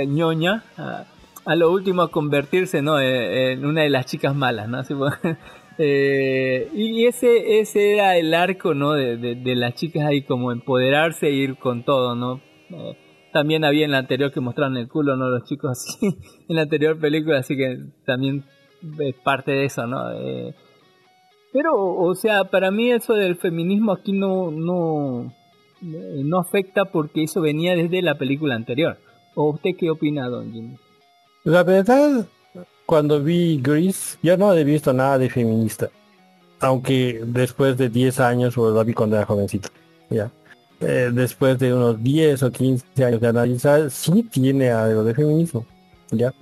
[0.07, 1.05] ñoña a,
[1.49, 3.01] a lo último a convertirse, ¿no?
[3.01, 4.83] Eh, en una de las chicas malas, ¿no?
[5.81, 8.95] Eh, y ese ese era el arco, ¿no?
[8.95, 12.41] De, de, las chicas ahí como empoderarse e ir con todo, ¿no?
[12.71, 12.99] Eh,
[13.33, 15.29] también había en la anterior que mostraron el culo, ¿no?
[15.29, 16.19] Los chicos así,
[16.49, 18.45] en la anterior película, así que también
[18.99, 20.03] es parte de eso, ¿no?
[21.53, 25.33] Pero, o sea, para mí eso del feminismo aquí no, no,
[25.81, 28.99] no afecta porque eso venía desde la película anterior.
[29.37, 30.77] ¿O usted qué opina, don Jimmy?
[31.45, 32.27] La verdad,
[32.87, 35.89] cuando vi Grease, yo no he visto nada de feminista.
[36.61, 39.69] Aunque después de 10 años, o la vi cuando era jovencito,
[40.11, 40.31] ya.
[40.81, 45.67] Eh, después de unos 10 o 15 años de analizar, sí tiene algo de feminismo,
[46.11, 46.33] ya.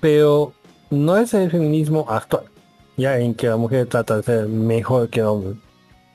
[0.00, 0.52] Pero
[0.90, 2.44] no es el feminismo actual,
[2.96, 5.54] ya en que la mujer trata de ser mejor que el hombre.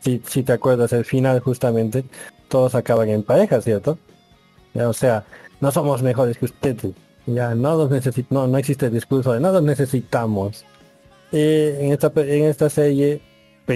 [0.02, 2.06] Si, si te acuerdas, el final justamente,
[2.48, 3.98] todos acaban en pareja, ¿cierto?
[4.76, 5.26] O sea,
[5.60, 6.94] no somos mejores que ustedes.
[7.34, 10.66] Ya no nos necesi- no, no existe el discurso de no nos necesitamos.
[11.32, 13.22] Eh, en esta en esta serie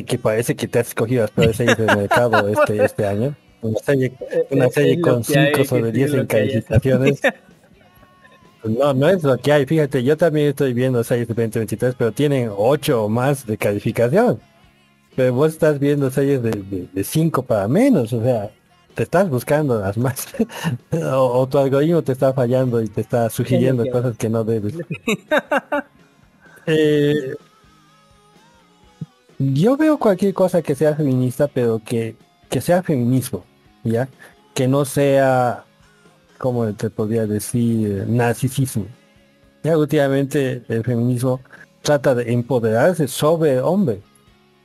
[0.06, 3.36] que parece que te has escogido las peores series del mercado este este año.
[3.61, 4.14] Una serie,
[4.52, 6.27] una es- serie es lo con que hay, 5 que sobre sí, 10 lo en
[6.27, 7.22] calificaciones.
[8.64, 9.65] No, no es lo que hay.
[9.68, 14.40] Fíjate, yo también estoy viendo series de 2023, pero tienen 8 o más de calificación.
[15.15, 18.49] Pero vos estás viendo series de 5 para menos, o sea,
[18.95, 20.27] te estás buscando las más.
[20.91, 24.76] o, o tu algoritmo te está fallando y te está sugiriendo cosas que no debes.
[26.67, 27.35] Eh,
[29.38, 32.15] yo veo cualquier cosa que sea feminista, pero que,
[32.49, 33.45] que sea feminismo,
[33.84, 34.09] ¿ya?
[34.55, 35.63] Que no sea,
[36.39, 38.88] como te podría decir, narcisismo.
[39.63, 41.39] Ya últimamente el feminismo
[41.84, 44.01] trata de empoderarse sobre el hombre.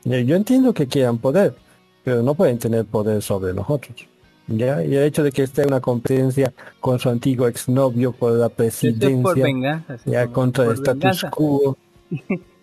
[0.04, 1.54] Yo entiendo que quieran poder,
[2.02, 4.09] pero no pueden tener poder sobre nosotros.
[4.50, 4.82] ¿Ya?
[4.84, 8.48] Y el hecho de que esté en una competencia con su antiguo exnovio por la
[8.48, 9.98] presidencia, por venganza.
[9.98, 11.76] sí, ya por- contra el por status quo.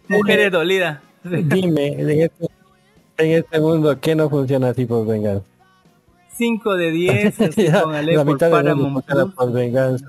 [0.08, 1.00] Mujeres dolidas.
[1.24, 2.48] Dime, en este,
[3.18, 5.44] en este mundo, ¿qué no funciona así por venganza?
[6.38, 10.06] 5 de 10, así Ya, póngale la por mitad mundo Paramount por venganza.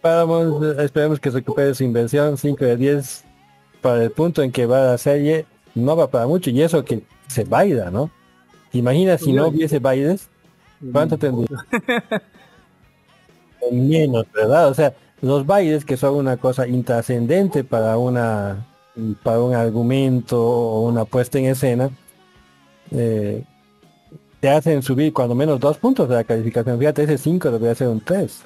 [0.00, 3.24] Paramount, esperemos que recupere su inversión, 5 de 10
[3.80, 7.02] para el punto en que va la serie, no va para mucho, y eso que
[7.28, 8.10] se baila, ¿no?
[8.72, 10.28] Imagina si no hubiese bailes,
[10.92, 11.58] ¿cuánto tendría?
[13.70, 14.68] Menos, ¿verdad?
[14.68, 18.66] O sea, los bailes que son una cosa intrascendente para una
[19.22, 21.90] para un argumento o una puesta en escena,
[22.90, 23.42] eh,
[24.40, 26.78] te hacen subir cuando menos dos puntos de la calificación.
[26.78, 28.42] Fíjate, ese 5 debería ser un 3.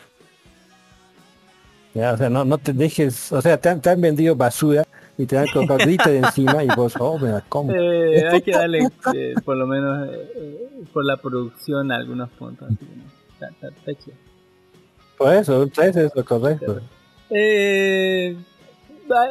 [1.95, 4.85] Ya, o sea, no, no te dejes, o sea, te han, te han vendido basura
[5.19, 7.73] y te colocado glitter encima y vos, oh, me la como.
[7.75, 12.69] Eh, hay que darle eh, por lo menos eh, eh, por la producción algunos puntos.
[12.71, 14.17] así no, está- está- está chido.
[15.17, 16.81] Por eso, 3 es lo correcto.
[17.31, 18.37] Eh,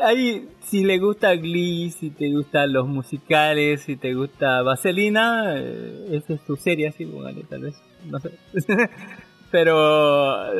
[0.03, 6.33] ahí, si le gusta Glee, si te gustan los musicales, si te gusta Vaselina, esa
[6.33, 7.75] es tu serie, así, póngale, tal vez,
[8.05, 8.31] no sé.
[9.51, 10.51] Pero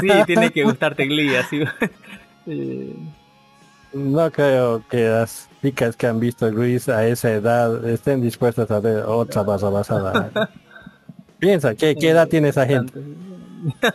[0.00, 1.60] sí, tiene que gustarte Glee, así.
[2.46, 2.94] Eh,
[3.92, 8.80] No creo que las chicas que han visto Grease a esa edad estén dispuestas a
[8.80, 10.30] ver otra basa basada.
[11.38, 13.02] Piensa, ¿qué, ¿qué edad tiene esa gente?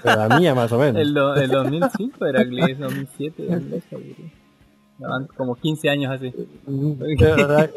[0.04, 1.02] La mía más o menos.
[1.02, 4.16] el, el 2005 era Glee, 2007, 2008, güey.
[5.00, 6.34] Ya van como 15 años así.
[7.20, 7.70] Pero la,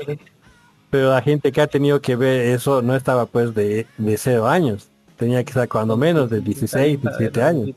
[0.90, 4.46] pero la gente que ha tenido que ver eso no estaba pues de, de 0
[4.46, 4.88] años.
[5.16, 7.70] Tenía que estar cuando menos de 16, 17 años.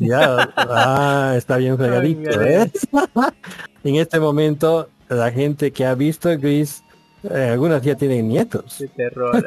[0.00, 2.70] Ya, ah, está bien fregadito, ¿eh?
[3.84, 6.82] en este momento, la gente que ha visto Grease,
[7.30, 8.76] eh, algunas ya tienen nietos.
[8.78, 9.46] Qué terror.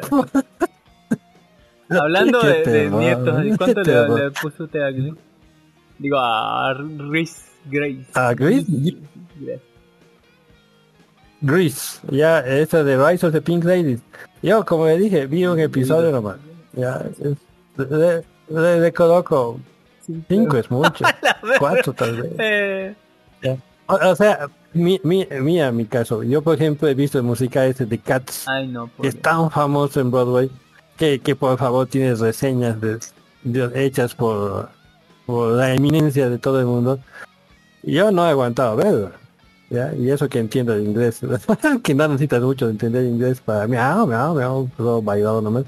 [1.88, 5.14] Hablando Qué de, de terror, nietos, ¿y qué ¿cuánto le, le puso usted a Glee?
[5.98, 8.06] Digo, a Reese Grace.
[8.14, 8.66] ¿A Grease?
[9.40, 9.62] Grace.
[11.40, 14.00] Grease, ya, esa de Rise of the Pink Ladies.
[14.42, 16.36] Yo, como le dije, vi un episodio nomás.
[16.72, 17.36] Ya, es-
[17.76, 19.58] le, le- le coloco
[20.28, 21.04] 5 es mucho,
[21.58, 22.32] 4 tal vez.
[22.38, 22.94] Eh.
[23.86, 26.22] O, o sea, mi, mi, mía, mi caso.
[26.22, 29.50] Yo, por ejemplo, he visto el musical este de Cats, ay, no, que es tan
[29.50, 30.50] famoso en Broadway,
[30.96, 32.98] que, que por favor tienes reseñas de,
[33.42, 34.68] de- hechas por,
[35.26, 36.98] por la eminencia de todo el mundo.
[37.82, 39.10] Yo no he aguantado verlo.
[39.68, 39.92] ¿ya?
[39.94, 41.20] Y eso que entiendo el inglés.
[41.82, 45.64] que no necesitas mucho de entender inglés para miau, miau, miau, solo bailado nomás.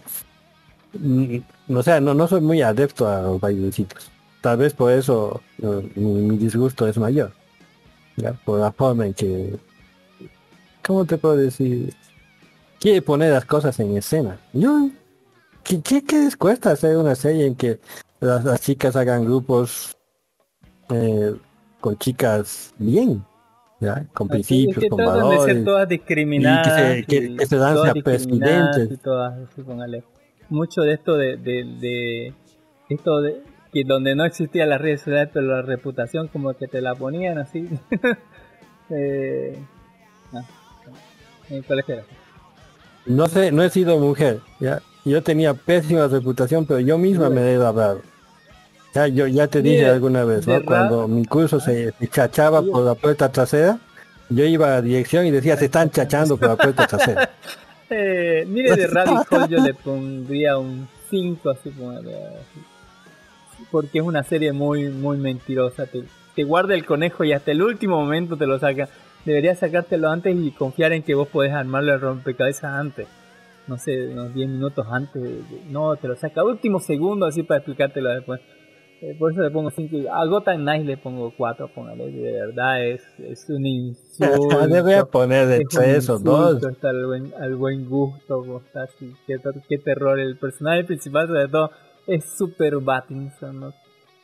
[0.99, 1.39] Mm,
[1.75, 4.11] O sea, no, no soy muy adepto a los bailecitos.
[4.45, 7.33] Tal vez por eso no, mi, disgusto es mayor.
[8.19, 8.35] ¿ya?
[8.45, 9.57] Por la forma en que...
[10.87, 11.95] ¿Cómo te puedo decir?
[12.79, 14.39] Quiere poner las cosas en escena.
[14.53, 14.91] Yo...
[15.63, 17.81] ¿Qué, qué, qué les cuesta hacer una serie en que
[18.21, 19.97] las, las chicas hagan grupos
[20.91, 21.35] eh,
[21.81, 23.25] con chicas bien?
[23.81, 24.05] ¿ya?
[24.13, 25.43] Con Así es principios, que con valores.
[25.45, 26.67] ser todas discriminadas.
[26.67, 28.91] y que se, que- y que se lance todas a presidentes.
[28.93, 29.49] y todas.
[30.51, 32.35] Mucho de esto de, de, de
[32.91, 36.95] esto de donde no existía las redes sociales, pero la reputación como que te la
[36.95, 37.69] ponían así.
[38.91, 39.59] eh,
[40.33, 40.45] no.
[43.07, 44.81] No sé, no he sido mujer, ¿ya?
[45.05, 48.01] Yo tenía pésima reputación, pero yo misma me he hablado.
[48.95, 50.65] Ya, yo ya te dije alguna vez, ¿no?
[50.65, 53.79] Cuando mi curso se, se chachaba por la puerta trasera,
[54.31, 57.31] yo iba a la dirección y decía, se están chachando por la puerta trasera.
[57.91, 62.74] Eh, mire, de Rabbit yo le pondría un 5 así póngale, así.
[63.75, 65.87] Porque es una serie muy muy mentirosa.
[65.87, 66.05] Te,
[66.37, 68.89] te guarda el conejo y hasta el último momento te lo saca.
[69.25, 73.09] Deberías sacártelo antes y confiar en que vos podés armarlo el rompecabezas antes.
[73.67, 75.21] No sé, unos 10 minutos antes.
[75.21, 78.41] de- de- no, te lo saca a último segundo así para explicártelo después.
[79.01, 79.97] Eh, por eso le pongo 5.
[80.13, 82.11] A Gotham Knights le pongo 4, póngale.
[82.13, 84.67] De verdad es, es un insulto.
[84.69, 86.55] Debería poner de Es un tres o dos.
[86.55, 88.63] insulto Está al buen, al buen gusto.
[89.27, 89.37] Qué,
[89.69, 90.19] qué terror.
[90.21, 91.71] El personaje principal, sobre todo,
[92.07, 93.61] es super Battinson.
[93.61, 93.73] ¿no?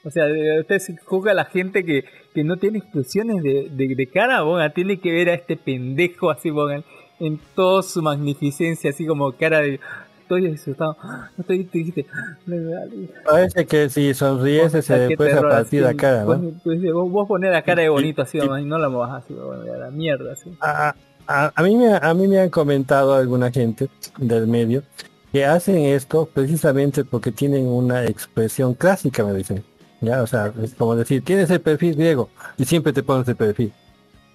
[0.05, 0.25] O sea,
[0.61, 2.05] usted se juzga a la gente que,
[2.35, 4.71] que no tiene expresiones de, de, de cara, bonga.
[4.71, 6.83] Tiene que ver a este pendejo así, bonga,
[7.19, 9.79] en toda su magnificencia, así como cara de.
[10.23, 12.07] Estoy asustado, no estoy triste.
[12.47, 13.11] me vale".
[13.25, 16.53] Parece que si sonriese se Qué le puede partir la cara, Pues, ¿no?
[16.63, 19.35] pues, vos, vos ponés la cara de bonito así, nomás, y no la mojas así,
[19.35, 20.57] a la mierda, así.
[20.61, 20.95] a,
[21.27, 23.89] a- a mí me, a mí me han comentado alguna gente
[24.19, 24.85] del medio
[25.33, 29.65] que hacen esto precisamente porque tienen una expresión clásica, me dicen.
[30.01, 33.37] Ya, o sea, es como decir, tienes el perfil griego y siempre te pones el
[33.37, 33.73] perfil.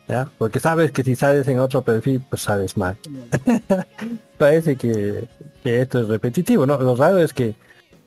[0.08, 0.30] ¿Ya?
[0.38, 2.96] Porque sabes que si sales en otro perfil, pues sales mal.
[4.38, 5.28] Parece que,
[5.64, 6.78] que esto es repetitivo, ¿no?
[6.78, 7.56] Lo raro es que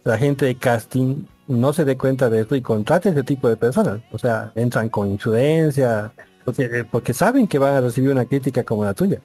[0.04, 3.56] la gente de casting no se dé cuenta de esto y contrate ese tipo de
[3.56, 4.00] personas.
[4.12, 6.12] O sea, entran con influencia,
[6.44, 9.20] porque, eh, porque saben que van a recibir una crítica como la tuya.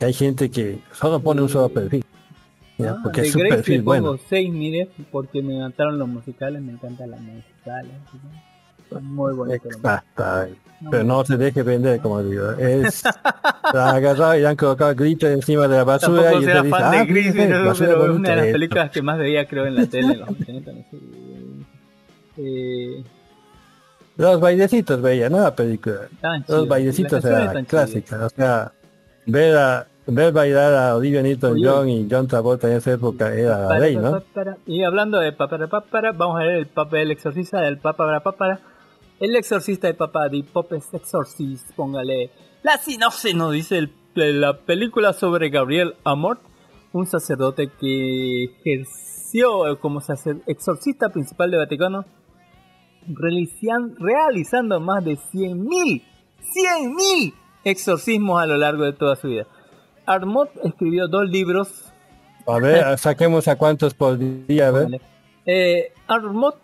[0.00, 2.04] Hay gente que solo pone un solo perfil.
[2.78, 2.96] ¿Ya?
[3.02, 4.18] porque Ah, de es Grace perfil bueno.
[4.28, 7.92] 6, mire, porque me encantaron los musicales, me encantan las musicales.
[8.90, 9.64] Son muy bonitos.
[9.66, 10.24] los Exacto.
[10.90, 12.50] Pero no se deje vender, como digo.
[12.52, 13.04] Es
[13.72, 16.90] la han agarrado y han colocado glitter encima de la basura y usted dice, fan
[16.90, 18.52] de ah, Gris, fíjese, pero, una de las esto".
[18.52, 20.96] películas que más veía creo en la tele en los 80, no sé.
[22.38, 23.04] Eh,
[24.16, 26.08] Los bailecitos veía, no la película.
[26.12, 28.20] Estaban Los bailecitos eran clásicas.
[28.20, 28.72] O sea,
[29.26, 33.78] ver a ver bailar a Olivia Newton-John y John Travolta en esa época era la
[33.78, 34.22] ley, ¿no?
[34.66, 38.60] Y hablando de papara papara, vamos a ver el papel el exorcista del papara papara.
[39.20, 42.30] El exorcista de papá de Popes Exorcist, póngale.
[42.64, 43.92] La sinopsis nos dice el-
[44.40, 46.40] la película sobre Gabriel Amort,
[46.92, 50.00] un sacerdote que ejerció como
[50.46, 52.04] exorcista principal de Vaticano,
[53.08, 56.02] realizan- realizando más de 100.000,
[56.40, 57.34] 100.000
[57.64, 59.46] exorcismos a lo largo de toda su vida.
[60.06, 61.92] Armot escribió dos libros
[62.46, 65.00] A ver, saquemos a cuántos por día, a ver.
[65.46, 66.56] eh, Armot,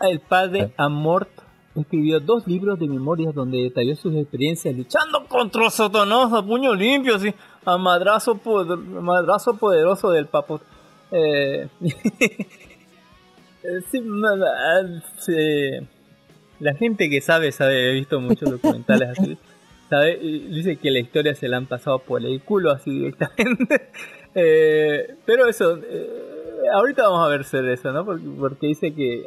[0.00, 1.28] el padre Amort,
[1.74, 7.16] escribió dos libros de memorias donde detalló sus experiencias luchando contra Satanás a puño limpio,
[7.16, 7.32] así,
[7.64, 10.60] a madrazo, poder- madrazo poderoso del papo.
[11.12, 11.68] Eh,
[13.62, 14.02] eh, sí,
[15.18, 15.86] sí.
[16.60, 19.38] la gente que sabe, sabe, he visto muchos documentales así,
[19.90, 23.90] dice que la historia se la han pasado por el culo así directamente.
[24.38, 26.10] Eh, pero eso, eh,
[26.74, 28.04] ahorita vamos a ver ser eso, ¿no?
[28.04, 29.24] Porque, dice que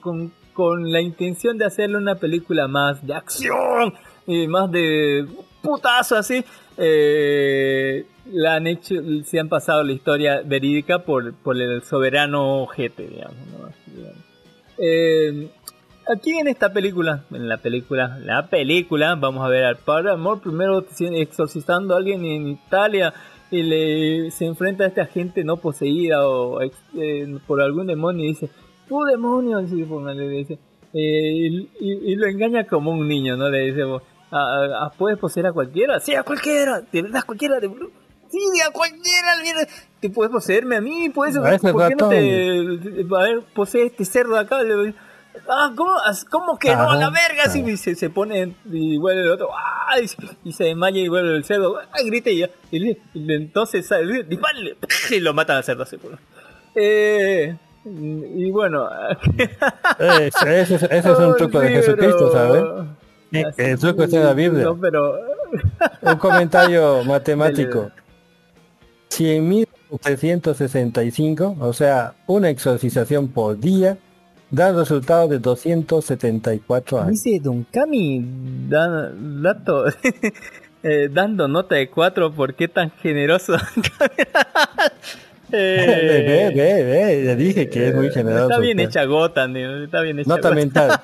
[0.00, 3.94] con, la intención de hacerle una película más de acción
[4.26, 5.26] y más de
[5.62, 6.44] putazo así,
[6.76, 13.38] eh, la han hecho, se han pasado la historia verídica por, el soberano ojete, digamos,
[13.46, 13.68] ¿no?
[14.78, 15.48] Eh,
[16.12, 20.40] aquí en esta película, en la película, la película, vamos a ver al padre Amor
[20.40, 23.12] primero exorcizando a alguien en Italia
[23.50, 28.28] y le se enfrenta a esta gente no poseída o eh, por algún demonio y
[28.28, 28.50] dice,
[28.88, 29.58] ¡tú demonio!
[29.88, 30.54] Póngale, le dice,
[30.92, 33.48] eh, y, y- y lo engaña como un niño, ¿no?
[33.50, 33.82] Le dice,
[34.30, 36.00] "Ah, ah, ¿puedes poseer a cualquiera?
[36.00, 39.28] Sí, a cualquiera, de verdad, cualquiera, de fastidia cualquiera.
[39.42, 39.66] mira,
[40.00, 41.36] Te puedes poseerme a mí, puedes.
[41.36, 43.16] A ¿Por qué no te.
[43.16, 44.62] A ver, posee este cerdo acá?
[44.62, 44.94] Le-
[45.48, 45.92] Ah, ¿cómo,
[46.30, 46.90] ¿cómo que no?
[46.90, 49.98] A la verga, y se, se pone y vuelve el otro, ¡ah!
[50.02, 51.86] y, se- y se desmaya y vuelve el cerdo, ¡ah!
[52.04, 54.76] grita y, ya, y y entonces sale, dispárale,
[55.10, 55.96] y lo matan al cerdo así.
[55.96, 56.14] pues.
[56.74, 57.56] Eh,
[57.86, 58.88] y bueno,
[59.98, 62.64] Eh, ese, ese- ese es un truco de Jesucristo, ¿sabes?
[63.56, 64.64] El truco está en la Biblia.
[64.64, 65.14] no, pero
[66.02, 67.90] Un comentario matemático.
[69.08, 73.96] Si en 1365, o sea, una exorcización por día,
[74.50, 77.22] da resultado de 274 años.
[77.22, 78.24] Dice Don Cami
[78.68, 79.86] dato,
[80.82, 83.56] eh, dando nota de 4, ¿por qué tan generoso?
[85.50, 88.50] Eh, ve, ve, ve, le dije que es muy generoso.
[88.50, 89.46] Está bien hecha digo, está
[90.02, 91.00] bien hecha Nota mental.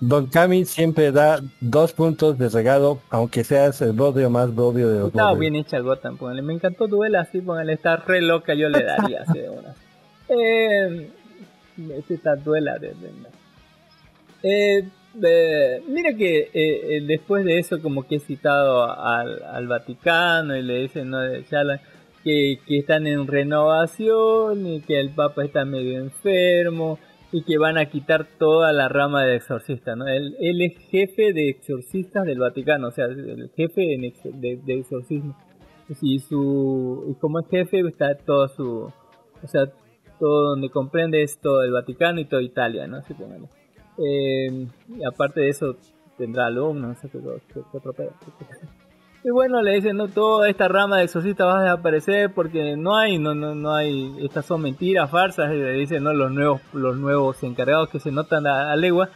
[0.00, 4.98] Don Cami siempre da dos puntos de regalo, aunque seas el bodrio más bodrio de
[4.98, 5.52] los Estaba bodrios.
[5.52, 6.42] bien hecha Gotham, póngale.
[6.42, 7.72] Me encantó Duela así, póngale.
[7.72, 9.74] Está re loca, yo le daría así de una.
[10.28, 11.10] Eh,
[12.08, 12.92] está Duela de,
[14.42, 14.84] Eh,
[15.22, 20.56] eh, mira que eh, eh, después de eso como que he citado al, al Vaticano
[20.56, 21.18] y le dicen ¿no?
[21.50, 21.80] Ya la-
[22.22, 26.98] que, que están en renovación y que el Papa está medio enfermo
[27.32, 30.06] y que van a quitar toda la rama de exorcista, ¿no?
[30.08, 35.36] Él, él es jefe de exorcistas del Vaticano, o sea, el jefe de, de exorcismo.
[36.00, 38.90] Y su y como es jefe está todo su,
[39.42, 39.64] o sea,
[40.18, 42.98] todo donde comprende es todo el Vaticano y toda Italia, ¿no?
[42.98, 43.14] Así.
[43.98, 45.76] Eh, y aparte de eso
[46.16, 47.36] tendrá alumnos, no.
[49.26, 52.94] Y bueno, le dicen, no, toda esta rama de exorcista va a desaparecer porque no
[52.96, 56.96] hay, no, no, no hay, estas son mentiras, farsas, le dicen, no, los nuevos, los
[56.96, 59.08] nuevos encargados que se notan a, a legua,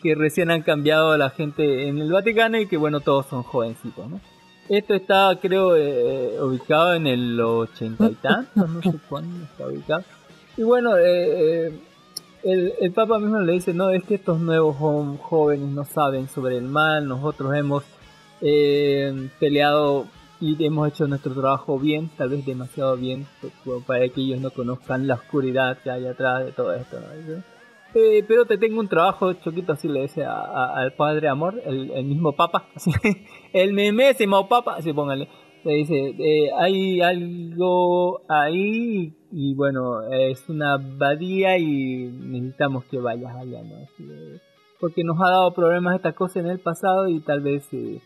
[0.00, 4.08] que recién han cambiado la gente en el Vaticano y que bueno, todos son jovencitos,
[4.08, 4.20] ¿no?
[4.68, 10.04] Esto está, creo, eh, ubicado en el 80 y tanto, no sé cuándo está ubicado.
[10.56, 11.72] Y bueno, eh, eh,
[12.44, 14.76] el, el Papa mismo le dice, no, es que estos nuevos
[15.22, 17.84] jóvenes no saben sobre el mal, nosotros hemos
[18.40, 20.06] eh, peleado
[20.40, 23.26] y hemos hecho nuestro trabajo bien, tal vez demasiado bien,
[23.86, 26.98] para que ellos no conozcan la oscuridad que hay atrás de todo esto.
[27.00, 27.42] ¿no?
[27.94, 31.60] "Eh, pero te tengo un trabajo choquito, así le dice a- a- al padre Amor,
[31.64, 32.90] el, el mismo Papa, así,
[33.52, 35.28] el memésimo Papa, así póngale.
[35.64, 43.36] Le dice, eh, hay algo ahí y bueno, es una abadía y necesitamos que vayas
[43.36, 43.76] allá, ¿no?
[43.84, 44.08] Así,
[44.80, 48.00] porque nos ha dado problemas esta cosa en el pasado y tal vez eh,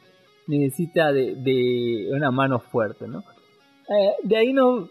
[0.48, 3.20] necesita de, de una mano fuerte, ¿no?
[3.20, 4.88] Eh, de ahí no,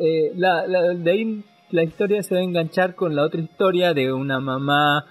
[0.00, 1.42] eh, la, la- de ahí
[1.72, 5.06] la historia se va a enganchar con la otra historia de una mamá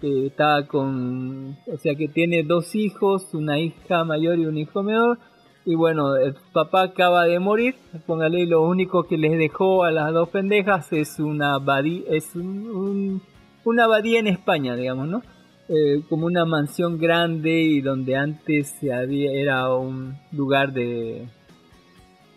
[0.00, 4.82] que está con, o sea que tiene dos hijos, una hija mayor y un hijo
[4.84, 5.18] menor,
[5.66, 7.74] y bueno, el papá acaba de morir,
[8.06, 12.68] póngale, lo único que les dejó a las dos pendejas es una abadía, es un-
[12.68, 13.22] un-
[13.64, 15.22] una abadía en España, digamos, ¿no?
[15.70, 21.26] Eh, como una mansión grande y donde antes había, era un lugar de,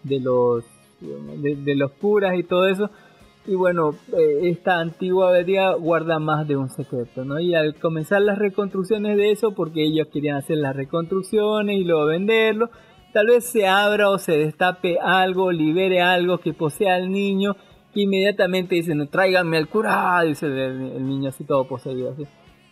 [0.04, 0.64] de los
[1.00, 2.90] de los curas y todo eso.
[3.46, 8.22] Y bueno eh, esta antigua abadía guarda más de un secreto no y al comenzar
[8.22, 12.70] las reconstrucciones de eso porque ellos querían hacer las reconstrucciones y luego venderlo
[13.18, 17.56] tal vez se abra o se destape algo libere algo que posea al niño
[17.92, 22.26] que inmediatamente dicen tráiganme al cura dice el, el niño así todo poseído así.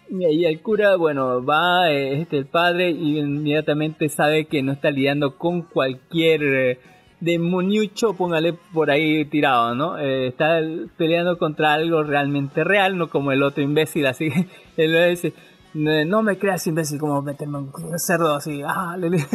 [0.07, 4.91] Y el cura, bueno, va, eh, este el padre, y inmediatamente sabe que no está
[4.91, 6.79] lidiando con cualquier eh,
[7.21, 9.97] demoniucho, póngale por ahí tirado, ¿no?
[9.97, 14.29] Eh, está el- peleando contra algo realmente real, no como el otro imbécil, así.
[14.29, 14.45] Que
[14.85, 15.33] él le dice,
[15.73, 19.25] no me creas imbécil como meterme un cerdo así, ah, le- le-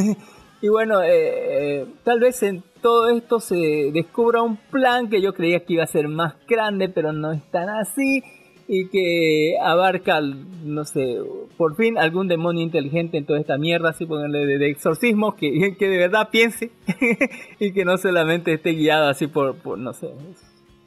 [0.62, 5.34] y bueno, eh, eh, tal vez en todo esto se descubra un plan que yo
[5.34, 8.22] creía que iba a ser más grande, pero no es tan así
[8.72, 11.18] y que abarca, no sé,
[11.56, 15.74] por fin algún demonio inteligente en toda esta mierda, así ponerle de, de exorcismo, que,
[15.78, 16.70] que de verdad piense
[17.58, 20.10] y que no solamente esté guiado así por, por no sé,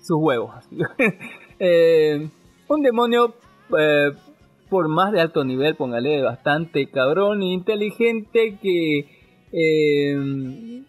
[0.01, 0.53] sus huevos.
[1.59, 2.29] Eh,
[2.67, 3.35] un demonio,
[3.77, 4.11] eh,
[4.69, 9.22] por más de alto nivel, póngale, bastante cabrón e inteligente que
[9.53, 10.81] eh,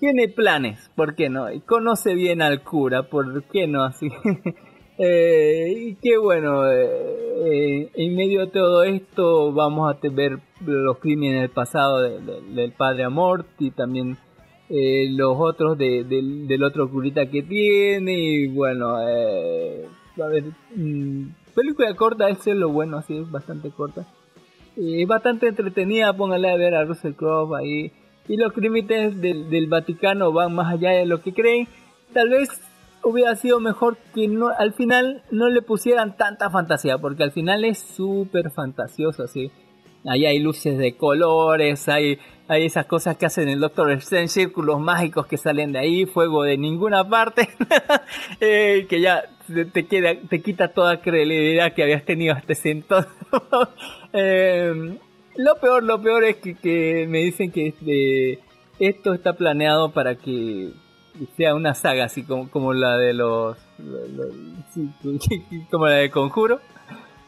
[0.00, 1.46] tiene planes, ¿por qué no?
[1.66, 3.84] Conoce bien al cura, ¿por qué no?
[3.84, 4.08] Así
[4.98, 11.42] Eh, y que bueno, eh, en medio de todo esto vamos a ver los crímenes
[11.42, 14.16] del pasado de- de- del padre Amort y también
[14.70, 19.04] eh, los otros de- del- otro curita que tiene y bueno, a
[20.28, 20.44] ver,
[20.74, 24.06] mm, película corta, es lo bueno, así es bastante corta.
[24.76, 27.92] Y bastante entretenida, póngale a ver a Russell Crowe ahí.
[28.28, 31.68] Y los límites del, del Vaticano van más allá de lo que creen,
[32.12, 32.48] tal vez
[33.06, 37.64] hubiera sido mejor que no, al final no le pusieran tanta fantasía, porque al final
[37.64, 39.50] es súper fantasioso, así.
[40.04, 44.80] Ahí hay luces de colores, hay, hay esas cosas que hacen el Doctor Strange, círculos
[44.80, 47.48] mágicos que salen de ahí, fuego de ninguna parte,
[48.40, 49.22] eh, que ya
[49.72, 53.12] te, queda, te quita toda credibilidad que habías tenido hasta ese entonces.
[54.18, 54.96] Eh,
[55.38, 58.38] lo peor, lo peor es que, me dicen que este,
[58.78, 60.70] esto está planeado para que
[61.36, 64.32] sea una saga así como, como la de los, lo- lo-
[64.74, 64.90] sí,
[65.70, 66.60] como la de Conjuro.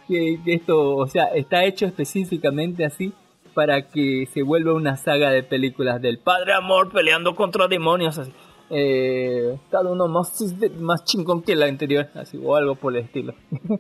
[0.07, 3.13] Que, esto o sea está hecho específicamente así
[3.55, 8.33] para que se vuelva una saga de películas del padre amor peleando contra demonios así.
[8.71, 10.33] Eh, cada uno más
[10.79, 13.35] más chingón que la anterior así o algo por el estilo.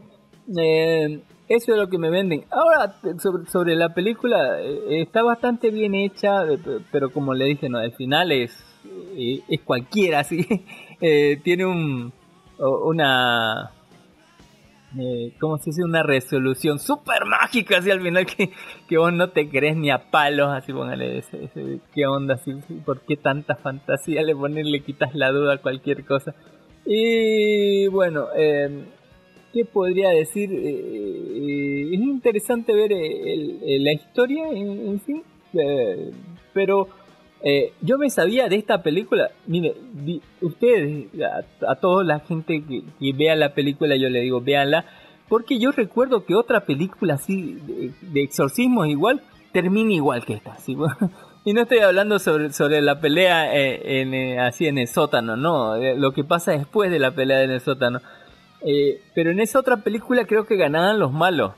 [0.56, 2.44] Eh, eso es lo que me venden.
[2.50, 7.68] Ahora, sobre, sobre la película, eh, está bastante bien hecha, pe- pero como le dije,
[7.68, 8.52] no, el final es,
[9.16, 10.46] eh, cualquiera, así.
[11.00, 12.12] Eh, tiene un,
[12.58, 13.70] una,
[15.40, 15.84] ¿cómo se dice?
[15.84, 18.50] Una resolución súper mágica, así al final que,
[18.88, 22.34] que vos no te crees ni a palos, así póngale, ese- ¿qué onda?
[22.34, 22.52] Así,
[22.84, 26.34] ¿Por qué tanta fantasía le pones, le quitas la duda a cualquier cosa?
[26.84, 28.84] Y bueno, eh,
[29.58, 30.52] ¿qué podría decir?
[30.52, 35.22] Eh, eh, es interesante ver eh, el- el- la historia en, sí,
[35.54, 36.10] eh,
[36.52, 36.88] pero
[37.42, 39.30] eh, yo me sabía de esta película.
[39.46, 44.20] Mire, di- ustedes, a, a toda la gente que, que vea la película, yo le
[44.20, 44.84] digo, véanla,
[45.28, 49.20] porque yo recuerdo que otra película así de, de exorcismo igual
[49.52, 50.56] termina igual que esta.
[51.44, 55.94] Y no estoy hablando sobre, la pelea eh, eh, así en el sótano, no, eh,
[55.96, 58.00] lo que pasa después de la pelea en el sótano.
[58.62, 61.52] Eh, pero en esa otra película creo que ganaban los malos.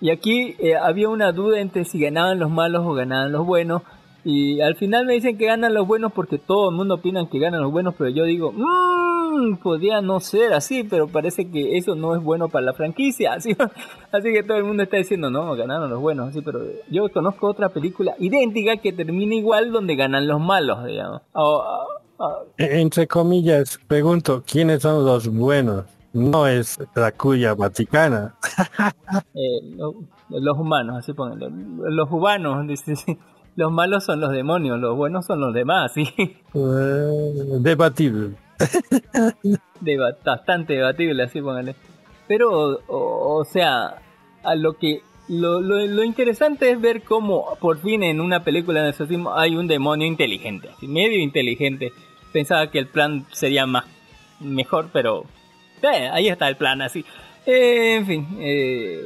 [0.00, 3.82] Y aquí eh, había una duda entre si ganaban los malos o ganaban los buenos.
[4.24, 7.40] Y al final me dicen que ganan los buenos porque todo el mundo opina que
[7.40, 11.94] ganan los buenos, pero yo digo, mmm, podría no ser así, pero parece que eso
[11.94, 13.32] no es bueno para la franquicia.
[14.12, 16.60] Así, que todo el mundo está diciendo, no, ganaron los buenos, así, pero
[16.90, 21.22] yo conozco otra película idéntica que termina igual donde ganan los malos, digamos.
[21.32, 21.86] Ah, ah,
[22.18, 25.84] ah, Entre comillas, pregunto, ¿quiénes son los buenos?
[26.12, 28.34] No es la cuya vaticana.
[29.34, 29.94] eh, lo-
[30.28, 31.48] los humanos, así pónganlo.
[31.90, 33.18] Los humanos, dice,
[33.56, 36.08] los malos son los demonios, los buenos son los demás, sí.
[36.18, 38.34] Eh, debatible.
[39.80, 41.74] Deba- bastante debatible, así póngale.
[42.28, 43.96] Pero, o, o sea,
[44.42, 48.82] a lo que lo, lo, lo interesante es ver cómo por fin en una película
[48.82, 51.92] de exorcismo hay un demonio inteligente, medio inteligente.
[52.32, 53.84] Pensaba que el plan sería más
[54.40, 55.24] mejor, pero
[55.82, 57.04] eh, ahí está el plan, así.
[57.46, 59.00] Eh, en fin, eh,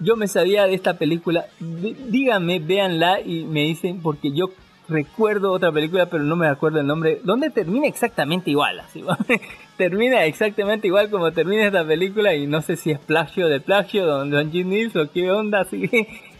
[0.00, 1.46] yo me sabía de esta película.
[1.60, 4.50] Dí- díganme, véanla y me dicen, porque yo
[4.88, 7.20] recuerdo otra película, pero no me acuerdo el nombre.
[7.22, 8.80] ¿Dónde termina exactamente igual?
[8.80, 9.04] Así,
[9.76, 14.06] termina exactamente igual como termina esta película y no sé si es plagio de plagio
[14.06, 15.88] Don Don Nils o qué onda, así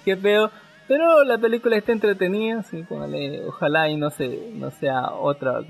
[0.05, 0.51] qué feo.
[0.89, 5.61] Pero la película está entretenida, sí, póngale, ojalá y no se, no sea otra.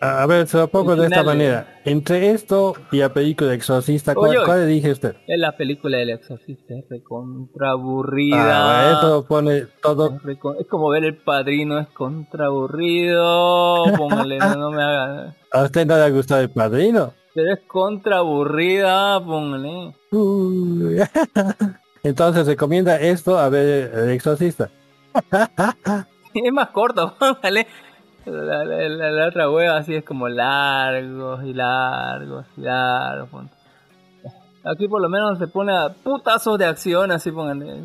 [0.00, 1.80] A ver, se lo pongo de esta manera.
[1.84, 5.16] Entre esto y la película de Exorcista, ¿cuál, Oye, cuál elige usted?
[5.26, 8.90] Es la película del exorcista, es recontra aburrida.
[8.90, 10.14] Ah, esto pone todo.
[10.16, 13.84] Es, recon- es como ver el padrino, es contra aburrido.
[13.96, 15.34] Póngale, no, no me haga.
[15.52, 17.12] ¿A usted no le ha gustado el padrino?
[17.34, 19.94] Pero es contra aburrida, póngale.
[20.12, 20.98] Uy.
[22.04, 24.70] Entonces recomienda esto a ver el Exorcista.
[26.34, 27.66] Es más corto, póngale.
[28.30, 33.46] La, la- la- otra hueva así es como largos y largos y largos.
[34.64, 37.80] Aquí por lo menos se pone a putazos de acción, así póngale.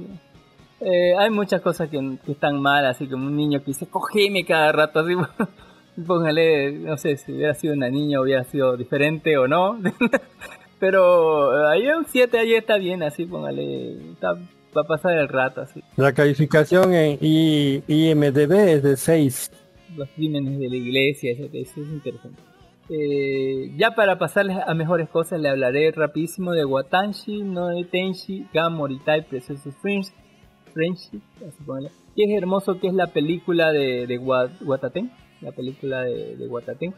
[0.81, 4.43] Eh, hay muchas cosas que, que están mal, así como un niño que dice cogeme
[4.45, 5.13] cada rato, así.
[6.07, 9.79] Póngale, no sé si hubiera sido una niña hubiera sido diferente o no.
[10.79, 13.93] Pero eh, ahí un 7 ahí está bien, así, póngale.
[14.11, 15.81] Está, va a pasar el rato, así.
[15.95, 19.51] La calificación en IMDB es de 6.
[19.95, 22.41] Los crímenes de la iglesia, eso, eso es interesante.
[22.89, 28.45] Eh, ya para pasarles a mejores cosas, le hablaré rapidísimo de Watanshi, no de Tenshi,
[28.53, 30.07] ga Moritai, Precious French,
[30.73, 31.21] Friendship.
[32.15, 36.47] Y es hermoso que es la película de, de Wa- Wataten, la película de, de
[36.47, 36.93] Wataten.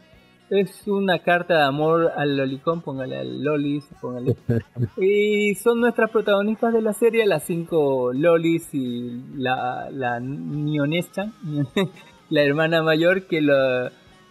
[0.48, 4.36] Es una carta de amor al lolicón, póngale al lolis, póngale.
[5.00, 10.20] Y son nuestras protagonistas de la serie, las cinco lolis y la, la
[12.30, 13.54] la hermana mayor que, lo,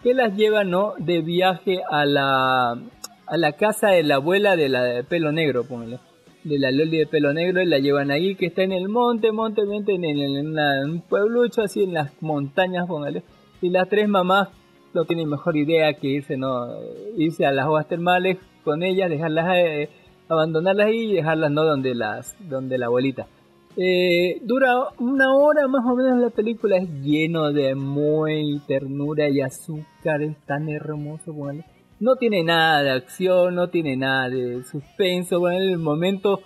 [0.04, 0.94] que las lleva ¿no?
[0.98, 6.00] de viaje a la, a la casa de la abuela de la pelo negro, póngale.
[6.44, 9.32] De la Loli de pelo negro y la llevan ahí, que está en el monte,
[9.32, 13.24] monte, monte, en, el- en una- en un pueblucho así en las montañas, póngale.
[13.62, 14.50] Y las tres mamás
[14.94, 16.68] no tienen mejor idea que irse, no,
[17.18, 19.90] irse a las aguas termales con ellas, dejarlas, eh,
[20.30, 23.26] abandonarlas ahí y dejarlas no donde las, donde la abuelita.
[23.78, 29.28] Eh, dura una hora más o menos la película, es lleno de amor y ternura
[29.28, 31.64] y azúcar, es tan hermoso, bueno.
[32.00, 36.42] No tiene nada de acción, no tiene nada de suspenso, bueno, en el momento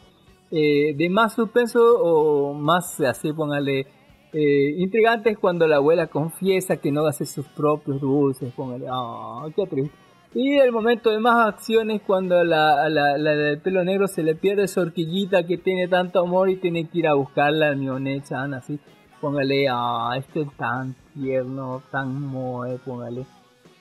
[0.51, 3.85] eh, de más suspenso o más así, póngale,
[4.33, 9.45] eh, intrigante es cuando la abuela confiesa que no hace sus propios dulces, póngale, ah,
[9.55, 10.08] qué triste.
[10.35, 14.21] Y el momento de más acción es cuando la, la, la del pelo negro se
[14.21, 17.77] le pierde su horquillita que tiene tanto amor y tiene que ir a buscarla al
[17.77, 18.79] Mionechan, así.
[19.21, 23.25] Póngale, ah, este es tan tierno, tan moe, póngale.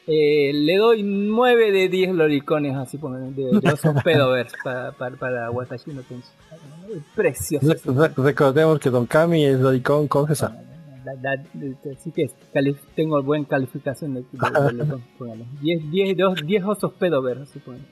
[0.06, 5.16] Eh, le doy 9 de 10 loricones, así póngale, de, de osos pedovers para, para,
[5.16, 6.28] para Watashi no Tenshi.
[7.14, 7.66] Precioso.
[7.68, 10.62] Re- re- recordemos que Don Kami es Loricón con da-
[11.96, 12.26] Así que
[12.94, 15.44] tengo buena calificación de, de, de Loricón, póngale.
[15.60, 17.84] 10, 10, dos- 10 osos pedovers, así póngale.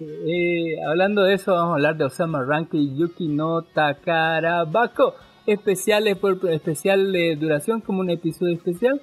[0.00, 5.14] Eh, hablando de eso, vamos a hablar de Osama Rank y Yuki no Takarabako.
[5.46, 9.00] Especiales por especial de duración, como un episodio especial.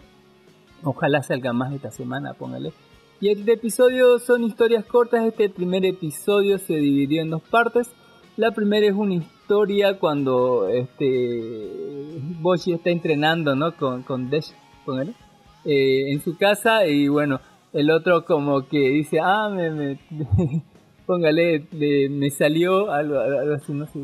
[0.84, 2.72] Ojalá salga más esta semana, póngale.
[3.20, 5.26] Y el episodio son historias cortas.
[5.26, 7.92] Este primer episodio se dividió en dos partes.
[8.38, 9.39] La primera es una historia
[10.00, 11.80] cuando este
[12.40, 13.76] Boshi está entrenando, ¿no?
[13.76, 14.54] Con, con Desh,
[14.86, 15.14] póngale,
[15.66, 17.40] eh, en su casa y bueno,
[17.74, 20.00] el otro como que dice, ah, me, me-
[21.06, 23.20] póngale, de- me salió algo,
[23.56, 24.00] así, no sé,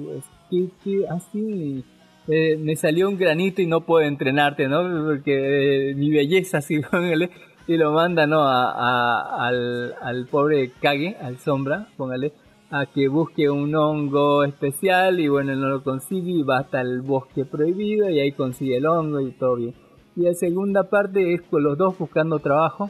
[0.84, 1.84] que así,
[2.28, 4.82] eh, me salió un granito y no puedo entrenarte, ¿no?
[5.06, 7.30] Porque eh, mi belleza, así, póngale,
[7.68, 8.42] y lo manda, ¿no?
[8.42, 12.32] A, a- al, al pobre Kage, al sombra, póngale,
[12.72, 17.02] a que busque un hongo especial y bueno, no lo consigue y va hasta el
[17.02, 19.76] bosque prohibido y ahí consigue el hongo y todo bien.
[20.16, 22.90] Y la segunda parte es con los dos buscando trabajo.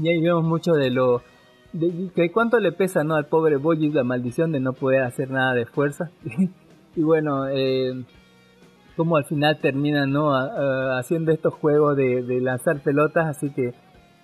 [0.00, 1.22] Y ahí vemos mucho de lo
[1.72, 5.30] de, que cuánto le pesa no al pobre Boji la maldición de no poder hacer
[5.30, 6.10] nada de fuerza.
[6.98, 8.06] Y bueno eh,
[8.96, 13.74] como al final terminan no haciendo estos juegos de lanzar pelotas así que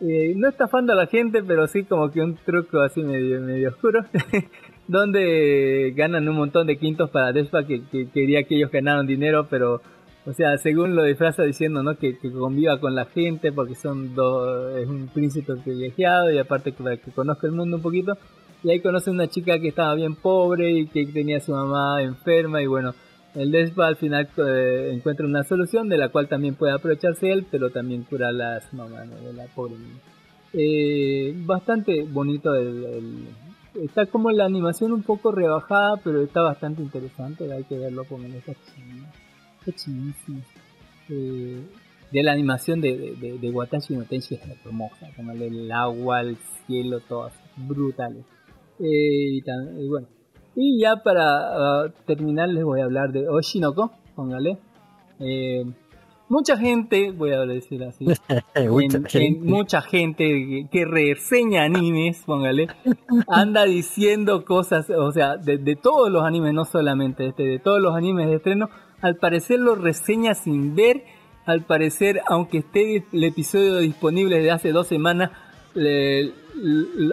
[0.03, 3.71] eh, no estafando a la gente pero sí como que un truco así medio medio
[3.71, 4.05] oscuro
[4.89, 9.47] donde ganan un montón de quintos para Despa que, que quería que ellos ganaran dinero
[9.49, 9.81] pero
[10.25, 11.97] o sea, según lo disfraza diciendo, ¿no?
[11.97, 16.97] Que, conviva con la gente porque son dos, es un príncipe privilegiado y aparte para
[16.97, 18.17] que conozca el mundo un poquito.
[18.63, 22.01] Y ahí conoce una chica que estaba bien pobre y que tenía a su mamá
[22.03, 22.95] enferma y bueno,
[23.35, 27.47] el Despa al final eh, encuentra una solución de la cual también puede aprovecharse él,
[27.51, 29.17] pero también cura las mamás ¿no?
[29.17, 30.01] de la pobre niña.
[30.53, 33.27] Eh, bastante bonito el,
[33.83, 38.53] está como la animación un poco rebajada, pero está bastante interesante, hay que verlo esta
[39.65, 40.43] Qué chidísimo.
[41.09, 41.61] Eh,
[42.11, 46.21] de la animación de, de, de, de Watashi no Tenshi es hermosa, como el, agua,
[46.21, 46.37] el
[46.67, 48.25] cielo, todas brutales.
[48.79, 50.09] Eh, y, y bueno,
[50.55, 54.59] y ya para ah, terminar les voy a hablar de Oshinoko, póngale.
[55.21, 55.65] Eh,
[56.29, 58.05] mucha gente, voy a decir así,
[58.69, 59.27] Mucha en- gente.
[59.27, 62.69] en mucha gente que, que reseña animes, póngale,
[63.29, 67.81] anda diciendo cosas, o sea, de, de todos los animes, no solamente este, de todos
[67.81, 68.69] los animes de estreno,
[69.01, 71.05] al parecer lo reseña sin ver,
[71.45, 75.31] al parecer, aunque esté el episodio disponible desde hace dos semanas,
[75.75, 76.33] le-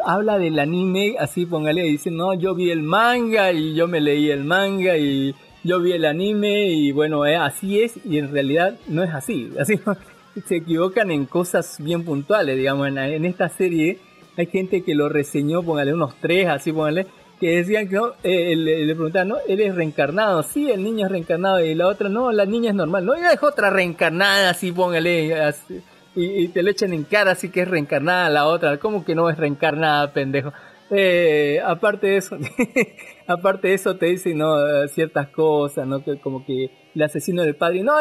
[0.05, 4.29] habla del anime, así póngale, dice, no, yo vi el manga y yo me leí
[4.29, 8.77] el manga y yo vi el anime y bueno, eh, así es y en realidad
[8.87, 9.79] no es así, así
[10.47, 13.99] se equivocan en cosas bien puntuales, digamos, en, esta serie
[14.37, 17.07] hay gente que lo reseñó, póngale unos tres, así póngale,
[17.39, 21.07] que decían que no, eh, le, le preguntaban, no, él es reencarnado, sí, el niño
[21.07, 24.51] es reencarnado, y la otra, no, la niña es normal, no, ella es otra reencarnada,
[24.51, 25.81] así póngale, así,
[26.15, 29.29] y, te lo echan en cara, así que es reencarnada la otra, ¿cómo que no
[29.29, 30.51] es reencarnada, pendejo?
[30.91, 32.35] Eh, aparte de eso,
[33.27, 34.55] aparte de eso te dicen no
[34.87, 37.93] ciertas cosas, no que como que el asesino del padre, no,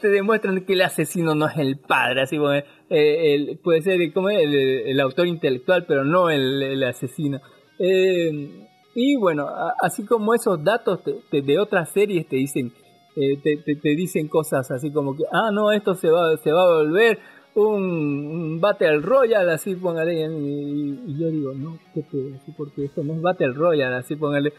[0.00, 4.28] te demuestran que el asesino no es el padre, así como eh, puede ser como
[4.30, 7.40] el, el autor intelectual, pero no el, asesino.
[7.78, 9.48] Eh, y bueno,
[9.80, 12.72] así como esos datos te- de otras series te dicen,
[13.14, 16.62] eh, te- te dicen cosas así como que, ah, no, esto se va, se va
[16.64, 17.18] a volver
[17.54, 23.02] un, Battle Royale, así póngale, y, y yo digo, no, qué pedo, así, porque esto
[23.04, 24.52] no es Battle Royale, así póngale,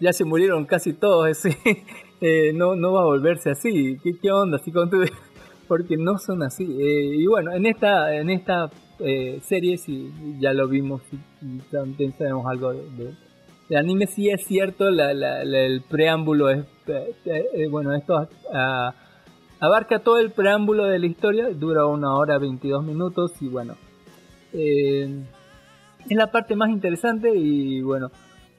[0.00, 1.56] ya se murieron casi todos, ese,
[2.20, 4.56] eh, no, no va a volverse así, ¿qué, qué onda?
[4.56, 5.04] Así con tu-
[5.68, 10.52] porque no son así, eh, y bueno, en esta, en esta eh, serie sí, ya
[10.52, 13.14] lo vimos, y, y también sabemos algo de, de-
[13.70, 14.08] el anime.
[14.08, 17.14] Sí es cierto, la, la- la- el preámbulo es, eh,
[17.54, 18.92] eh, bueno, estos ah,
[19.60, 23.76] abarca todo el preámbulo de la historia, dura una hora 22 minutos y bueno,
[24.52, 25.22] eh,
[26.08, 28.10] es la parte más interesante y bueno,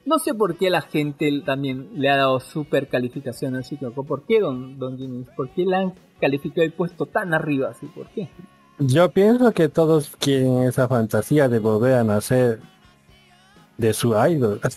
[0.04, 4.02] no sé por qué la gente también le ha dado super calificación al Chicago.
[4.02, 5.24] ¿Por qué, don, don Jimmy?
[5.36, 7.86] ¿Por qué la han calificado y puesto tan arriba así?
[7.86, 8.28] ¿Por qué?
[8.78, 12.60] Yo pienso que todos quieren esa fantasía de volver a nacer
[13.78, 14.60] de su idol.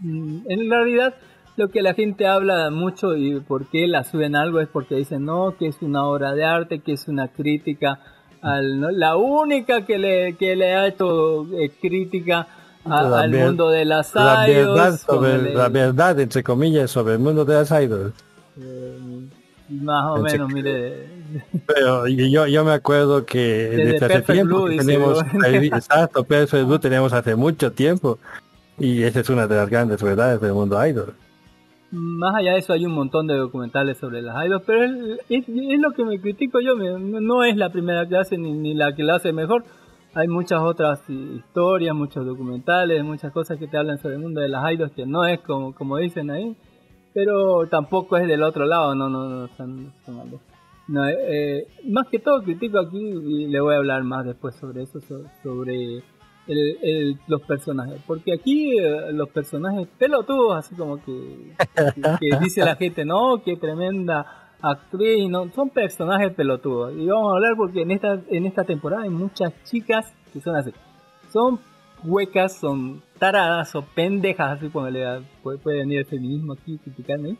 [0.00, 1.14] Mm, en realidad,
[1.56, 5.24] lo que la gente habla mucho y por qué la suben algo es porque dicen,
[5.24, 8.00] no, que es una obra de arte, que es una crítica.
[8.42, 8.90] Al, ¿no?
[8.90, 12.46] La única que le, que le ha hecho eh, crítica
[12.84, 16.20] a- La al ver- mundo de las la idols, verdad, con sobre, el- la verdad,
[16.20, 18.12] entre comillas, sobre el mundo de las idols.
[18.60, 18.98] eh,
[19.70, 21.08] más o En menos, mire,
[21.66, 25.18] Pero yo, yo me acuerdo que Desde desde hace tiempo Blue, que tenemos,
[25.72, 28.18] exacto, Perfect Blue tenemos hace mucho tiempo.
[28.78, 31.14] Y esa es una de las grandes verdades del mundo idol.
[31.94, 34.82] Más allá de eso hay un montón de documentales sobre las idols, pero
[35.28, 38.94] es, lo que me critico yo, no es la primera que hace ni, ni la
[38.94, 39.64] que la hace mejor.
[40.14, 44.48] Hay muchas otras historias, muchos documentales, muchas cosas que te hablan sobre el mundo de
[44.48, 46.56] las idols que no es como, como dicen ahí,
[47.12, 50.40] pero tampoco es del otro lado, no, no, no, son- son.
[50.86, 54.54] No, eh, eh, más que todo critico aquí y le voy a hablar más después
[54.56, 56.02] sobre eso, so- sobre
[56.46, 61.52] el- el- los personajes, porque aquí eh, los personajes pelotudos, así como que,
[62.20, 66.94] que, dice la gente, no, qué tremenda actriz, no, son personajes pelotudos.
[66.96, 70.56] Y vamos a hablar porque en esta, en esta temporada hay muchas chicas que son
[70.56, 70.72] así,
[71.32, 71.58] son
[72.04, 77.36] huecas, son taradas o pendejas, así como le puede, puede venir el feminismo aquí criticarme,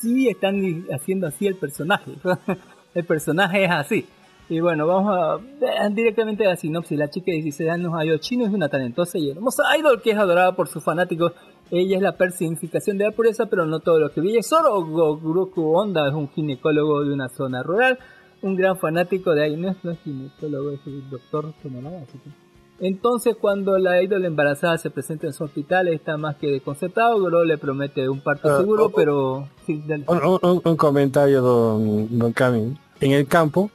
[0.00, 2.12] sí están haciendo así el personaje.
[2.94, 4.06] el personaje es así.
[4.50, 6.98] Y bueno, vamos a directamente a la sinopsis.
[6.98, 10.16] La chica de 16 años, Ayo Chino, es una talentosa y hermosa idol que es
[10.18, 11.32] adorada por sus fanáticos.
[11.70, 14.42] Ella es la personificación de la pureza, pero no todo lo que brilla.
[14.42, 17.98] Solo Goku Honda es un ginecólogo de una zona rural,
[18.40, 19.56] un gran fanático de ahí.
[19.56, 22.48] No es, no es ginecólogo, es el doctor Tomonaga, así que-
[22.80, 27.18] entonces, cuando la ídola embarazada se presenta en su hospital, está más que desconcertado.
[27.20, 28.92] Goro le promete un parto Ah, seguro, oh, oh.
[28.94, 29.48] pero.
[29.66, 30.04] Sí, dale.
[30.06, 32.78] Un, un- comentario, don, don Cami.
[33.00, 33.68] En el campo,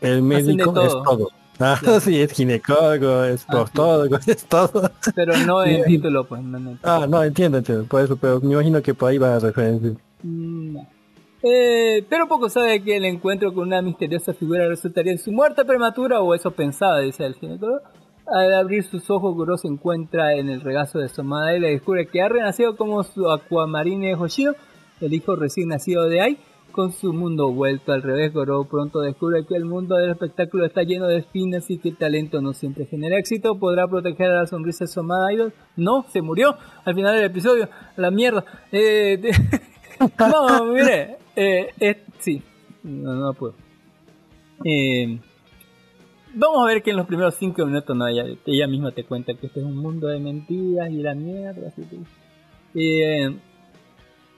[0.00, 1.28] el médico es todo.
[1.60, 4.92] Ah, sí, es ginecólogo, es proctólogo, es todo.
[5.16, 5.96] Pero no en Sí.
[5.96, 6.40] título, pues.
[6.40, 6.78] No, no.
[6.84, 7.84] Ah, no, entiendo, entiendo.
[7.86, 9.90] Por eso, pero me imagino que por ahí va a referencia.
[10.22, 10.86] Mm, no.
[11.42, 15.64] Eh, pero poco sabe que el encuentro con una misteriosa figura resultaría en su muerte
[15.64, 17.80] prematura, o eso pensaba, dice el ginecólogo.
[18.26, 21.70] Al abrir sus ojos, Goro se encuentra en el regazo de su madre y le
[21.70, 24.52] descubre que ha renacido como su aquamarine Hoshino,
[25.00, 26.38] el hijo recién nacido de Ai.
[26.78, 30.84] Con su mundo vuelto al revés, Goro pronto descubre que el mundo del espectáculo está
[30.84, 33.58] lleno de espinas y que el talento no siempre genera éxito.
[33.58, 35.00] ¿Podrá proteger a la sonrisa de su
[35.32, 35.52] idol?
[35.74, 37.68] No, se murió al final del episodio.
[37.96, 38.44] La mierda.
[38.70, 39.20] Eh,
[40.20, 42.44] no, mire, eh, sí,
[42.84, 43.56] no, no puedo.
[44.64, 45.18] Eh,
[46.32, 49.34] vamos a ver que en los primeros cinco minutos no ella, ella misma te cuenta
[49.34, 51.74] que este es un mundo de mentiras y la mierda.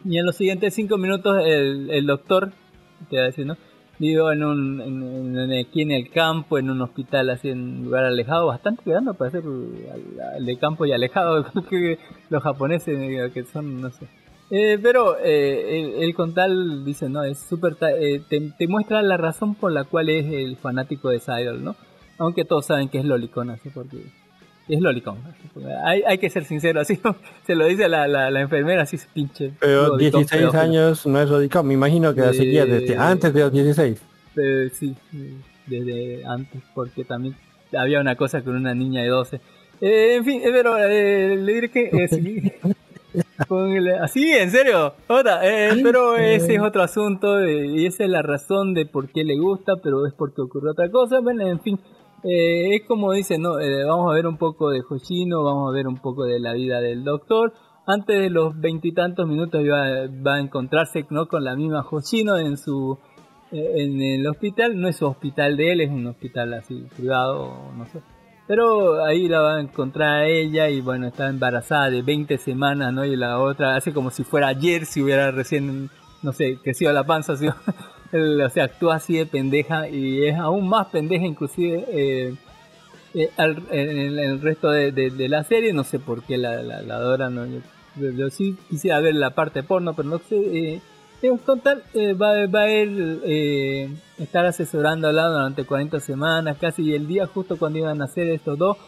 [0.04, 2.52] Y en los siguientes cinco minutos el, el doctor,
[3.08, 3.56] te va a decir, ¿no?
[3.98, 8.04] Vivo en un, en- aquí en el campo, en un hospital así en un lugar
[8.04, 11.98] alejado, bastante grande para ser de campo y alejado, que
[12.30, 14.06] los japoneses que son, no sé.
[14.50, 17.76] Eh, pero eh, el, el con tal dice, no, es súper...
[18.00, 21.62] eh, te, te muestra la razón por la cual es el fanático de esa idol,
[21.62, 21.76] ¿no?
[22.18, 23.98] Aunque todos saben que es lolicón, así porque...
[24.68, 25.18] Es lolicón.
[25.84, 26.98] Hay, hay que ser sincero, así
[27.47, 29.52] se lo dice la, la, la enfermera, así se pinche.
[29.58, 30.62] Pero lolicón, 16 pedófilo.
[30.62, 31.64] años no es radical.
[31.64, 34.02] Me imagino que la seguía desde antes de los 16.
[34.36, 34.94] Eh, sí,
[35.66, 37.34] desde antes, porque también
[37.76, 39.40] había una cosa con una niña de 12.
[39.80, 42.52] Eh, en fin, eh, pero eh, le diré que eh, sí.
[43.48, 45.40] Con el- así, en serio, otra,
[45.82, 49.72] pero ese es otro asunto y esa es la razón de por qué le gusta,
[49.82, 51.18] pero es porque ocurrió otra cosa.
[51.20, 51.80] Bueno, en fin,
[52.23, 55.74] eh, es como dice, no, Eh, vamos a ver un poco de Hoshino, vamos a
[55.74, 57.52] ver un poco de la vida del doctor.
[57.86, 61.26] Antes de los veintitantos minutos va, va a encontrarse ¿no?
[61.26, 62.99] con la misma Hoshino en su
[63.52, 64.81] eh, en el hospital.
[64.81, 68.00] No es su hospital de él, es un hospital así privado, no sé.
[68.47, 73.05] Pero ahí la va a encontrar ella y bueno, está embarazada de 20 semanas, ¿no?
[73.05, 75.89] Y la otra hace como si fuera ayer, si hubiera recién,
[76.23, 77.34] no sé, crecido la panza,
[78.12, 82.34] así, o sea, actúa así de pendeja y es aún más pendeja inclusive eh,
[83.14, 86.22] eh, al- en, el, en el resto de, de- de la serie, no sé por
[86.22, 87.47] qué la, la, la ¿no?
[87.47, 90.36] Yo, yo sí quisiera ver la parte porno, pero no sé...
[90.36, 90.80] Eh,
[91.22, 96.94] en total, eh, va, va a él eh, estar asesorándola durante 40 semanas, casi y
[96.94, 98.78] el día justo cuando iban a hacer estos dos,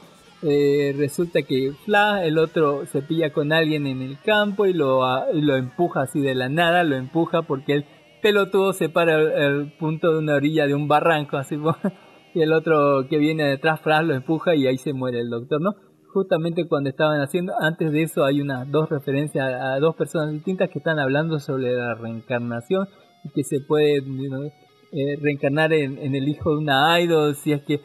[0.43, 5.05] eh, resulta que Fla, el otro, se pilla con alguien en el campo y lo,
[5.05, 7.85] a- y lo empuja así de la nada, lo empuja porque él
[8.23, 11.57] pelotudo se para el, el punto de una orilla de un barranco, así,
[12.35, 15.61] y el otro que viene detrás, fras, lo empuja y ahí se muere el doctor,
[15.61, 15.75] ¿no?
[16.13, 20.33] Justamente cuando estaban haciendo, antes de eso hay unas dos referencias a, a dos personas
[20.33, 22.87] distintas que están hablando sobre la reencarnación
[23.25, 24.45] y que se puede you know,
[24.93, 27.81] eh, reencarnar en, en el hijo de una idol si es que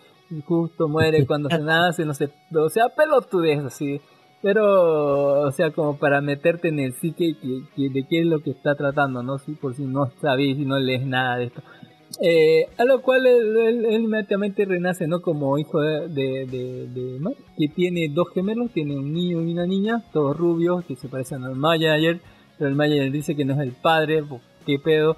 [0.45, 4.01] justo muere cuando se nace, no sé, o sea, pelotudez así.
[4.41, 8.51] Pero, o sea, como para meterte en el psique que, de qué es lo que
[8.51, 9.40] está tratando, ¿no?
[9.40, 11.61] Si, por si no sabéis y no lees nada de esto.
[12.22, 15.22] Eh, a lo cual él, inmediatamente renace, ¿no?
[15.22, 20.03] Como hijo de, de, de, que tiene dos gemelos, tiene un niño y una niña,
[20.14, 22.22] todos rubios, que se parecen al Mayer,
[22.57, 25.17] pero el Mayer dice que no es el padre, pues, qué pedo.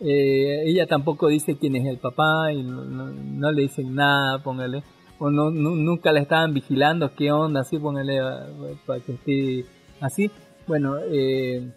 [0.00, 4.82] Eh, ella tampoco dice quién es el papá y no le dicen nada, póngale.
[5.18, 8.46] O no, nu- nunca la estaban vigilando, qué onda, así, póngale ah,
[8.86, 9.64] para que esté
[10.00, 10.30] así.
[10.66, 11.70] Bueno, eh,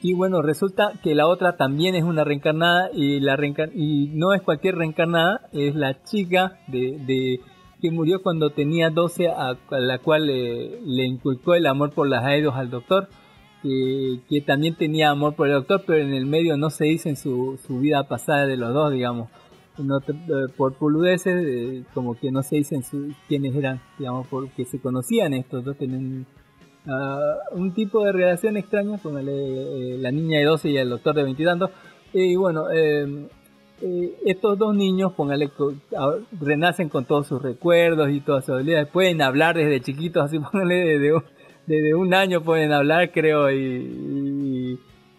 [0.00, 4.32] y bueno, resulta que la otra también es una reencarnada y la reencar- y no
[4.32, 7.40] es cualquier reencarnada, es la chica de, de
[7.82, 12.22] que murió cuando tenía 12 a, la cual eh, le inculcó el amor por las
[12.36, 13.08] idols al doctor,
[13.62, 17.08] que, que también tenía amor por el doctor, pero en el medio no se dice
[17.08, 19.28] en su, su vida pasada de los dos, digamos.
[19.78, 24.26] No te- eh, por puludeces, eh, como que no se dicen su- quiénes eran, digamos,
[24.28, 26.26] porque se conocían estos dos, tenían
[26.86, 31.14] ah, un tipo de relación extraña con eh, la niña de 12 y el doctor
[31.14, 31.44] de 20
[32.12, 33.26] y bueno, eh,
[33.82, 35.50] eh, estos dos niños, póngale,
[36.40, 38.88] renacen con todos sus recuerdos y todas sus habilidades.
[38.88, 41.22] Pueden hablar desde chiquitos, así póngale, desde un,
[41.66, 43.56] desde un año pueden hablar, creo, y-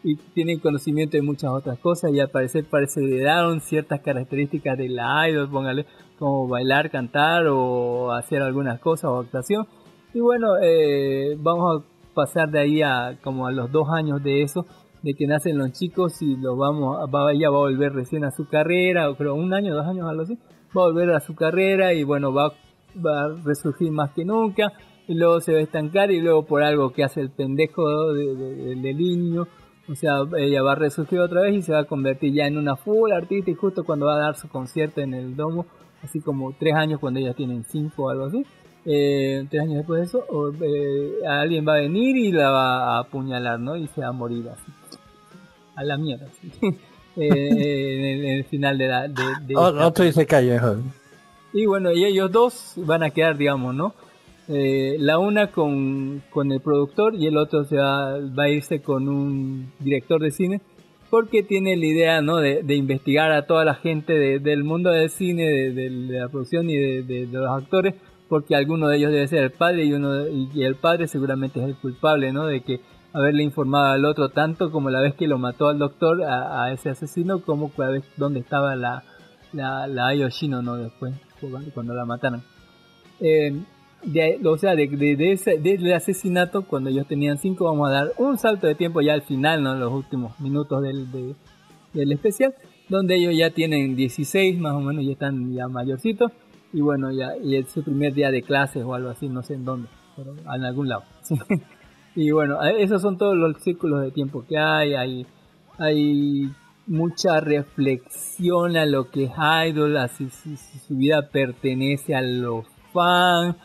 [0.03, 2.11] y tienen conocimiento de muchas otras cosas.
[2.13, 5.85] Y al parecer parece heredaron ciertas características de la idol, póngale,
[6.17, 9.67] como bailar, cantar o hacer algunas cosas o actuación.
[10.13, 14.41] Y bueno, eh, vamos a pasar de ahí a como a los dos años de
[14.41, 14.65] eso,
[15.03, 18.31] de que nacen los chicos y lo vamos, va, ella va a volver recién a
[18.31, 20.35] su carrera, o creo un año, dos años, algo así,
[20.77, 22.51] va a volver a su carrera y bueno, va,
[22.97, 24.73] va a resurgir más que nunca,
[25.07, 28.35] y luego se va a estancar y luego por algo que hace el pendejo de-
[28.35, 29.47] de- de- del niño,
[29.91, 32.57] o sea, ella va a resurgir otra vez y se va a convertir ya en
[32.57, 35.65] una full artista y justo cuando va a dar su concierto en el domo,
[36.03, 38.45] así como tres años cuando ellas tienen cinco o algo así,
[38.85, 42.95] eh, tres años después de eso, o, eh, alguien va a venir y la va
[42.95, 43.75] a apuñalar, ¿no?
[43.75, 44.71] Y se va a morir así.
[45.75, 46.27] A la mierda.
[46.27, 46.51] así.
[47.17, 47.27] Eh,
[47.97, 49.07] en, el, en el final de la...
[49.09, 50.77] De, de O- esta otro dice calle mejor.
[51.51, 53.93] y bueno, y ellos dos van a quedar, digamos, ¿no?
[54.51, 59.07] Eh, la una con, con el productor y el otro se va, a irse con
[59.07, 60.61] un director de cine
[61.11, 62.37] porque tiene la idea, ¿no?
[62.37, 66.67] De, investigar a toda la gente de- del mundo del cine, de, de- la producción
[66.67, 67.93] y de, los actores,
[68.27, 71.65] porque alguno de ellos debe ser el padre y uno y el padre seguramente es
[71.67, 72.47] el culpable, ¿no?
[72.47, 72.79] De que
[73.13, 76.89] haberle informado al otro tanto como la vez que lo mató al doctor a, ese
[76.89, 79.03] asesino como la vez donde estaba la
[79.53, 80.75] la, la Ayoshino, ¿no?
[80.75, 81.13] Después,
[81.73, 82.43] cuando la mataron.
[83.19, 83.53] Eh,
[84.03, 88.11] de, o sea, de, de, de ese, asesinato, cuando ellos tenían cinco, vamos a dar
[88.17, 89.75] un salto de tiempo ya al final, ¿no?
[89.75, 91.35] Los últimos minutos del, de-
[91.93, 92.53] del especial,
[92.87, 96.31] donde ellos ya tienen 16 más o menos, ya están ya mayorcitos,
[96.71, 99.55] y bueno, ya, y es su primer día de clases o algo así, no sé
[99.55, 101.03] en dónde, pero en algún lado.
[101.21, 101.35] ¿sí?
[102.15, 105.25] Y bueno, eh, esos son todos los círculos de tiempo que hay, hay,
[105.77, 106.49] hay
[106.87, 109.31] mucha reflexión a lo que es
[109.67, 113.55] idol, a si- si su vida pertenece a los fans,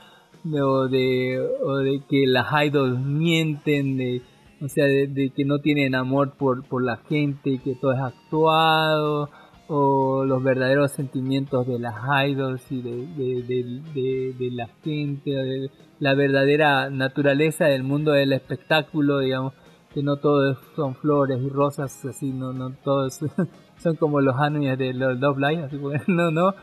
[0.52, 4.22] o de, o de que las idols mienten, de,
[4.60, 7.92] o sea, de, de que no tienen amor por, por la gente y que todo
[7.92, 9.30] es actuado,
[9.66, 11.94] o los verdaderos sentimientos de las
[12.28, 19.20] idols y de, de, de- la gente, de la verdadera naturaleza del mundo del espectáculo,
[19.20, 19.54] digamos,
[19.94, 23.20] que no todo son flores y rosas, así, no, no todos
[23.78, 25.76] son como los animes de los Love Live, así,
[26.08, 26.54] no, no,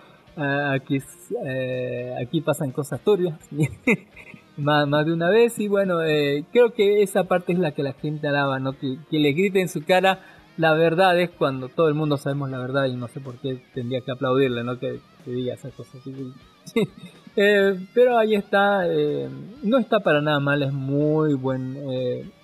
[0.42, 3.38] ah, aquí, es- eh, aquí pasan cosas turbias,
[4.58, 7.84] más, más de una vez, y bueno, eh, creo que esa parte es la que
[7.84, 8.74] la gente alaba, ¿no?
[8.74, 10.20] Que, que le grite en su cara
[10.58, 13.62] la verdad es cuando todo el mundo sabemos la verdad y no sé por qué
[13.74, 14.78] tendría que aplaudirle, ¿no?
[14.78, 16.02] Que, que diga esas cosas.
[16.04, 16.84] que-
[17.38, 19.30] Eh, pero ahí está, eh,
[19.64, 21.78] no está para nada mal, es muy buen.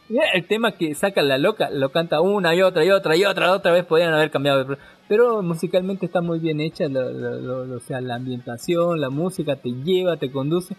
[0.10, 3.26] Eh, el tema que saca la loca, lo canta una y otra y otra y
[3.26, 4.78] otra, otra vez podrían haber cambiado,
[5.08, 9.56] pero, musicalmente está muy bien hecha, lo- lo- lo- o sea, la ambientación, la música
[9.56, 10.76] te lleva, te conduce.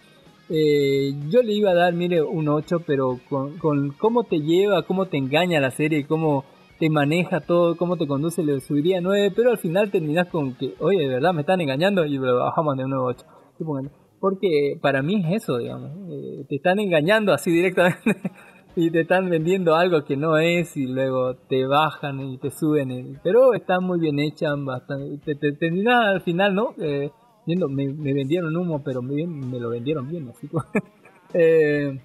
[0.51, 4.83] Eh, yo le iba a dar, mire, un 8, pero con, con cómo te lleva,
[4.83, 6.43] cómo te engaña la serie, cómo
[6.79, 10.73] te maneja todo, cómo te conduce, le subiría 9, pero al final terminas con que,
[10.79, 13.25] oye, de verdad me están engañando y lo bajamos de nuevo 8.
[14.19, 17.99] Porque para mí es eso, digamos, eh, te están engañando así directamente.
[18.79, 22.91] y te están vendiendo algo que no es y luego te bajan y te suben.
[22.91, 26.73] y- pero están muy bien hechas, bastante, te, al final, ¿no?
[26.79, 27.11] Eh,
[27.45, 29.25] viendo, me, me vendieron humo, pero me,
[29.59, 30.47] lo vendieron bien, así
[31.33, 31.99] eh,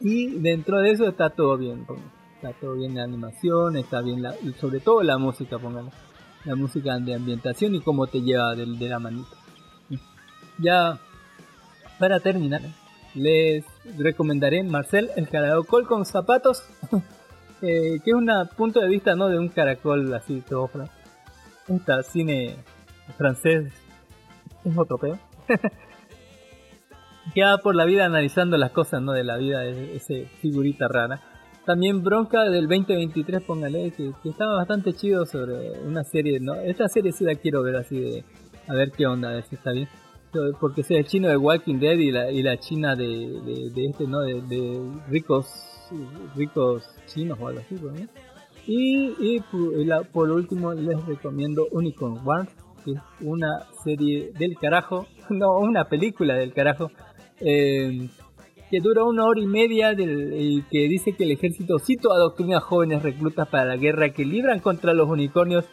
[0.00, 1.86] y dentro de eso está todo bien,
[2.34, 5.90] está todo bien la animación, está bien la, y sobre todo la música, pónganlo.
[6.46, 9.36] La música de ambientación y cómo te lleva de, de la manita.
[10.58, 10.98] Ya
[11.98, 12.62] para terminar,
[13.14, 13.64] les
[13.98, 16.62] recomendaré Marcel el caracol con zapatos,
[17.62, 20.88] eh, que es un punto de vista no de un caracol así todo fra-
[21.68, 22.56] Esta cine
[23.18, 23.72] francés
[24.64, 25.18] es otro peo.
[27.34, 30.86] que va por la vida analizando las cosas no de la vida de ese figurita
[30.88, 31.20] rara.
[31.66, 36.54] También Bronca del 2023, póngale, que, que estaba bastante chido sobre una serie, ¿no?
[36.54, 38.24] Esta serie sí la quiero ver así de,
[38.66, 39.88] a ver qué onda, a ver si está bien.
[40.60, 43.06] Porque es el chino de Walking Dead y la, y la china de,
[43.74, 44.20] de, este, ¿no?
[44.20, 45.46] De, ricos,
[46.36, 47.76] ricos chinos o algo así.
[48.66, 49.42] Y, y
[49.80, 52.48] y la- por último les recomiendo Unicorn Wars,
[52.84, 56.90] que es una serie del carajo, no, una película del carajo,
[57.40, 58.08] eh,
[58.70, 62.58] que dura una hora y media del, y que dice que el ejército cito adoctrina
[62.58, 65.64] a jóvenes reclutas para la guerra que libran contra los unicornios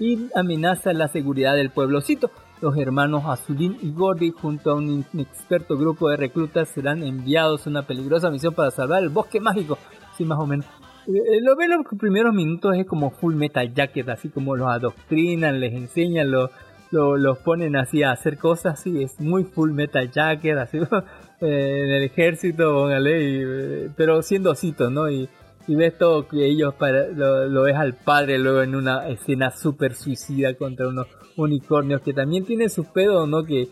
[0.00, 2.30] y amenaza la seguridad del pueblocito.
[2.60, 7.70] Los hermanos Azulín y Gordy, junto a un inexperto grupo de reclutas, serán enviados a
[7.70, 9.78] una peligrosa misión para salvar el bosque mágico.
[10.16, 10.66] Sí, más o menos.
[11.06, 15.60] Eh, Lo ven los primeros minutos es como Full Metal Jacket, así como los adoctrinan,
[15.60, 16.50] les enseñan, lo-
[16.90, 20.78] lo- los ponen así a hacer cosas, sí, es muy Full Metal Jacket, así
[21.40, 25.08] eh, en el ejército, póngale, y, eh, pero siendo ositos, ¿no?
[25.08, 25.28] Y,
[25.68, 29.50] y ves todo que ellos para, lo, lo ves al padre luego en una escena
[29.50, 31.06] súper suicida contra unos
[31.38, 33.44] unicornios que también tiene sus pedos, ¿no?
[33.44, 33.68] Que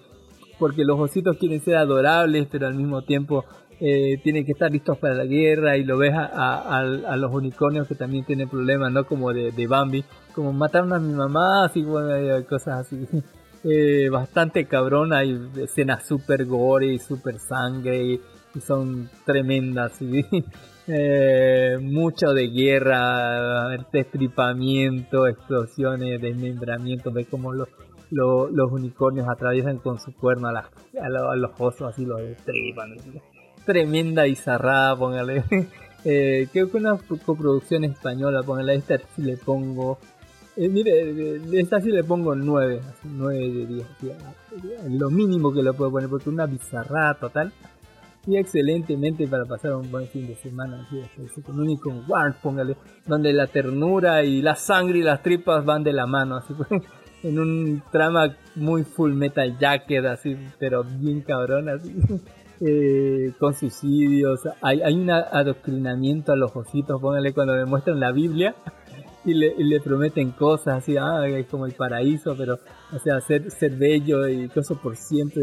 [0.59, 3.45] porque los ositos quieren ser adorables, pero al mismo tiempo
[3.78, 6.83] eh, tienen que estar listos para la guerra y lo ves a,
[7.17, 9.05] los unicornios que también tienen problemas, ¿no?
[9.05, 10.05] Como de, Bambi,
[10.35, 12.15] como mataron a mi mamá, así, bueno,
[12.49, 13.07] cosas así.
[13.69, 18.20] Eh, bastante cabrón, hay escenas super gore y super sangre y,
[18.55, 19.91] y son tremendas.
[19.99, 20.25] ¿sí?
[20.89, 27.69] Eh, mucho de guerra, destripamiento, explosiones, desmembramiento, ves como los,
[28.11, 30.67] los, los unicornios atraviesan con su cuerno a, las-
[31.03, 32.95] a, lo- a los osos, así los destripan.
[33.65, 35.45] Tremenda bizarrada, póngale.
[36.09, 39.99] Eh, creo que una coproducción española, póngale esta si le pongo.
[40.57, 43.87] eh, mire, esta sí le pongo 9, 9 de 10.
[44.01, 47.53] sí, a- Lo mínimo que le puedo poner, porque una bizarrada total.
[48.27, 50.87] Y excelentemente para pasar un buen fin de semana.
[50.89, 55.85] así, con Unicorn Wars, póngale, donde la ternura y la sangre y las tripas van
[55.85, 56.69] de la mano, así pues,
[57.23, 61.95] en un trama muy full metal jacket, así, pero bien cabrón, así.
[62.61, 68.13] eh, con suicidios, hay, hay un adoctrinamiento a los ositos, póngale cuando le muestran la
[68.13, 68.55] Biblia
[69.25, 72.59] y le, y le prometen cosas así, ah, es como el paraíso, pero,
[72.93, 75.43] o sea, ser, ser bello y cosas por siempre,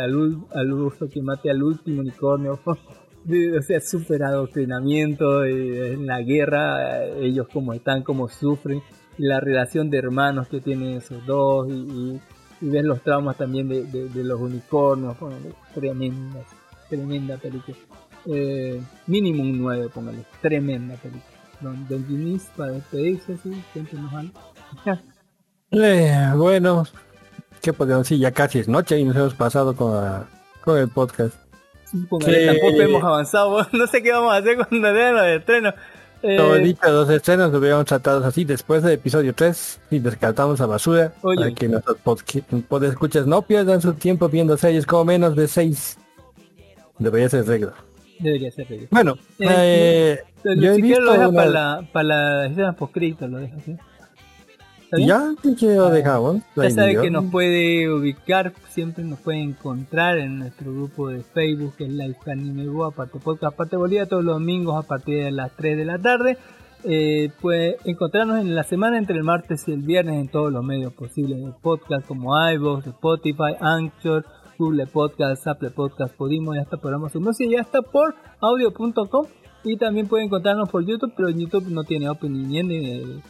[0.00, 6.20] al, al uso que mate al último unicornio, o sea, súper adoctrinamiento eh, en la
[6.22, 8.80] guerra, ellos como están, como sufren,
[9.18, 12.20] y la relación de hermanos que tienen esos dos, y, y,
[12.60, 15.36] y ves los traumas también de, de- de los unicornios, bueno,
[15.74, 16.40] tremenda,
[16.88, 17.76] tremenda película.
[18.26, 21.24] Eh, mínimo un 9, póngale, tremenda película.
[21.60, 24.32] Don, don Ginis, para despedirse, sí, cuéntenos algo.
[25.70, 26.84] Eh, bueno,
[27.60, 28.18] ¿qué podemos decir?
[28.18, 30.26] Ya casi es noche y nos hemos pasado con, la-
[30.64, 31.34] con el podcast.
[32.24, 35.74] Que- tampoco hemos avanzado, no sé qué vamos a hacer cuando vean los estrenos.
[36.22, 39.98] Eh, Como he dicho, los estrenos los hubiéramos tratado así después del episodio 3 y
[39.98, 41.36] descartamos a basura Oye.
[41.38, 45.98] para que nuestros pod escuchas no pierdan su tiempo viendo series como menos de 6.
[46.98, 47.74] Debería ser regla.
[48.18, 48.88] Debería ser regla.
[48.90, 52.76] Bueno, Eh, eh, yo he si visto lo dejas una- para la, para la escena
[53.28, 53.76] lo dejas, ¿sí?
[54.92, 54.98] ¿Está?
[54.98, 56.36] Ya, ¿qué que lo dejamos?
[56.54, 57.02] No Ya hay sabe lío.
[57.02, 61.90] que nos puede ubicar, siempre nos puede encontrar en nuestro grupo de Facebook, que es
[61.90, 65.76] Life Anime Go, aparte podcast, aparte Bolivia, todos los domingos a partir de las 3
[65.76, 66.38] de la tarde.
[66.84, 70.62] Eh, puede encontrarnos en la semana entre el martes y el viernes en todos los
[70.62, 74.24] medios posibles de podcast como iVoox, Spotify, Anchor,
[74.56, 79.26] Google Podcast, Apple Podcast, Podimo y hasta programa su música y hasta por audio.com
[79.64, 83.20] y también puede encontrarnos por YouTube, pero YouTube no tiene opening ni eh,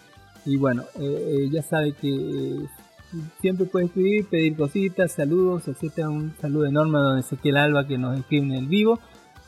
[0.47, 2.67] y bueno, eh, eh, ya sabe que eh,
[3.41, 6.09] siempre puede escribir, pedir cositas, saludos, etcétera.
[6.09, 8.99] Un saludo enorme a don Ezequiel Alba que nos escribe en el vivo.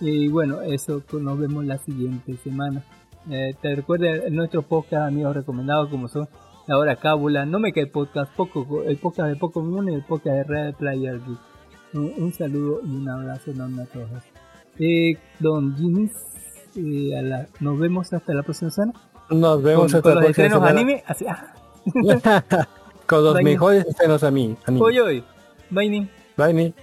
[0.01, 2.83] Y bueno, eso pues, nos vemos la siguiente semana.
[3.31, 6.29] Eh, te recuerda nuestros podcast amigos recomendados como son
[6.67, 10.05] La Hora Cábula, No Me Cae Podcast, Poco, el podcast de Poco Común y el
[10.05, 11.39] podcast de Red Player Geek.
[11.95, 14.11] Un, un saludo y un abrazo enorme a todos.
[14.79, 15.75] Eh, don
[17.17, 18.93] a la- nos vemos hasta la próxima semana.
[19.31, 20.81] Nos vemos con, hasta con los próxima estrenos semana.
[20.81, 21.05] anime.
[21.07, 21.55] Así, ah.
[23.07, 23.45] Con los Bye.
[23.45, 24.55] mejores estrenos a mí.
[24.79, 25.25] Hoy, hoy.
[25.71, 26.09] Bye, Ni.
[26.53, 26.75] Ni.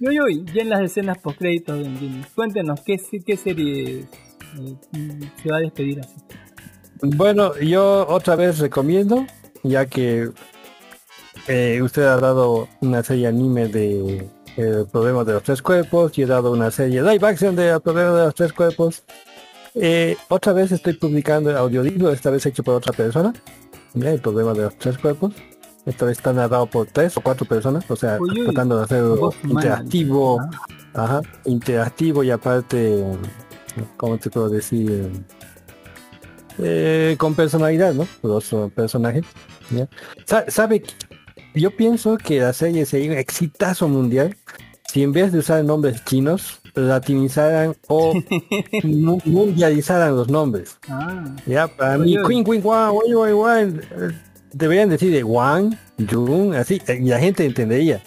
[0.00, 2.24] Y hoy, hoy, ya en las escenas post créditos de Engine.
[2.34, 2.96] Cuéntenos, ¿qué,
[3.26, 6.14] qué serie eh, se va a despedir así?
[7.02, 9.26] Bueno, yo otra vez recomiendo,
[9.64, 10.30] ya que
[11.48, 16.22] eh, usted ha dado una serie anime de El problema de los tres cuerpos y
[16.22, 19.02] he dado una serie live action de El problema de los tres cuerpos.
[19.74, 23.32] Eh, otra vez estoy publicando el audiolibro, esta vez hecho por otra persona.
[23.94, 25.32] El problema de los tres cuerpos.
[25.88, 29.32] Esta vez está narrado por tres o cuatro personas, o sea, tratando de hacerlo humana.
[29.44, 30.38] interactivo,
[30.92, 33.02] ajá, interactivo y aparte,
[33.96, 35.10] ¿cómo te puedo decir?
[36.58, 38.06] Eh, con personalidad, ¿no?
[38.22, 39.24] Los personajes.
[39.70, 39.88] ¿ya?
[40.26, 40.82] Sa- ¿Sabe?
[41.54, 44.36] Yo pienso que la serie sería un exitazo mundial
[44.92, 48.14] si en vez de usar nombres chinos, latinizaran o
[48.84, 50.78] mu- mundializaran los nombres.
[50.88, 52.16] Ah, Ya, para mí.
[52.26, 52.62] Queen, Queen,
[54.52, 55.76] Deberían decir de Wang,
[56.10, 58.02] Jun, así, eh, y la gente entendería.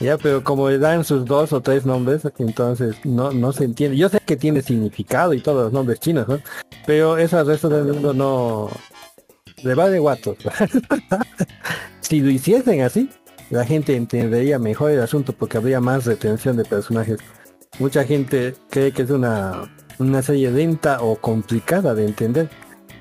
[0.00, 3.98] Ya, pero como le dan sus dos o tres nombres, entonces no, no se entiende.
[3.98, 6.40] Yo sé que tiene significado y todos los nombres chinos, ¿no?
[6.86, 8.70] Pero eso al resto del mundo no...
[9.62, 10.38] Le va de guatos.
[12.00, 13.10] si lo hiciesen así,
[13.50, 17.18] la gente entendería mejor el asunto porque habría más retención de personajes.
[17.78, 22.48] Mucha gente cree que es una, una serie lenta o complicada de entender.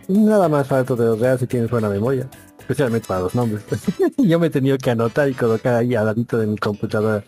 [0.10, 2.28] Nada más falta de los reales si tienes buena memoria,
[2.70, 3.64] especialmente para los nombres.
[4.18, 7.24] Yo me he tenido que anotar y colocar ahí al ladito de mi computadora.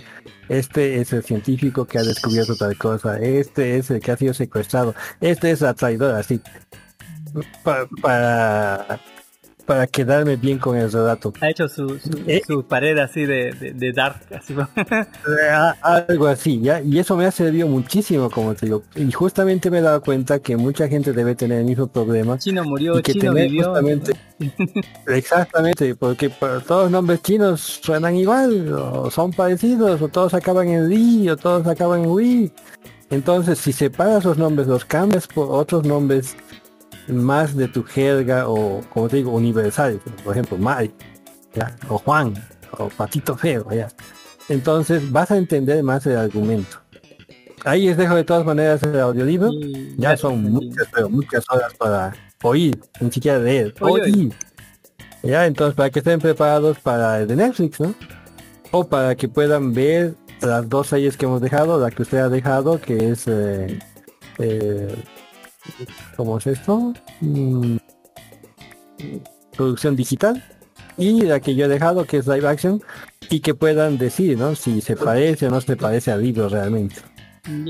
[0.47, 3.17] Este es el científico que ha descubierto tal cosa.
[3.19, 4.93] Este es el que ha sido secuestrado.
[5.19, 6.39] Este es la traidora, así.
[7.63, 8.99] Pa- para,
[9.71, 11.31] para quedarme bien con el relato.
[11.39, 12.41] ha hecho su, su, Eh.
[12.45, 14.19] su pared así de, de, de dark.
[14.37, 14.53] Así.
[14.83, 16.81] Eh, algo así, ¿ya?
[16.81, 18.83] Y eso me ha servido muchísimo, como te digo.
[18.95, 22.37] Y justamente me he dado cuenta que mucha gente debe tener el mismo problema.
[22.37, 23.65] Chino murió, y que Chino vivió.
[23.67, 24.11] justamente-
[25.07, 30.89] Exactamente, porque todos los nombres chinos suenan igual, o son parecidos, o todos acaban en
[30.89, 32.51] Li, o todos acaban en Wii.
[33.09, 36.35] Entonces, si separas esos nombres, los cambias por otros nombres
[37.11, 40.57] más de tu jerga, o como te digo, universales, por ejemplo,
[41.53, 41.75] ¿ya?
[41.89, 42.33] o Juan,
[42.77, 43.87] o Patito Feo, ya.
[44.49, 46.77] Entonces vas a entender más el argumento.
[47.63, 49.49] Ahí les dejo de todas maneras el audiolibro.
[49.97, 54.13] ya son muchas, pero muchas horas para oír, ni siquiera leer, Oye, oye.
[54.13, 54.33] oír.
[55.23, 57.93] Ya, entonces para que estén preparados para el de Netflix, ¿no?
[58.71, 62.29] O para que puedan ver las dos series que hemos dejado, la que usted ha
[62.29, 63.77] dejado, que es eh,
[64.39, 64.95] eh,
[66.15, 66.93] ¿cómo es esto?
[67.21, 67.77] Mm,
[69.55, 70.43] producción digital
[70.97, 72.81] y la que yo he dejado que es live action
[73.29, 74.55] y que puedan decir, ¿no?
[74.55, 76.95] Si se parece o no se parece al libro realmente.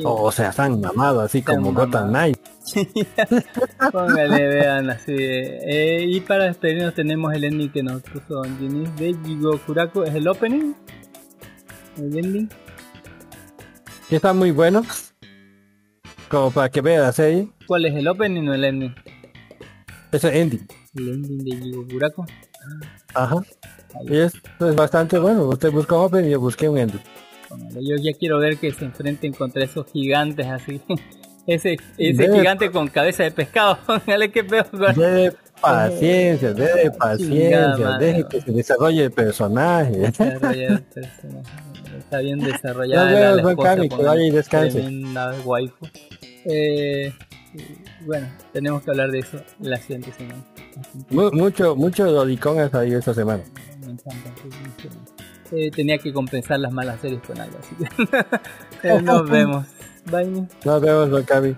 [0.03, 2.37] O, o sea, están mamados así como Gotham Knight.
[3.91, 5.15] Póngale, vean así.
[5.15, 10.03] Eh, y para despedirnos tenemos el ending que nos puso Ginny de Jigo Kurako.
[10.03, 10.73] ¿Es el opening?
[11.97, 12.49] El ending.
[14.09, 14.83] que está muy bueno.
[16.27, 17.49] Como para que vea la serie.
[17.71, 18.93] ¿Cuál es el opening o el ending?
[20.11, 20.67] Es el ending.
[20.93, 22.25] El ending de Jigo Kurako.
[23.13, 23.37] Ajá.
[24.03, 25.45] Y esto es bastante bueno.
[25.47, 26.99] Usted busca un open y yo busqué un ending.
[27.79, 30.81] Yo ya quiero ver que se enfrenten contra esos gigantes así.
[31.47, 33.77] Ese, ese gigante con cabeza de pescado.
[33.87, 34.69] Póngale qué peor.
[34.95, 39.91] Debe paciencia, debe paciencia, deje que se desarrolle el personaje.
[39.91, 41.49] Desarrolla el personaje.
[41.97, 44.81] Está bien Cami, con que vaya y descanse.
[44.81, 45.87] Tremenda waifu.
[46.45, 47.13] Eh,
[48.05, 50.43] bueno, tenemos que hablar de eso la siguiente semana.
[51.09, 53.43] Mu- mucho, mucho lolicón ha salido esta semana.
[53.79, 54.31] Me encanta.
[55.51, 59.65] Eh, tenía que compensar las malas series con algo, así que eh, nos vemos.
[60.09, 60.47] Bye.
[60.65, 61.55] Nos vemos, Cami.